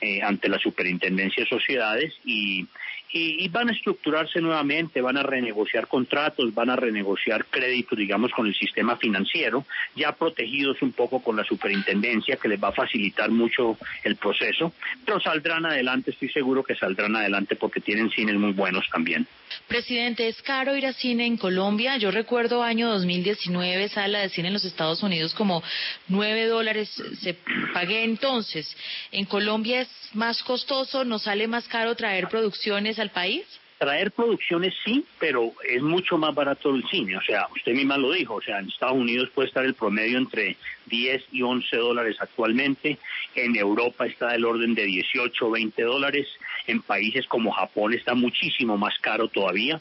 eh, 0.00 0.22
ante 0.22 0.48
la 0.48 0.58
Superintendencia 0.58 1.42
de 1.44 1.50
Sociedades 1.50 2.14
y, 2.24 2.66
y, 3.12 3.44
y 3.44 3.48
van 3.48 3.68
a 3.68 3.72
estructurarse 3.72 4.40
nuevamente, 4.40 5.00
van 5.00 5.16
a 5.16 5.22
renegociar 5.22 5.86
contratos, 5.86 6.54
van 6.54 6.70
a 6.70 6.76
renegociar 6.76 7.46
créditos, 7.46 7.98
digamos, 7.98 8.30
con 8.32 8.46
el 8.46 8.54
sistema 8.54 8.96
financiero, 8.96 9.64
ya 9.94 10.12
protegidos 10.12 10.82
un 10.82 10.92
poco 10.92 11.22
con 11.22 11.36
la 11.36 11.44
Superintendencia, 11.44 12.36
que 12.36 12.48
les 12.48 12.62
va 12.62 12.68
a 12.68 12.72
facilitar 12.72 13.30
mucho 13.30 13.76
el 14.04 14.16
proceso, 14.16 14.72
pero 15.04 15.20
saldrán 15.20 15.66
adelante, 15.66 16.10
estoy 16.10 16.28
seguro 16.30 16.62
que 16.62 16.74
saldrán 16.74 17.16
adelante 17.16 17.56
porque 17.56 17.80
tienen 17.80 18.10
cines 18.10 18.36
muy 18.36 18.52
buenos 18.52 18.84
también. 18.90 19.26
Presidente, 19.68 20.28
¿es 20.28 20.42
caro 20.42 20.76
ir 20.76 20.86
a 20.86 20.92
cine 20.92 21.26
en 21.26 21.36
Colombia? 21.36 21.96
Yo 21.96 22.10
recuerdo 22.10 22.62
año 22.62 22.88
2019, 22.88 23.88
sala 23.88 24.20
de 24.20 24.28
cine 24.28 24.48
en 24.48 24.54
los 24.54 24.64
Estados 24.64 25.02
Unidos 25.02 25.34
como 25.34 25.62
9 26.08 26.46
dólares 26.46 26.90
se 27.20 27.36
pagué 27.72 28.04
entonces. 28.04 28.76
¿En 29.12 29.24
Colombia 29.24 29.82
es 29.82 29.88
más 30.14 30.42
costoso? 30.42 31.04
¿Nos 31.04 31.22
sale 31.22 31.48
más 31.48 31.66
caro 31.68 31.94
traer 31.94 32.28
producciones 32.28 32.95
al 32.98 33.10
país? 33.10 33.60
Traer 33.78 34.10
producciones 34.10 34.72
sí, 34.84 35.04
pero 35.18 35.52
es 35.68 35.82
mucho 35.82 36.16
más 36.16 36.34
barato 36.34 36.74
el 36.74 36.82
cine. 36.88 37.16
O 37.16 37.20
sea, 37.20 37.46
usted 37.54 37.72
misma 37.72 37.98
lo 37.98 38.10
dijo, 38.12 38.36
o 38.36 38.42
sea, 38.42 38.58
en 38.58 38.68
Estados 38.68 38.96
Unidos 38.96 39.28
puede 39.34 39.48
estar 39.48 39.64
el 39.64 39.74
promedio 39.74 40.16
entre 40.16 40.56
10 40.86 41.24
y 41.32 41.42
11 41.42 41.76
dólares 41.76 42.16
actualmente. 42.18 42.98
En 43.34 43.54
Europa 43.54 44.06
está 44.06 44.28
del 44.28 44.46
orden 44.46 44.74
de 44.74 44.84
18 44.84 45.46
o 45.46 45.50
20 45.50 45.82
dólares. 45.82 46.26
En 46.66 46.80
países 46.80 47.26
como 47.26 47.52
Japón 47.52 47.92
está 47.92 48.14
muchísimo 48.14 48.78
más 48.78 48.98
caro 48.98 49.28
todavía. 49.28 49.80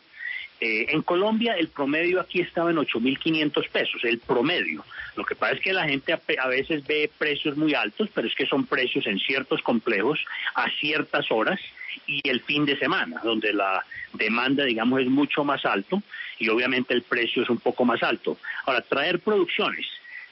Eh, 0.59 0.87
en 0.89 1.01
Colombia 1.01 1.53
el 1.57 1.67
promedio 1.67 2.21
aquí 2.21 2.39
estaba 2.39 2.71
en 2.71 2.77
8.500 2.77 3.69
pesos, 3.69 4.03
el 4.03 4.19
promedio. 4.19 4.85
Lo 5.15 5.25
que 5.25 5.35
pasa 5.35 5.53
es 5.53 5.61
que 5.61 5.73
la 5.73 5.85
gente 5.85 6.13
a, 6.13 6.21
a 6.41 6.47
veces 6.47 6.85
ve 6.87 7.09
precios 7.17 7.57
muy 7.57 7.73
altos, 7.73 8.09
pero 8.13 8.27
es 8.27 8.35
que 8.35 8.45
son 8.45 8.65
precios 8.65 9.05
en 9.07 9.19
ciertos 9.19 9.61
complejos 9.61 10.19
a 10.53 10.69
ciertas 10.79 11.29
horas 11.29 11.59
y 12.07 12.21
el 12.29 12.41
fin 12.41 12.65
de 12.65 12.77
semana, 12.77 13.21
donde 13.23 13.53
la 13.53 13.83
demanda, 14.13 14.63
digamos, 14.63 15.01
es 15.01 15.07
mucho 15.07 15.43
más 15.43 15.65
alto 15.65 16.01
y 16.39 16.49
obviamente 16.49 16.93
el 16.93 17.01
precio 17.03 17.43
es 17.43 17.49
un 17.49 17.59
poco 17.59 17.85
más 17.85 18.01
alto. 18.03 18.37
Ahora, 18.65 18.81
traer 18.81 19.19
producciones, 19.19 19.85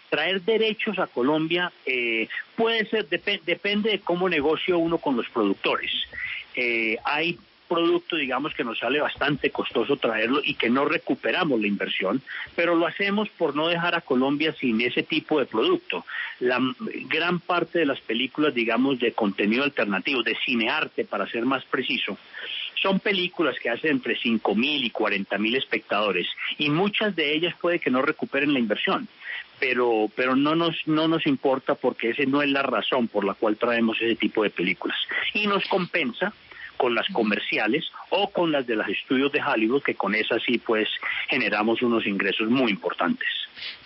traer 0.09 0.41
derechos 0.41 0.99
a 0.99 1.07
Colombia 1.07 1.71
eh, 1.85 2.27
puede 2.55 2.85
ser, 2.87 3.09
depe- 3.09 3.41
depende 3.45 3.89
de 3.91 3.99
cómo 3.99 4.29
negocio 4.29 4.77
uno 4.77 4.97
con 4.97 5.15
los 5.15 5.27
productores. 5.29 5.91
Eh, 6.55 6.97
hay 7.03 7.37
producto, 7.67 8.15
digamos, 8.15 8.53
que 8.53 8.63
nos 8.63 8.79
sale 8.79 8.99
bastante 8.99 9.49
costoso 9.49 9.97
traerlo 9.97 10.41
y 10.43 10.55
que 10.55 10.69
no 10.69 10.85
recuperamos 10.85 11.59
la 11.59 11.67
inversión, 11.67 12.21
pero 12.55 12.75
lo 12.75 12.87
hacemos 12.87 13.29
por 13.29 13.55
no 13.55 13.67
dejar 13.67 13.95
a 13.95 14.01
Colombia 14.01 14.53
sin 14.53 14.81
ese 14.81 15.03
tipo 15.03 15.39
de 15.39 15.45
producto. 15.45 16.05
La 16.39 16.59
gran 17.09 17.39
parte 17.39 17.79
de 17.79 17.85
las 17.85 17.99
películas, 18.01 18.53
digamos, 18.53 18.99
de 18.99 19.13
contenido 19.13 19.63
alternativo, 19.63 20.23
de 20.23 20.37
cinearte, 20.45 21.05
para 21.05 21.27
ser 21.27 21.45
más 21.45 21.63
preciso, 21.65 22.17
son 22.81 22.99
películas 22.99 23.55
que 23.61 23.69
hacen 23.69 23.91
entre 23.91 24.17
5 24.17 24.55
mil 24.55 24.83
y 24.83 24.89
40 24.89 25.37
mil 25.37 25.55
espectadores 25.55 26.27
y 26.57 26.69
muchas 26.69 27.15
de 27.15 27.33
ellas 27.33 27.55
puede 27.59 27.79
que 27.79 27.89
no 27.89 28.01
recuperen 28.01 28.53
la 28.53 28.59
inversión 28.59 29.07
pero 29.59 30.09
pero 30.13 30.35
no 30.35 30.55
nos 30.55 30.75
no 30.87 31.07
nos 31.07 31.25
importa 31.25 31.75
porque 31.75 32.09
ese 32.09 32.25
no 32.25 32.41
es 32.41 32.49
la 32.49 32.63
razón 32.63 33.07
por 33.07 33.23
la 33.23 33.33
cual 33.33 33.55
traemos 33.55 33.97
ese 34.01 34.15
tipo 34.15 34.43
de 34.43 34.49
películas 34.49 34.97
y 35.33 35.47
nos 35.47 35.65
compensa 35.67 36.33
con 36.77 36.95
las 36.95 37.07
comerciales 37.09 37.85
o 38.09 38.29
con 38.29 38.51
las 38.51 38.65
de 38.67 38.75
los 38.75 38.87
estudios 38.87 39.31
de 39.31 39.41
Hollywood 39.41 39.83
que 39.83 39.95
con 39.95 40.15
esas 40.15 40.41
sí 40.43 40.57
pues 40.57 40.87
generamos 41.29 41.81
unos 41.81 42.05
ingresos 42.05 42.49
muy 42.49 42.71
importantes. 42.71 43.27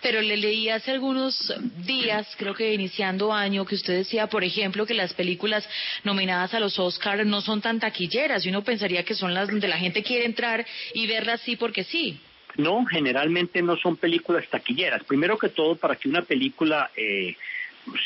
Pero 0.02 0.22
le 0.22 0.38
leí 0.38 0.70
hace 0.70 0.92
algunos 0.92 1.54
días, 1.86 2.36
creo 2.38 2.54
que 2.54 2.74
iniciando 2.74 3.34
año, 3.34 3.66
que 3.66 3.76
usted 3.76 3.98
decía, 3.98 4.28
por 4.28 4.44
ejemplo, 4.44 4.86
que 4.86 4.94
las 4.94 5.14
películas 5.14 5.68
nominadas 6.04 6.54
a 6.54 6.60
los 6.60 6.80
Oscars 6.80 7.26
no 7.26 7.42
son 7.42 7.62
tan 7.62 7.80
taquilleras 7.80 8.46
y 8.46 8.50
uno 8.50 8.64
pensaría 8.64 9.04
que 9.04 9.16
son 9.16 9.34
las 9.34 9.50
donde 9.50 9.68
la 9.68 9.78
gente 9.78 10.04
quiere 10.04 10.26
entrar 10.26 10.66
y 10.94 11.08
verlas 11.08 11.42
sí 11.42 11.56
porque 11.56 11.84
sí. 11.84 12.20
No, 12.58 12.86
generalmente 12.86 13.62
no 13.62 13.78
son 13.78 13.98
películas 13.98 14.48
taquilleras. 14.50 15.04
Primero 15.04 15.38
que 15.38 15.50
todo, 15.50 15.76
para 15.76 15.96
que 15.96 16.10
una 16.10 16.24
película 16.24 16.90
eh, 16.96 17.36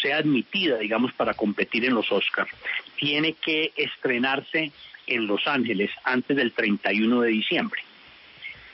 sea 0.02 0.18
admitida, 0.18 0.78
digamos, 0.78 1.14
para 1.14 1.34
competir 1.34 1.86
en 1.86 1.96
los 1.96 2.12
Oscars, 2.12 2.52
tiene 2.96 3.34
que 3.34 3.72
estrenarse 3.76 4.72
en 5.08 5.28
Los 5.28 5.48
Ángeles 5.48 5.92
antes 6.04 6.38
del 6.38 6.52
31 6.52 7.22
de 7.22 7.30
diciembre. 7.30 7.82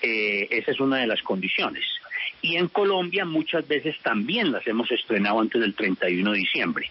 Eh, 0.01 0.47
esa 0.51 0.71
es 0.71 0.79
una 0.79 0.97
de 0.97 1.07
las 1.07 1.21
condiciones. 1.21 1.83
Y 2.41 2.55
en 2.55 2.67
Colombia 2.67 3.25
muchas 3.25 3.67
veces 3.67 3.95
también 4.03 4.51
las 4.51 4.65
hemos 4.67 4.91
estrenado 4.91 5.39
antes 5.39 5.59
del 5.59 5.73
31 5.73 6.31
de 6.31 6.37
diciembre. 6.37 6.89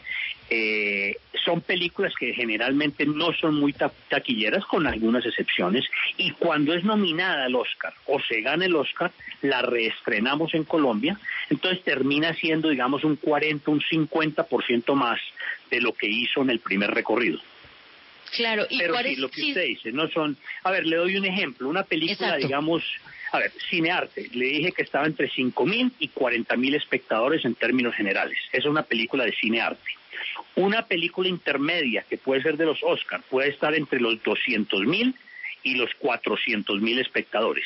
Eh, 0.50 1.16
son 1.44 1.60
películas 1.60 2.12
que 2.18 2.32
generalmente 2.34 3.04
no 3.06 3.32
son 3.32 3.54
muy 3.54 3.72
ta- 3.72 3.92
taquilleras, 4.08 4.64
con 4.66 4.86
algunas 4.86 5.24
excepciones, 5.26 5.84
y 6.16 6.30
cuando 6.32 6.72
es 6.74 6.84
nominada 6.84 7.44
al 7.46 7.54
Oscar 7.56 7.94
o 8.06 8.20
se 8.20 8.40
gana 8.42 8.64
el 8.66 8.74
Oscar, 8.76 9.10
la 9.42 9.62
reestrenamos 9.62 10.54
en 10.54 10.64
Colombia, 10.64 11.18
entonces 11.50 11.82
termina 11.84 12.32
siendo, 12.34 12.68
digamos, 12.68 13.02
un 13.04 13.16
40, 13.16 13.70
un 13.70 13.80
50% 13.80 14.94
más 14.94 15.20
de 15.70 15.80
lo 15.80 15.92
que 15.92 16.08
hizo 16.08 16.42
en 16.42 16.50
el 16.50 16.60
primer 16.60 16.90
recorrido. 16.90 17.40
Claro, 18.36 18.66
¿y 18.68 18.78
Pero 18.78 18.96
sí, 18.98 19.08
es? 19.12 19.18
lo 19.18 19.28
que 19.30 19.42
usted 19.42 19.64
dice, 19.64 19.92
no 19.92 20.08
son... 20.08 20.36
A 20.64 20.70
ver, 20.72 20.84
le 20.86 20.96
doy 20.96 21.16
un 21.16 21.24
ejemplo. 21.24 21.68
Una 21.68 21.84
película, 21.84 22.12
Exacto. 22.28 22.46
digamos... 22.46 22.84
A 23.32 23.38
ver, 23.38 23.50
cinearte. 23.68 24.28
Le 24.32 24.46
dije 24.46 24.72
que 24.72 24.82
estaba 24.82 25.06
entre 25.06 25.28
5.000 25.28 25.92
y 25.98 26.08
40.000 26.10 26.74
espectadores 26.76 27.44
en 27.44 27.54
términos 27.54 27.94
generales. 27.94 28.38
Esa 28.52 28.58
es 28.58 28.64
una 28.66 28.82
película 28.82 29.24
de 29.24 29.32
cinearte. 29.32 29.90
Una 30.54 30.86
película 30.86 31.28
intermedia, 31.28 32.04
que 32.08 32.16
puede 32.18 32.42
ser 32.42 32.56
de 32.56 32.64
los 32.66 32.82
Oscars, 32.82 33.24
puede 33.28 33.50
estar 33.50 33.74
entre 33.74 34.00
los 34.00 34.14
200.000 34.22 35.14
y 35.64 35.74
los 35.74 35.90
400.000 36.00 37.00
espectadores. 37.00 37.64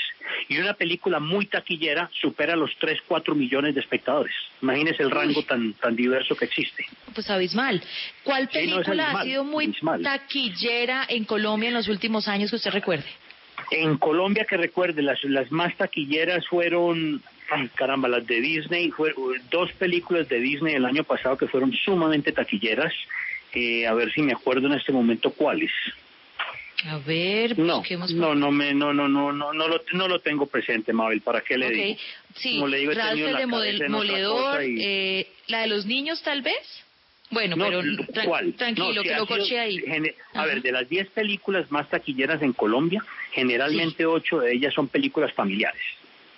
Y 0.48 0.56
una 0.58 0.72
película 0.72 1.20
muy 1.20 1.44
taquillera 1.46 2.10
supera 2.20 2.56
los 2.56 2.70
3, 2.78 3.00
4 3.06 3.34
millones 3.34 3.74
de 3.74 3.80
espectadores. 3.82 4.34
Imagínese 4.62 5.02
el 5.02 5.10
rango 5.10 5.42
tan, 5.42 5.74
tan 5.74 5.94
diverso 5.94 6.34
que 6.34 6.46
existe. 6.46 6.86
Pues 7.14 7.28
abismal. 7.28 7.82
¿Cuál 8.24 8.48
Sí, 8.50 8.66
no, 8.66 8.76
película 8.76 9.04
ha 9.04 9.06
abismal, 9.10 9.26
sido 9.26 9.44
muy 9.44 9.64
abismal. 9.66 10.02
taquillera 10.02 11.04
en 11.10 11.24
Colombia 11.26 11.68
en 11.68 11.74
los 11.74 11.88
últimos 11.88 12.26
años 12.26 12.48
que 12.50 12.56
usted 12.56 12.70
recuerde? 12.70 13.04
En 13.70 13.96
Colombia, 13.98 14.44
que 14.48 14.56
recuerde, 14.56 15.02
las, 15.02 15.22
las 15.24 15.50
más 15.52 15.76
taquilleras 15.76 16.46
fueron, 16.48 17.22
ay, 17.50 17.68
caramba, 17.74 18.08
las 18.08 18.26
de 18.26 18.40
Disney, 18.40 18.92
dos 19.50 19.72
películas 19.74 20.28
de 20.28 20.40
Disney 20.40 20.74
el 20.74 20.84
año 20.84 21.04
pasado 21.04 21.36
que 21.36 21.46
fueron 21.46 21.72
sumamente 21.72 22.32
taquilleras. 22.32 22.92
Eh, 23.52 23.86
a 23.86 23.94
ver 23.94 24.12
si 24.12 24.22
me 24.22 24.32
acuerdo 24.32 24.66
en 24.68 24.74
este 24.74 24.92
momento 24.92 25.32
cuáles. 25.32 25.70
A 26.86 26.98
ver, 26.98 27.58
No, 27.58 27.78
busquemos. 27.78 28.12
no, 28.14 28.34
no 28.34 28.50
me, 28.50 28.72
no, 28.72 28.94
no, 28.94 29.06
no, 29.06 29.32
no, 29.32 29.52
no 29.52 29.68
lo, 29.68 29.80
no 29.92 30.08
lo 30.08 30.18
tengo 30.20 30.46
presente, 30.46 30.92
Mabel. 30.92 31.20
¿Para 31.20 31.42
qué 31.42 31.58
le 31.58 31.66
Ok, 31.66 31.72
digo? 31.72 31.98
Sí, 32.36 32.54
Como 32.54 32.68
le 32.68 32.78
digo, 32.78 32.92
he 32.92 32.94
Ralph 32.94 33.20
la 33.20 33.38
de 33.40 33.46
Moledor, 33.88 34.64
y- 34.64 34.78
eh, 34.82 35.28
la 35.48 35.60
de 35.60 35.66
los 35.68 35.84
niños 35.86 36.22
tal 36.22 36.42
vez. 36.42 36.84
Bueno, 37.30 37.56
No, 37.56 37.64
pero 37.66 37.80
tranquilo, 38.56 38.92
No, 38.94 39.02
que 39.02 39.14
lo 39.14 39.26
corché 39.26 39.58
ahí. 39.58 39.82
A 40.34 40.46
ver, 40.46 40.62
de 40.62 40.72
las 40.72 40.88
10 40.88 41.08
películas 41.10 41.70
más 41.70 41.88
taquilleras 41.88 42.42
en 42.42 42.52
Colombia, 42.52 43.04
generalmente 43.32 44.04
ocho 44.06 44.40
de 44.40 44.52
ellas 44.52 44.74
son 44.74 44.88
películas 44.88 45.32
familiares. 45.32 45.80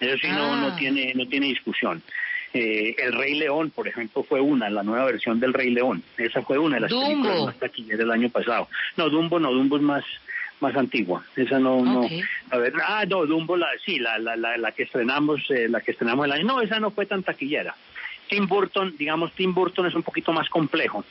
Eso 0.01 0.17
sí, 0.19 0.29
no, 0.29 0.53
Ah. 0.53 0.57
no, 0.61 0.77
tiene, 0.77 1.13
no 1.15 1.27
tiene 1.29 1.47
discusión. 1.47 2.03
Eh, 2.55 2.95
el 2.99 3.13
Rey 3.15 3.35
León, 3.35 3.71
por 3.71 3.89
ejemplo, 3.89 4.23
fue 4.23 4.41
una, 4.41 4.69
la 4.69 4.83
nueva 4.83 5.07
versión 5.07 5.41
del 5.41 5.55
Rey 5.55 5.71
León. 5.71 6.03
Esa 6.19 6.43
fue 6.43 6.59
una 6.59 6.75
de 6.77 6.81
las 6.83 6.91
Dumbo. 6.91 7.07
películas 7.23 7.45
más 7.47 7.57
taquilleras 7.57 7.99
del 7.99 8.11
año 8.11 8.29
pasado. 8.29 8.69
No, 8.99 9.09
Dumbo 9.09 9.41
no, 9.41 9.53
Dumbo 9.53 9.77
es 9.77 9.83
más 9.83 10.05
más 10.61 10.77
antigua. 10.77 11.25
Esa 11.35 11.59
no, 11.59 11.85
no. 11.85 12.09
A 12.51 12.57
ver, 12.59 12.73
ah, 12.87 13.05
no, 13.09 13.27
Dumbo, 13.27 13.57
la, 13.57 13.67
sí, 13.85 13.99
la, 13.99 14.17
la, 14.21 14.37
la, 14.37 14.57
la 14.59 14.71
que 14.71 14.85
estrenamos, 14.85 15.41
eh, 15.51 15.67
la 15.69 15.81
que 15.81 15.91
estrenamos 15.91 16.25
el 16.27 16.31
año. 16.33 16.45
No, 16.45 16.61
esa 16.61 16.79
no 16.79 16.93
fue 16.93 17.05
tan 17.07 17.25
taquillera. 17.25 17.75
Tim 18.33 18.47
Burton, 18.47 18.95
digamos, 18.99 19.33
Tim 19.33 19.55
Burton 19.55 19.87
es 19.87 19.95
un 19.95 20.03
poquito 20.03 20.33
más 20.33 20.49
complejo 20.49 21.05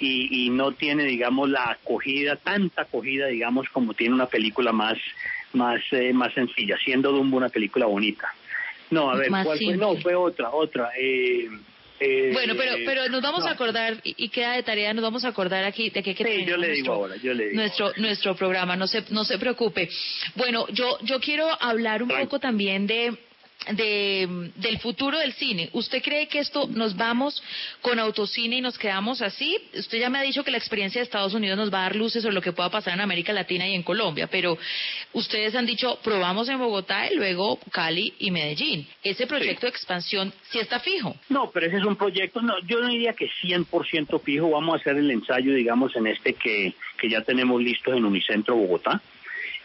y, 0.00 0.46
y 0.46 0.50
no 0.50 0.72
tiene, 0.72 1.04
digamos, 1.04 1.48
la 1.48 1.70
acogida, 1.70 2.36
tanta 2.36 2.82
acogida, 2.82 3.26
digamos, 3.28 3.68
como 3.68 3.94
tiene 3.94 4.14
una 4.14 4.26
película 4.26 4.72
más, 4.72 4.98
más, 5.52 5.80
eh, 5.92 6.12
más 6.12 6.32
sencilla, 6.34 6.76
siendo 6.84 7.12
Dumbo 7.12 7.36
una 7.36 7.48
película 7.48 7.86
bonita. 7.86 8.28
No, 8.90 9.10
a 9.10 9.16
ver. 9.16 9.30
No, 9.30 9.96
fue 9.96 10.14
otra, 10.14 10.50
otra. 10.50 10.90
Eh, 10.98 11.48
eh, 12.00 12.30
Bueno, 12.32 12.54
pero 12.56 12.72
pero 12.84 13.08
nos 13.08 13.22
vamos 13.22 13.40
no. 13.44 13.46
a 13.46 13.52
acordar 13.52 13.98
y, 14.02 14.28
queda 14.28 14.54
de 14.54 14.62
tarea, 14.64 14.92
nos 14.92 15.02
vamos 15.04 15.24
a 15.24 15.28
acordar 15.28 15.64
aquí 15.64 15.88
de 15.90 16.02
que, 16.02 16.14
que 16.14 16.24
Sí, 16.24 16.44
yo 16.44 16.56
le 16.56 16.72
digo 16.72 16.88
nuestro- 16.88 16.94
ahora, 16.94 17.16
yo 17.16 17.32
le 17.32 17.44
digo. 17.50 17.60
nuestro 17.60 17.92
nuestro 17.98 18.34
programa, 18.34 18.74
no 18.76 18.86
se 18.88 19.04
no 19.10 19.24
se 19.24 19.38
preocupe. 19.38 19.88
Bueno, 20.34 20.66
yo 20.70 20.98
yo 21.02 21.20
quiero 21.20 21.46
hablar 21.62 22.02
un 22.02 22.08
poco 22.08 22.40
también 22.40 22.86
de 22.88 23.16
de, 23.70 24.50
del 24.56 24.78
futuro 24.78 25.18
del 25.18 25.32
cine. 25.32 25.70
¿Usted 25.72 26.02
cree 26.02 26.28
que 26.28 26.40
esto 26.40 26.68
nos 26.68 26.96
vamos 26.96 27.42
con 27.80 27.98
autocine 27.98 28.56
y 28.56 28.60
nos 28.60 28.78
quedamos 28.78 29.22
así? 29.22 29.58
Usted 29.74 29.98
ya 29.98 30.10
me 30.10 30.18
ha 30.18 30.22
dicho 30.22 30.44
que 30.44 30.50
la 30.50 30.58
experiencia 30.58 31.00
de 31.00 31.04
Estados 31.04 31.34
Unidos 31.34 31.56
nos 31.56 31.72
va 31.72 31.80
a 31.80 31.82
dar 31.82 31.96
luces 31.96 32.22
sobre 32.22 32.34
lo 32.34 32.42
que 32.42 32.52
pueda 32.52 32.70
pasar 32.70 32.94
en 32.94 33.00
América 33.00 33.32
Latina 33.32 33.66
y 33.68 33.74
en 33.74 33.82
Colombia, 33.82 34.26
pero 34.26 34.58
ustedes 35.12 35.54
han 35.54 35.66
dicho 35.66 35.98
probamos 36.02 36.48
en 36.48 36.58
Bogotá 36.58 37.10
y 37.10 37.16
luego 37.16 37.58
Cali 37.70 38.14
y 38.18 38.30
Medellín. 38.30 38.86
Ese 39.02 39.26
proyecto 39.26 39.66
de 39.66 39.70
expansión 39.70 40.32
sí 40.50 40.58
está 40.58 40.80
fijo. 40.80 41.16
No, 41.28 41.50
pero 41.50 41.66
ese 41.66 41.78
es 41.78 41.84
un 41.84 41.96
proyecto, 41.96 42.40
no, 42.42 42.54
yo 42.66 42.80
no 42.80 42.88
diría 42.88 43.12
que 43.12 43.28
100% 43.42 44.22
fijo, 44.22 44.50
vamos 44.50 44.74
a 44.74 44.76
hacer 44.78 44.96
el 44.96 45.10
ensayo, 45.10 45.54
digamos, 45.54 45.94
en 45.96 46.06
este 46.06 46.34
que, 46.34 46.74
que 46.98 47.08
ya 47.08 47.22
tenemos 47.22 47.62
listo 47.62 47.92
en 47.94 48.04
Unicentro 48.04 48.56
Bogotá. 48.56 49.00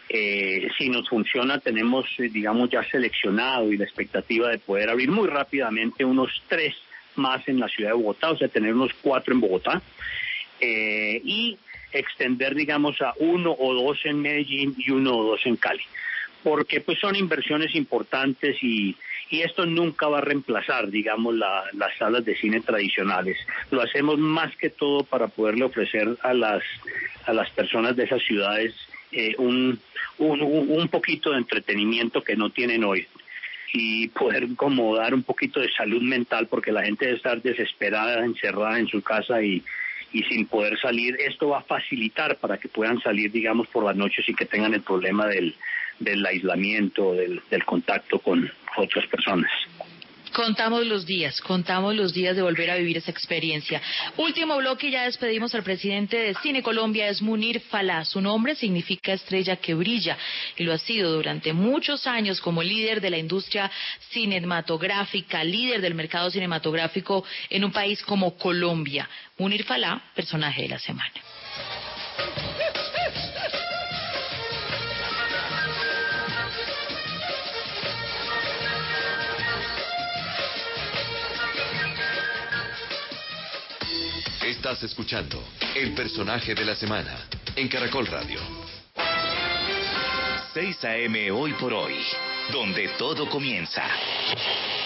Eh, 0.08 0.68
si 0.78 0.88
nos 0.88 1.08
funciona, 1.08 1.58
tenemos, 1.58 2.06
eh, 2.18 2.28
digamos, 2.30 2.70
ya 2.70 2.82
seleccionado 2.84 3.70
y 3.72 3.76
la 3.76 3.84
expectativa 3.84 4.48
de 4.48 4.58
poder 4.58 4.88
abrir 4.88 5.10
muy 5.10 5.28
rápidamente 5.28 6.04
unos 6.04 6.42
tres 6.48 6.74
más 7.16 7.46
en 7.48 7.60
la 7.60 7.68
ciudad 7.68 7.90
de 7.90 7.96
Bogotá, 7.96 8.30
o 8.30 8.36
sea, 8.38 8.48
tener 8.48 8.72
unos 8.74 8.92
cuatro 9.02 9.34
en 9.34 9.40
Bogotá. 9.40 9.82
Eh, 10.60 11.20
y 11.24 11.58
extender, 11.92 12.54
digamos, 12.54 13.00
a 13.00 13.12
uno 13.18 13.54
o 13.58 13.74
dos 13.74 13.98
en 14.04 14.20
Medellín 14.20 14.74
y 14.78 14.90
uno 14.90 15.16
o 15.16 15.24
dos 15.24 15.40
en 15.44 15.56
Cali. 15.56 15.82
Porque 16.42 16.80
pues 16.80 16.98
son 16.98 17.16
inversiones 17.16 17.74
importantes 17.74 18.56
y, 18.62 18.96
esto 19.30 19.66
nunca 19.66 20.08
va 20.08 20.18
a 20.18 20.22
reemplazar, 20.22 20.88
digamos, 20.90 21.34
la- 21.34 21.64
las 21.74 21.94
salas 21.98 22.24
de 22.24 22.34
cine 22.34 22.60
tradicionales. 22.62 23.36
Lo 23.70 23.82
hacemos 23.82 24.18
más 24.18 24.56
que 24.56 24.70
todo 24.70 25.04
para 25.04 25.28
poderle 25.28 25.64
ofrecer 25.64 26.16
a 26.22 26.32
las, 26.32 26.62
a 27.26 27.34
las 27.34 27.50
personas 27.50 27.94
de 27.94 28.04
esas 28.04 28.22
ciudades 28.22 28.74
eh, 29.12 29.34
un, 29.38 29.78
un, 30.18 30.40
un 30.42 30.88
poquito 30.88 31.30
de 31.30 31.38
entretenimiento 31.38 32.22
que 32.22 32.36
no 32.36 32.50
tienen 32.50 32.84
hoy 32.84 33.06
y 33.72 34.08
poder 34.08 34.48
como 34.56 34.96
dar 34.96 35.14
un 35.14 35.22
poquito 35.22 35.60
de 35.60 35.70
salud 35.72 36.02
mental 36.02 36.46
porque 36.46 36.72
la 36.72 36.84
gente 36.84 37.04
debe 37.04 37.16
estar 37.16 37.42
desesperada, 37.42 38.24
encerrada 38.24 38.78
en 38.78 38.88
su 38.88 39.02
casa 39.02 39.42
y, 39.42 39.62
y 40.12 40.22
sin 40.24 40.46
poder 40.46 40.78
salir. 40.78 41.16
Esto 41.20 41.50
va 41.50 41.58
a 41.58 41.62
facilitar 41.62 42.36
para 42.36 42.58
que 42.58 42.68
puedan 42.68 43.00
salir, 43.00 43.30
digamos, 43.30 43.68
por 43.68 43.84
las 43.84 43.96
noches 43.96 44.28
y 44.28 44.34
que 44.34 44.46
tengan 44.46 44.74
el 44.74 44.82
problema 44.82 45.26
del, 45.26 45.54
del 45.98 46.24
aislamiento, 46.24 47.12
del, 47.14 47.40
del 47.50 47.64
contacto 47.64 48.18
con 48.18 48.50
otras 48.76 49.06
personas. 49.06 49.50
Contamos 50.32 50.86
los 50.86 51.06
días, 51.06 51.40
contamos 51.40 51.94
los 51.94 52.12
días 52.12 52.36
de 52.36 52.42
volver 52.42 52.70
a 52.70 52.76
vivir 52.76 52.96
esa 52.98 53.10
experiencia. 53.10 53.80
Último 54.16 54.56
bloque, 54.56 54.90
ya 54.90 55.04
despedimos 55.04 55.54
al 55.54 55.62
presidente 55.62 56.16
de 56.16 56.34
Cine 56.42 56.62
Colombia, 56.62 57.08
es 57.08 57.22
Munir 57.22 57.60
Falá. 57.60 58.04
Su 58.04 58.20
nombre 58.20 58.54
significa 58.54 59.12
estrella 59.12 59.56
que 59.56 59.74
brilla 59.74 60.16
y 60.56 60.64
lo 60.64 60.72
ha 60.72 60.78
sido 60.78 61.12
durante 61.12 61.52
muchos 61.52 62.06
años 62.06 62.40
como 62.40 62.62
líder 62.62 63.00
de 63.00 63.10
la 63.10 63.18
industria 63.18 63.70
cinematográfica, 64.10 65.42
líder 65.44 65.80
del 65.80 65.94
mercado 65.94 66.30
cinematográfico 66.30 67.24
en 67.50 67.64
un 67.64 67.72
país 67.72 68.02
como 68.02 68.36
Colombia. 68.36 69.08
Munir 69.38 69.64
Falá, 69.64 70.02
personaje 70.14 70.62
de 70.62 70.68
la 70.68 70.78
semana. 70.78 71.12
Estás 84.48 84.82
escuchando 84.82 85.44
El 85.74 85.92
personaje 85.92 86.54
de 86.54 86.64
la 86.64 86.74
semana 86.74 87.14
en 87.54 87.68
Caracol 87.68 88.06
Radio. 88.06 88.40
6 90.54 90.84
a.m. 90.86 91.30
hoy 91.32 91.52
por 91.52 91.74
hoy, 91.74 91.94
donde 92.50 92.88
todo 92.96 93.28
comienza. 93.28 93.86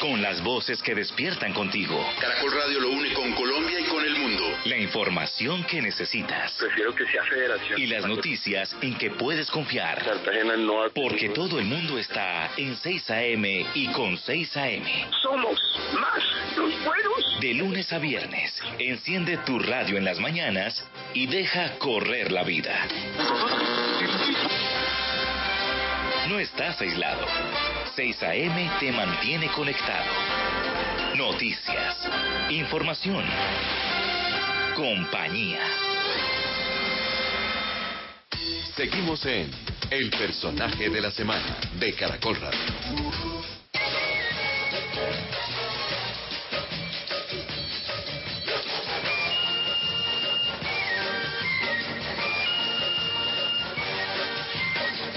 Con 0.00 0.20
las 0.20 0.42
voces 0.42 0.82
que 0.82 0.96
despiertan 0.96 1.52
contigo. 1.52 2.04
Caracol 2.20 2.50
Radio 2.50 2.80
lo 2.80 2.90
une 2.90 3.14
con 3.14 3.32
Colombia 3.34 3.78
y 3.78 3.84
con 3.84 4.04
el 4.04 4.16
mundo. 4.18 4.42
La 4.64 4.78
información 4.78 5.62
que 5.62 5.80
necesitas. 5.80 6.54
Prefiero 6.58 6.92
que 6.96 7.06
sea 7.06 7.22
federación. 7.22 7.80
Y 7.80 7.86
las 7.86 8.04
noticias 8.04 8.76
en 8.80 8.98
que 8.98 9.12
puedes 9.12 9.48
confiar. 9.48 10.04
Cartagena 10.04 10.56
no 10.56 10.82
ha 10.82 10.88
Porque 10.90 11.28
todo 11.28 11.60
el 11.60 11.66
mundo 11.66 11.98
está 11.98 12.50
en 12.56 12.76
6 12.76 13.10
a.m. 13.10 13.66
y 13.74 13.92
con 13.92 14.18
6 14.18 14.56
a.m. 14.56 15.06
Somos 15.22 15.56
más 16.00 16.56
los 16.56 16.84
buenos. 16.84 17.11
De 17.42 17.54
lunes 17.54 17.92
a 17.92 17.98
viernes, 17.98 18.54
enciende 18.78 19.36
tu 19.38 19.58
radio 19.58 19.98
en 19.98 20.04
las 20.04 20.20
mañanas 20.20 20.86
y 21.12 21.26
deja 21.26 21.76
correr 21.78 22.30
la 22.30 22.44
vida. 22.44 22.86
No 26.28 26.38
estás 26.38 26.80
aislado. 26.80 27.26
6 27.96 28.22
a.m. 28.22 28.70
te 28.78 28.92
mantiene 28.92 29.48
conectado. 29.48 30.08
Noticias, 31.16 32.08
información, 32.48 33.24
compañía. 34.76 35.66
Seguimos 38.76 39.26
en 39.26 39.50
El 39.90 40.10
personaje 40.10 40.88
de 40.88 41.00
la 41.00 41.10
semana 41.10 41.56
de 41.80 41.92
Caracol 41.94 42.36
Radio. 42.36 43.61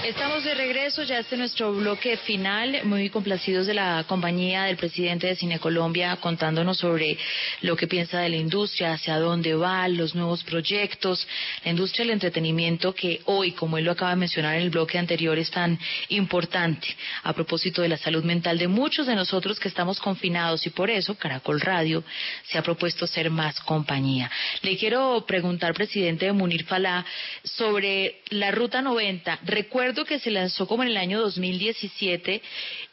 Estamos 0.06 0.44
de 0.44 0.54
regreso, 0.54 1.02
ya 1.02 1.18
este 1.18 1.34
es 1.34 1.38
nuestro 1.40 1.72
bloque 1.72 2.16
final, 2.16 2.82
muy 2.84 3.10
complacidos 3.10 3.66
de 3.66 3.74
la 3.74 4.04
compañía 4.06 4.62
del 4.62 4.76
presidente 4.76 5.26
de 5.26 5.34
Cine 5.34 5.58
Colombia 5.58 6.16
contándonos 6.20 6.78
sobre 6.78 7.18
lo 7.62 7.74
que 7.74 7.88
piensa 7.88 8.20
de 8.20 8.28
la 8.28 8.36
industria, 8.36 8.92
hacia 8.92 9.18
dónde 9.18 9.56
va, 9.56 9.88
los 9.88 10.14
nuevos 10.14 10.44
proyectos, 10.44 11.26
la 11.64 11.72
industria 11.72 12.04
del 12.04 12.12
entretenimiento 12.12 12.94
que 12.94 13.20
hoy, 13.24 13.50
como 13.50 13.78
él 13.78 13.84
lo 13.84 13.90
acaba 13.90 14.12
de 14.12 14.18
mencionar 14.18 14.54
en 14.54 14.62
el 14.62 14.70
bloque 14.70 14.96
anterior, 14.96 15.36
es 15.40 15.50
tan 15.50 15.76
importante 16.10 16.86
a 17.24 17.32
propósito 17.32 17.82
de 17.82 17.88
la 17.88 17.96
salud 17.96 18.22
mental 18.22 18.58
de 18.58 18.68
muchos 18.68 19.08
de 19.08 19.16
nosotros 19.16 19.58
que 19.58 19.66
estamos 19.66 19.98
confinados 19.98 20.64
y 20.68 20.70
por 20.70 20.88
eso 20.88 21.18
Caracol 21.18 21.60
Radio 21.60 22.04
se 22.44 22.58
ha 22.58 22.62
propuesto 22.62 23.08
ser 23.08 23.28
más 23.28 23.58
compañía. 23.58 24.30
Le 24.62 24.76
quiero 24.76 25.24
preguntar, 25.26 25.74
presidente 25.74 26.26
de 26.26 26.32
Munir 26.32 26.64
Falá, 26.64 27.04
sobre 27.42 28.20
la 28.30 28.52
Ruta 28.52 28.80
90. 28.80 29.40
Recuerdo 29.42 29.95
que 30.04 30.18
se 30.18 30.30
lanzó 30.30 30.66
como 30.66 30.82
en 30.82 30.90
el 30.90 30.96
año 30.96 31.20
2017 31.20 32.42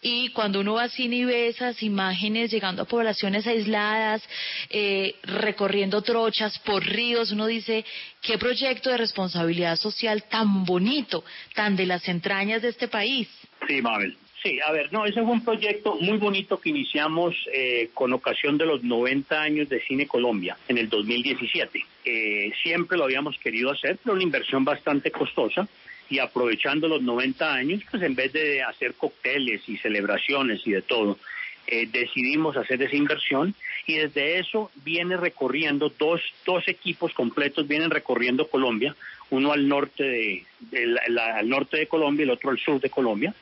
y 0.02 0.30
cuando 0.30 0.62
uno 0.62 0.76
va 0.76 0.84
al 0.84 0.92
cine 0.92 1.18
y 1.18 1.26
ve 1.26 1.48
esas 1.48 1.82
imágenes 1.84 2.52
llegando 2.52 2.84
a 2.84 2.86
poblaciones 2.86 3.46
aisladas, 3.48 4.24
eh, 4.70 5.16
recorriendo 5.24 6.02
trochas 6.02 6.58
por 6.60 6.84
ríos, 6.84 7.32
uno 7.32 7.48
dice, 7.48 7.86
qué 8.22 8.38
proyecto 8.38 8.90
de 8.90 8.98
responsabilidad 8.98 9.76
social 9.76 10.24
tan 10.24 10.66
bonito, 10.66 11.24
tan 11.56 11.76
de 11.76 11.86
las 11.86 12.08
entrañas 12.08 12.62
de 12.62 12.70
este 12.70 12.88
país. 12.88 13.28
Sí, 13.68 13.82
Mabel. 13.82 14.18
Sí, 14.44 14.60
a 14.60 14.74
ver, 14.74 14.92
no, 14.92 15.06
ese 15.06 15.22
fue 15.22 15.32
un 15.32 15.46
proyecto 15.46 15.96
muy 16.02 16.18
bonito 16.18 16.60
que 16.60 16.70
iniciamos 16.70 17.34
eh, 17.54 17.92
con 17.94 18.12
ocasión 18.12 18.58
de 18.58 18.66
los 18.66 18.84
90 18.84 19.42
años 19.42 19.70
de 19.70 19.80
Cine 19.80 20.06
Colombia 20.06 20.58
en 20.68 20.78
el 20.78 20.90
2017. 20.90 21.80
Eh, 22.04 22.52
siempre 22.62 22.98
lo 22.98 23.06
habíamos 23.06 23.38
querido 23.38 23.72
hacer, 23.72 24.00
pero 24.04 24.16
una 24.16 24.24
inversión 24.24 24.66
bastante 24.66 25.12
costosa 25.12 25.66
y 26.14 26.20
aprovechando 26.20 26.88
los 26.88 27.02
90 27.02 27.54
años, 27.54 27.82
pues 27.90 28.04
en 28.04 28.14
vez 28.14 28.32
de 28.34 28.62
hacer 28.62 28.94
cócteles 28.94 29.68
y 29.68 29.78
celebraciones 29.78 30.62
y 30.68 30.72
de 30.72 30.84
todo, 30.84 31.18
eh, 31.66 31.88
decidimos 31.92 32.56
hacer 32.56 32.82
esa 32.84 32.96
inversión 32.96 33.56
y 33.88 33.96
desde 33.96 34.38
eso 34.38 34.70
viene 34.84 35.18
recorriendo 35.18 35.92
dos, 35.98 36.22
dos 36.46 36.68
equipos 36.68 37.14
completos 37.14 37.68
vienen 37.68 37.90
recorriendo 37.90 38.48
Colombia, 38.48 38.96
uno 39.32 39.54
al 39.54 39.68
norte 39.68 40.04
de, 40.04 40.86
la- 41.08 41.38
al 41.38 41.50
norte 41.50 41.78
de 41.78 41.88
Colombia 41.88 42.24
y 42.24 42.28
el 42.28 42.36
otro 42.36 42.52
al 42.52 42.60
sur 42.60 42.80
de 42.80 42.90
Colombia. 42.92 43.34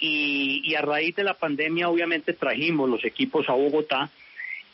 Y, 0.00 0.60
y 0.64 0.74
a 0.74 0.82
raíz 0.82 1.16
de 1.16 1.24
la 1.24 1.34
pandemia 1.34 1.88
obviamente 1.88 2.32
trajimos 2.34 2.88
los 2.90 3.04
equipos 3.04 3.48
a 3.48 3.52
Bogotá 3.54 4.10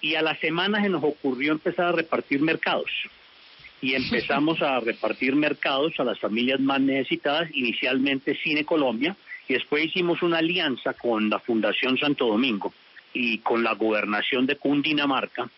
y 0.00 0.16
a 0.16 0.22
la 0.22 0.34
semana 0.36 0.82
se 0.82 0.88
nos 0.88 1.04
ocurrió 1.04 1.52
empezar 1.52 1.86
a 1.86 1.92
repartir 1.92 2.40
mercados 2.42 2.90
y 3.84 3.94
empezamos 3.94 4.62
a 4.62 4.80
repartir 4.80 5.36
mercados 5.36 5.92
a 6.00 6.04
las 6.04 6.18
familias 6.18 6.58
más 6.58 6.80
necesitadas, 6.80 7.50
inicialmente 7.52 8.34
Cine 8.42 8.64
Colombia, 8.64 9.14
y 9.46 9.52
después 9.52 9.84
hicimos 9.84 10.22
una 10.22 10.38
alianza 10.38 10.94
con 10.94 11.28
la 11.28 11.38
Fundación 11.38 11.98
Santo 11.98 12.26
Domingo 12.26 12.72
y 13.12 13.38
con 13.38 13.62
la 13.62 13.74
gobernación 13.74 14.46
de 14.46 14.56
Cundinamarca, 14.56 15.50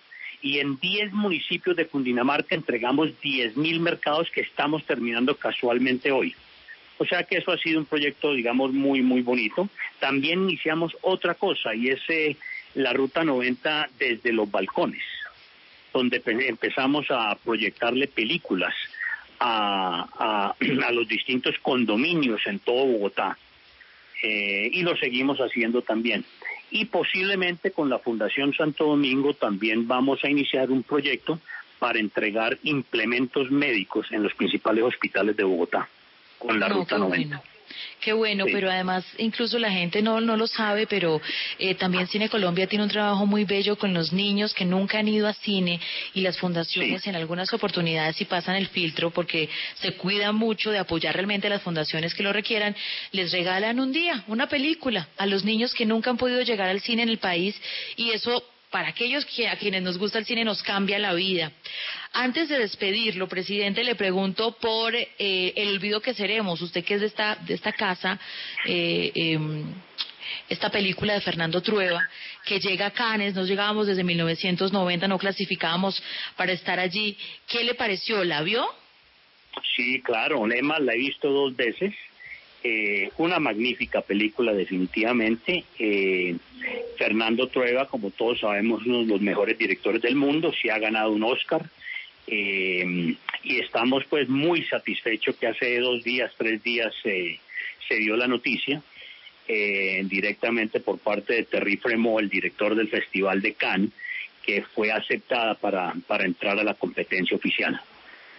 y 0.42 0.58
en 0.58 0.76
10 0.80 1.12
municipios 1.12 1.76
de 1.76 1.86
Cundinamarca 1.86 2.56
entregamos 2.56 3.10
10 3.20 3.56
mil 3.58 3.78
mercados 3.78 4.28
que 4.32 4.40
estamos 4.40 4.84
terminando 4.84 5.36
casualmente 5.36 6.10
hoy. 6.10 6.34
O 6.98 7.04
sea 7.04 7.22
que 7.22 7.36
eso 7.36 7.52
ha 7.52 7.58
sido 7.58 7.78
un 7.78 7.86
proyecto, 7.86 8.34
digamos, 8.34 8.72
muy, 8.72 9.02
muy 9.02 9.22
bonito. 9.22 9.68
También 10.00 10.42
iniciamos 10.42 10.96
otra 11.02 11.34
cosa 11.34 11.76
y 11.76 11.90
es 11.90 12.00
eh, 12.08 12.36
la 12.74 12.92
Ruta 12.92 13.22
90 13.22 13.90
desde 14.00 14.32
los 14.32 14.50
balcones 14.50 15.15
donde 15.96 16.20
pe- 16.20 16.48
empezamos 16.48 17.06
a 17.10 17.34
proyectarle 17.36 18.06
películas 18.06 18.74
a, 19.40 20.06
a- 20.18 20.54
a 20.86 20.92
los 20.92 21.08
distintos 21.08 21.54
condominios 21.62 22.40
en 22.46 22.58
todo 22.58 22.84
Bogotá. 22.86 23.36
Eh, 24.22 24.70
y 24.72 24.82
lo 24.82 24.96
seguimos 24.96 25.38
haciendo 25.38 25.82
también. 25.82 26.24
Y 26.70 26.86
posiblemente 26.86 27.70
con 27.70 27.88
la 27.88 27.98
Fundación 27.98 28.52
Santo 28.54 28.84
Domingo 28.86 29.34
también 29.34 29.86
vamos 29.88 30.22
a 30.24 30.28
iniciar 30.28 30.70
un 30.70 30.82
proyecto 30.82 31.38
para 31.78 31.98
entregar 31.98 32.58
implementos 32.64 33.50
médicos 33.50 34.06
en 34.10 34.22
los 34.22 34.34
principales 34.34 34.84
hospitales 34.84 35.36
de 35.36 35.44
Bogotá 35.44 35.88
con 36.38 36.58
la 36.58 36.68
No, 36.68 36.76
Ruta 36.76 36.96
qué 36.96 37.00
90. 37.00 37.36
bueno. 37.36 37.55
Qué 38.00 38.12
bueno, 38.12 38.44
Sí. 38.44 38.52
pero 38.52 38.70
además 38.70 39.04
incluso 39.18 39.58
la 39.58 39.70
gente 39.70 40.02
no, 40.02 40.20
no 40.20 40.36
lo 40.36 40.46
sabe, 40.46 40.86
pero 40.86 41.20
eh, 41.58 41.74
también 41.74 42.06
Cine 42.06 42.28
Colombia 42.28 42.66
tiene 42.66 42.84
un 42.84 42.90
trabajo 42.90 43.26
muy 43.26 43.44
bello 43.44 43.76
con 43.76 43.92
los 43.94 44.12
niños 44.12 44.54
que 44.54 44.64
nunca 44.64 44.98
han 44.98 45.08
ido 45.08 45.26
a 45.26 45.32
cine 45.32 45.80
y 46.14 46.20
las 46.20 46.38
fundaciones 46.38 47.06
en 47.06 47.16
algunas 47.16 47.52
oportunidades 47.52 48.16
si 48.16 48.24
pasan 48.24 48.56
el 48.56 48.68
filtro 48.68 49.10
porque 49.10 49.48
se 49.80 49.92
cuidan 49.94 50.36
mucho 50.36 50.70
de 50.70 50.78
apoyar 50.78 51.14
realmente 51.14 51.46
a 51.46 51.50
las 51.50 51.62
fundaciones 51.62 52.14
que 52.14 52.22
lo 52.22 52.32
requieran, 52.32 52.74
les 53.12 53.32
regalan 53.32 53.80
un 53.80 53.92
día, 53.92 54.24
una 54.26 54.48
película 54.48 55.08
a 55.16 55.26
los 55.26 55.44
niños 55.44 55.74
que 55.74 55.86
nunca 55.86 56.10
han 56.10 56.16
podido 56.16 56.42
llegar 56.42 56.68
al 56.68 56.80
cine 56.80 57.02
en 57.02 57.08
el 57.08 57.18
país 57.18 57.60
y 57.96 58.10
eso 58.10 58.42
para 58.70 58.88
aquellos 58.88 59.24
que, 59.24 59.48
a 59.48 59.56
quienes 59.56 59.82
nos 59.82 59.98
gusta 59.98 60.18
el 60.18 60.26
cine 60.26 60.44
nos 60.44 60.62
cambia 60.62 60.98
la 60.98 61.14
vida. 61.14 61.52
Antes 62.12 62.48
de 62.48 62.58
despedirlo, 62.58 63.28
presidente, 63.28 63.84
le 63.84 63.94
pregunto 63.94 64.56
por 64.58 64.94
eh, 64.94 65.06
el 65.56 65.76
olvido 65.76 66.00
que 66.00 66.14
seremos. 66.14 66.60
Usted 66.60 66.84
que 66.84 66.94
es 66.94 67.00
de 67.00 67.06
esta, 67.06 67.36
de 67.36 67.54
esta 67.54 67.72
casa, 67.72 68.18
eh, 68.66 69.12
em, 69.14 69.64
esta 70.48 70.70
película 70.70 71.14
de 71.14 71.20
Fernando 71.20 71.60
Trueba, 71.60 72.08
que 72.44 72.60
llega 72.60 72.86
a 72.86 72.90
Cannes, 72.90 73.34
no 73.34 73.44
llegábamos 73.44 73.86
desde 73.86 74.04
1990, 74.04 75.08
no 75.08 75.18
clasificábamos 75.18 76.02
para 76.36 76.52
estar 76.52 76.78
allí. 76.78 77.16
¿Qué 77.46 77.64
le 77.64 77.74
pareció? 77.74 78.24
¿La 78.24 78.42
vio? 78.42 78.66
Sí, 79.74 80.00
claro, 80.02 80.50
Emma 80.50 80.78
la 80.78 80.92
he 80.92 80.98
visto 80.98 81.30
dos 81.30 81.56
veces. 81.56 81.94
Eh, 82.68 83.12
una 83.18 83.38
magnífica 83.38 84.00
película, 84.00 84.52
definitivamente. 84.52 85.62
Eh, 85.78 86.34
Fernando 86.98 87.46
Trueba, 87.46 87.86
como 87.86 88.10
todos 88.10 88.40
sabemos, 88.40 88.84
uno 88.84 89.02
de 89.02 89.06
los 89.06 89.20
mejores 89.20 89.56
directores 89.56 90.02
del 90.02 90.16
mundo, 90.16 90.52
sí 90.52 90.68
ha 90.68 90.78
ganado 90.80 91.12
un 91.12 91.22
Oscar. 91.22 91.64
Eh, 92.26 93.14
y 93.44 93.58
estamos 93.60 94.04
pues 94.10 94.28
muy 94.28 94.64
satisfechos 94.64 95.36
que 95.36 95.46
hace 95.46 95.78
dos 95.78 96.02
días, 96.02 96.32
tres 96.36 96.60
días 96.64 96.92
eh, 97.04 97.38
se 97.86 97.94
dio 97.98 98.16
la 98.16 98.26
noticia 98.26 98.82
eh, 99.46 100.02
directamente 100.06 100.80
por 100.80 100.98
parte 100.98 101.34
de 101.34 101.44
Terry 101.44 101.76
Fremont, 101.76 102.20
el 102.20 102.28
director 102.28 102.74
del 102.74 102.88
Festival 102.88 103.42
de 103.42 103.54
Cannes, 103.54 103.90
que 104.42 104.62
fue 104.62 104.90
aceptada 104.90 105.54
para, 105.54 105.94
para 106.08 106.24
entrar 106.24 106.58
a 106.58 106.64
la 106.64 106.74
competencia 106.74 107.36
oficial. 107.36 107.80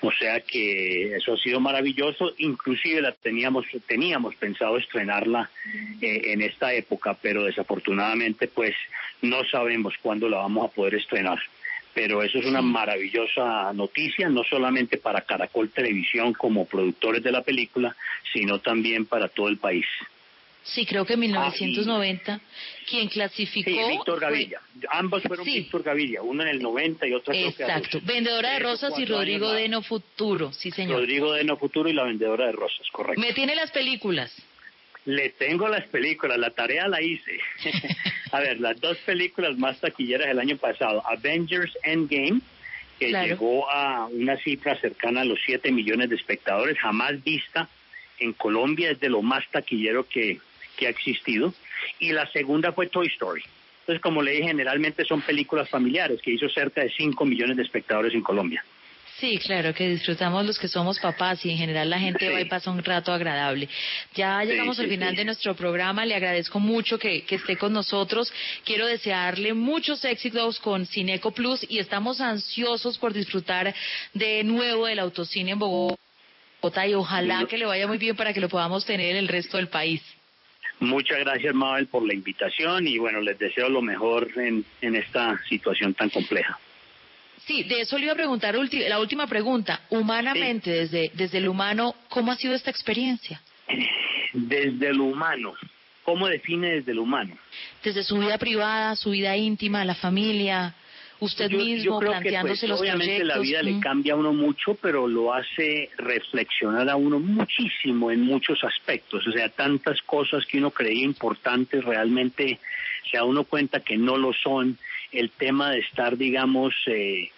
O 0.02 0.12
sea 0.12 0.42
que 0.42 1.16
eso 1.16 1.34
ha 1.34 1.38
sido 1.38 1.60
maravilloso, 1.60 2.34
inclusive 2.38 3.02
la 3.02 3.14
teníamos 3.14 3.66
teníamos 3.88 4.36
pensado 4.36 4.78
estrenarla 4.78 5.50
eh, 6.02 6.22
en 6.34 6.42
esta 6.44 6.74
época, 6.74 7.18
pero 7.20 7.44
desafortunadamente 7.44 8.48
pues 8.48 8.76
no 9.22 9.44
sabemos 9.46 9.96
cuándo 10.02 10.30
la 10.30 10.38
vamos 10.38 10.66
a 10.70 10.74
poder 10.74 10.96
estrenar. 10.96 11.40
Pero 11.96 12.22
eso 12.22 12.38
es 12.38 12.46
una 12.46 12.62
maravillosa 12.62 13.74
noticia, 13.74 14.30
no 14.30 14.44
solamente 14.44 14.98
para 14.98 15.22
Caracol 15.22 15.70
Televisión 15.70 16.34
como 16.34 16.66
productores 16.66 17.24
de 17.24 17.32
la 17.32 17.42
película, 17.42 17.96
sino 18.32 18.60
también 18.60 19.08
para 19.08 19.30
todo 19.30 19.48
el 19.48 19.58
país. 19.58 19.88
Sí, 20.74 20.86
creo 20.86 21.06
que 21.06 21.14
en 21.14 21.22
1990, 21.22 22.42
quien 22.90 23.08
clasificó... 23.08 23.70
Sí, 23.70 23.78
Víctor 23.92 24.20
fue- 24.20 24.28
Gavilla. 24.28 24.62
Ambos 24.90 25.24
fueron 25.24 25.46
Víctor 25.46 25.84
Gavilla, 25.84 26.22
uno 26.22 26.44
en 26.44 26.50
el 26.50 26.62
90 26.62 27.08
y 27.08 27.14
otro 27.14 27.32
creo 27.34 27.54
que 27.56 27.64
Exacto, 27.64 28.00
Vendedora 28.04 28.52
de 28.54 28.60
Rosas 28.60 28.94
y 29.00 29.06
Rodrigo 29.06 29.48
más. 29.48 29.56
Deno 29.56 29.82
Futuro, 29.82 30.52
sí 30.52 30.72
señor. 30.72 31.00
Rodrigo 31.00 31.32
de 31.34 31.44
No 31.46 31.58
Futuro 31.58 31.90
y 31.90 31.94
La 31.94 32.04
Vendedora 32.04 32.48
de 32.48 32.52
Rosas, 32.52 32.86
correcto. 32.92 33.20
Me 33.22 33.34
tiene 33.34 33.56
las 33.56 33.72
películas. 33.72 34.34
Le 35.06 35.30
tengo 35.30 35.70
las 35.70 35.86
películas, 35.88 36.38
la 36.38 36.50
tarea 36.50 36.88
la 36.90 37.02
hice. 37.02 37.40
a 38.34 38.40
ver, 38.42 38.60
las 38.60 38.80
dos 38.82 38.98
películas 39.00 39.58
más 39.58 39.80
taquilleras 39.80 40.28
del 40.28 40.40
año 40.40 40.58
pasado, 40.58 41.02
Avengers 41.08 41.72
Endgame, 41.84 42.42
que 43.00 43.10
Claro. 43.10 43.28
llegó 43.28 43.72
a 43.72 44.08
una 44.08 44.36
cifra 44.38 44.76
cercana 44.82 45.22
a 45.22 45.26
los 45.26 45.40
7 45.46 45.72
millones 45.72 46.10
de 46.10 46.16
espectadores, 46.18 46.78
jamás 46.78 47.24
vista 47.24 47.70
en 48.20 48.34
Colombia, 48.34 48.90
es 48.92 49.00
de 49.00 49.10
lo 49.10 49.22
más 49.22 49.48
taquillero 49.52 50.08
que, 50.10 50.40
que 50.78 50.88
ha 50.88 50.90
existido. 50.90 51.54
Y 52.00 52.14
la 52.14 52.26
segunda 52.32 52.72
fue 52.72 52.88
Toy 52.88 53.08
Story. 53.08 53.44
Entonces, 53.82 54.02
como 54.02 54.22
le 54.22 54.32
dije, 54.32 54.44
generalmente 54.48 55.06
son 55.06 55.22
películas 55.22 55.70
familiares, 55.70 56.22
que 56.22 56.32
hizo 56.32 56.48
cerca 56.50 56.82
de 56.82 56.90
5 56.90 57.26
millones 57.26 57.58
de 57.58 57.64
espectadores 57.64 58.14
en 58.14 58.22
Colombia. 58.22 58.64
Sí, 59.20 59.40
claro, 59.40 59.74
que 59.74 59.88
disfrutamos 59.90 60.46
los 60.46 60.60
que 60.60 60.68
somos 60.68 61.00
papás 61.00 61.44
y 61.44 61.50
en 61.50 61.58
general 61.58 61.90
la 61.90 61.98
gente 61.98 62.30
va 62.30 62.40
y 62.40 62.46
pasa 62.46 62.70
un 62.70 62.84
rato 62.84 63.12
agradable. 63.12 63.68
Ya 64.14 64.42
Sí, 64.42 64.50
llegamos 64.50 64.80
al 64.80 64.90
final 64.90 65.12
sí. 65.12 65.16
de 65.16 65.26
nuestro 65.26 65.56
programa, 65.56 66.06
le 66.06 66.14
agradezco 66.14 66.60
mucho 66.60 67.00
que, 67.00 67.24
que 67.24 67.36
esté 67.36 67.58
con 67.58 67.74
nosotros. 67.74 68.32
Quiero 68.64 68.86
desearle 68.86 69.56
muchos 69.56 70.06
éxitos 70.06 70.60
con 70.60 70.86
Cineco 70.86 71.32
Plus 71.32 71.66
y 71.68 71.80
estamos 71.80 72.22
ansiosos 72.22 73.00
por 73.00 73.12
disfrutar 73.12 73.74
de 74.14 74.44
nuevo 74.44 74.86
del 74.86 75.00
autocine 75.00 75.52
en 75.52 75.60
Bogotá 75.60 76.86
y 76.86 76.94
ojalá 76.94 77.48
que 77.50 77.58
le 77.58 77.66
vaya 77.66 77.88
muy 77.88 77.98
bien 77.98 78.16
para 78.16 78.34
que 78.34 78.40
lo 78.40 78.50
podamos 78.50 78.86
tener 78.86 79.12
en 79.12 79.18
el 79.18 79.28
resto 79.28 79.58
del 79.58 79.70
país. 79.70 80.04
Muchas 80.80 81.20
gracias, 81.20 81.54
Mabel, 81.56 81.88
por 81.88 82.06
la 82.06 82.14
invitación 82.14 82.88
y 82.88 82.98
bueno, 82.98 83.22
les 83.22 83.40
deseo 83.40 83.70
lo 83.70 83.82
mejor 83.82 84.30
en, 84.36 84.64
en 84.82 84.96
esta 84.96 85.40
situación 85.50 85.94
tan 85.94 86.10
compleja. 86.10 86.60
Sí, 87.46 87.64
de 87.64 87.82
eso 87.82 87.98
le 87.98 88.06
iba 88.06 88.14
a 88.14 88.18
preguntar 88.18 88.56
la 88.56 89.00
última 89.00 89.26
pregunta. 89.26 89.82
Humanamente, 89.90 90.70
desde, 90.70 91.12
desde 91.14 91.38
el 91.38 91.48
humano, 91.48 91.96
¿cómo 92.10 92.32
ha 92.32 92.36
sido 92.36 92.54
esta 92.54 92.70
experiencia? 92.70 93.42
desde 94.34 94.94
lo 94.94 95.06
humano. 95.06 95.54
¿Cómo 96.04 96.28
define 96.28 96.76
desde 96.76 96.94
lo 96.94 97.04
humano? 97.04 97.38
Desde 97.84 98.04
su 98.04 98.18
vida 98.18 98.38
privada, 98.38 98.96
su 98.96 99.12
vida 99.12 99.36
íntima, 99.36 99.84
la 99.84 99.96
familia, 99.96 100.74
usted 101.20 101.50
Yo- 101.50 101.58
yo 101.60 101.66
mismo 101.66 102.00
creo 102.00 102.12
que, 102.14 102.18
planteándose 102.20 102.60
pues, 102.62 102.70
los 102.70 102.82
obviamente 102.82 103.06
proyectos. 103.18 103.36
la 103.38 103.42
vida 103.42 103.62
le 103.64 103.80
cambia 103.80 104.14
a 104.14 104.16
uno 104.18 104.34
mucho, 104.34 104.76
pero 104.82 105.08
lo 105.08 105.34
hace 105.34 105.90
reflexionar 105.98 106.90
a 106.90 106.96
uno 106.96 107.20
muchísimo 107.20 108.12
en 108.12 108.22
muchos 108.22 108.64
aspectos. 108.64 109.26
O 109.28 109.32
sea, 109.32 109.50
tantas 109.50 110.02
cosas 110.04 110.46
que 110.46 110.58
uno 110.60 110.72
creía 110.72 111.04
importantes 111.06 111.84
realmente 111.84 112.60
se 113.10 113.18
da 113.18 113.24
uno 113.24 113.44
cuenta 113.46 113.80
que 113.80 113.98
no 113.98 114.18
lo 114.18 114.34
son. 114.34 114.78
El 115.12 115.30
tema 115.32 115.72
de 115.72 115.80
estar, 115.80 116.18
digamos, 116.18 116.74
eh, 116.88 117.30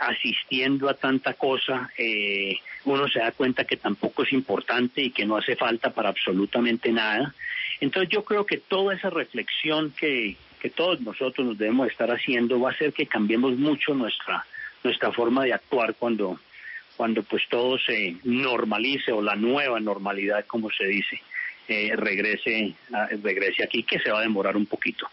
asistiendo 0.00 0.88
a 0.88 0.94
tanta 0.94 1.34
cosa, 1.34 1.90
eh, 1.98 2.56
uno 2.86 3.06
se 3.08 3.18
da 3.18 3.32
cuenta 3.32 3.64
que 3.64 3.76
tampoco 3.76 4.22
es 4.22 4.32
importante 4.32 5.02
y 5.02 5.10
que 5.10 5.26
no 5.26 5.36
hace 5.36 5.56
falta 5.56 5.90
para 5.90 6.08
absolutamente 6.08 6.90
nada. 6.90 7.34
Entonces 7.80 8.08
yo 8.10 8.24
creo 8.24 8.46
que 8.46 8.56
toda 8.56 8.94
esa 8.94 9.10
reflexión 9.10 9.92
que, 9.96 10.36
que 10.64 10.70
todos 10.70 10.98
nosotros 11.02 11.46
nos 11.46 11.58
debemos 11.58 11.88
estar 11.88 12.10
haciendo 12.10 12.58
va 12.58 12.70
a 12.70 12.72
hacer 12.72 12.94
que 12.94 13.04
cambiemos 13.04 13.54
mucho 13.58 13.92
nuestra, 13.92 14.46
nuestra 14.82 15.12
forma 15.12 15.44
de 15.44 15.52
actuar 15.52 15.94
cuando, 15.98 16.40
cuando 16.96 17.22
pues 17.22 17.42
todo 17.50 17.76
se 17.78 18.16
normalice 18.24 19.12
o 19.12 19.20
la 19.20 19.36
nueva 19.36 19.78
normalidad, 19.78 20.46
como 20.46 20.70
se 20.70 20.86
dice, 20.86 21.20
eh, 21.68 21.92
regrese, 21.94 22.72
regrese 23.22 23.62
aquí, 23.62 23.82
que 23.82 23.98
se 23.98 24.10
va 24.10 24.20
a 24.20 24.22
demorar 24.22 24.56
un 24.56 24.64
poquito. 24.64 25.06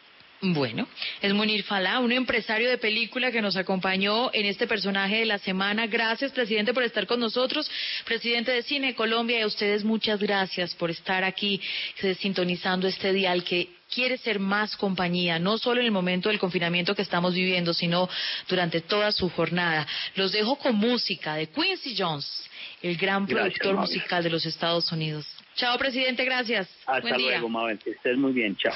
Bueno, 0.44 0.88
es 1.22 1.34
Munir 1.36 1.62
Falá, 1.64 2.00
un 2.00 2.12
empresario 2.12 2.68
de 2.68 2.80
película 2.80 3.32
que 3.32 3.44
nos 3.44 3.56
acompañó 3.56 4.32
en 4.34 4.48
este 4.48 4.66
personaje 4.66 5.18
de 5.20 5.26
la 5.28 5.38
semana. 5.38 5.86
Gracias, 5.86 6.32
presidente, 6.32 6.74
por 6.74 6.82
estar 6.84 7.06
con 7.06 7.20
nosotros. 7.20 7.70
Presidente 8.06 8.52
de 8.52 8.64
Cine 8.64 8.96
Colombia, 8.96 9.38
y 9.38 9.42
a 9.44 9.48
ustedes 9.48 9.84
muchas 9.84 10.20
gracias 10.20 10.74
por 10.74 10.90
estar 10.90 11.24
aquí 11.24 11.62
eh, 12.02 12.16
sintonizando 12.16 12.88
este 12.88 13.14
dial 13.14 13.44
que 13.44 13.70
quiere 13.94 14.18
ser 14.18 14.40
más 14.40 14.76
compañía, 14.78 15.38
no 15.38 15.60
solo 15.60 15.80
en 15.82 15.86
el 15.86 15.92
momento 15.92 16.30
del 16.30 16.40
confinamiento 16.40 16.96
que 16.96 17.04
estamos 17.04 17.36
viviendo, 17.36 17.72
sino 17.74 18.10
durante 18.50 18.82
toda 18.82 19.12
su 19.12 19.30
jornada. 19.30 19.86
Los 20.16 20.32
dejo 20.32 20.56
con 20.58 20.76
música 20.76 21.36
de 21.36 21.50
Quincy 21.50 21.96
Jones, 21.96 22.50
el 22.82 22.98
gran 22.98 23.26
Gracias, 23.28 23.40
productor 23.60 23.76
Mabel. 23.76 23.90
musical 23.92 24.24
de 24.24 24.30
los 24.32 24.46
Estados 24.48 24.92
Unidos. 24.92 25.28
Chao, 25.56 25.78
presidente, 25.78 26.26
gracias. 26.26 26.68
Hasta 26.88 27.02
Buen 27.02 27.18
día. 27.18 27.32
luego, 27.32 27.50
Mabel, 27.50 27.78
que 27.78 27.92
estés 27.92 28.18
muy 28.18 28.32
bien, 28.32 28.56
chao. 28.56 28.74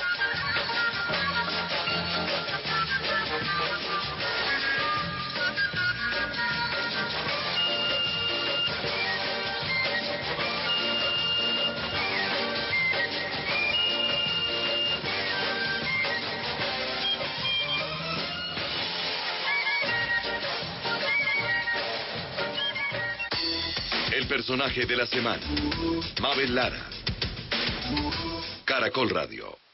Personaje 24.27 24.85
de 24.85 24.95
la 24.95 25.05
semana. 25.05 25.41
Mabel 26.19 26.55
Lara. 26.55 26.89
Caracol 28.65 29.09
Radio. 29.09 29.64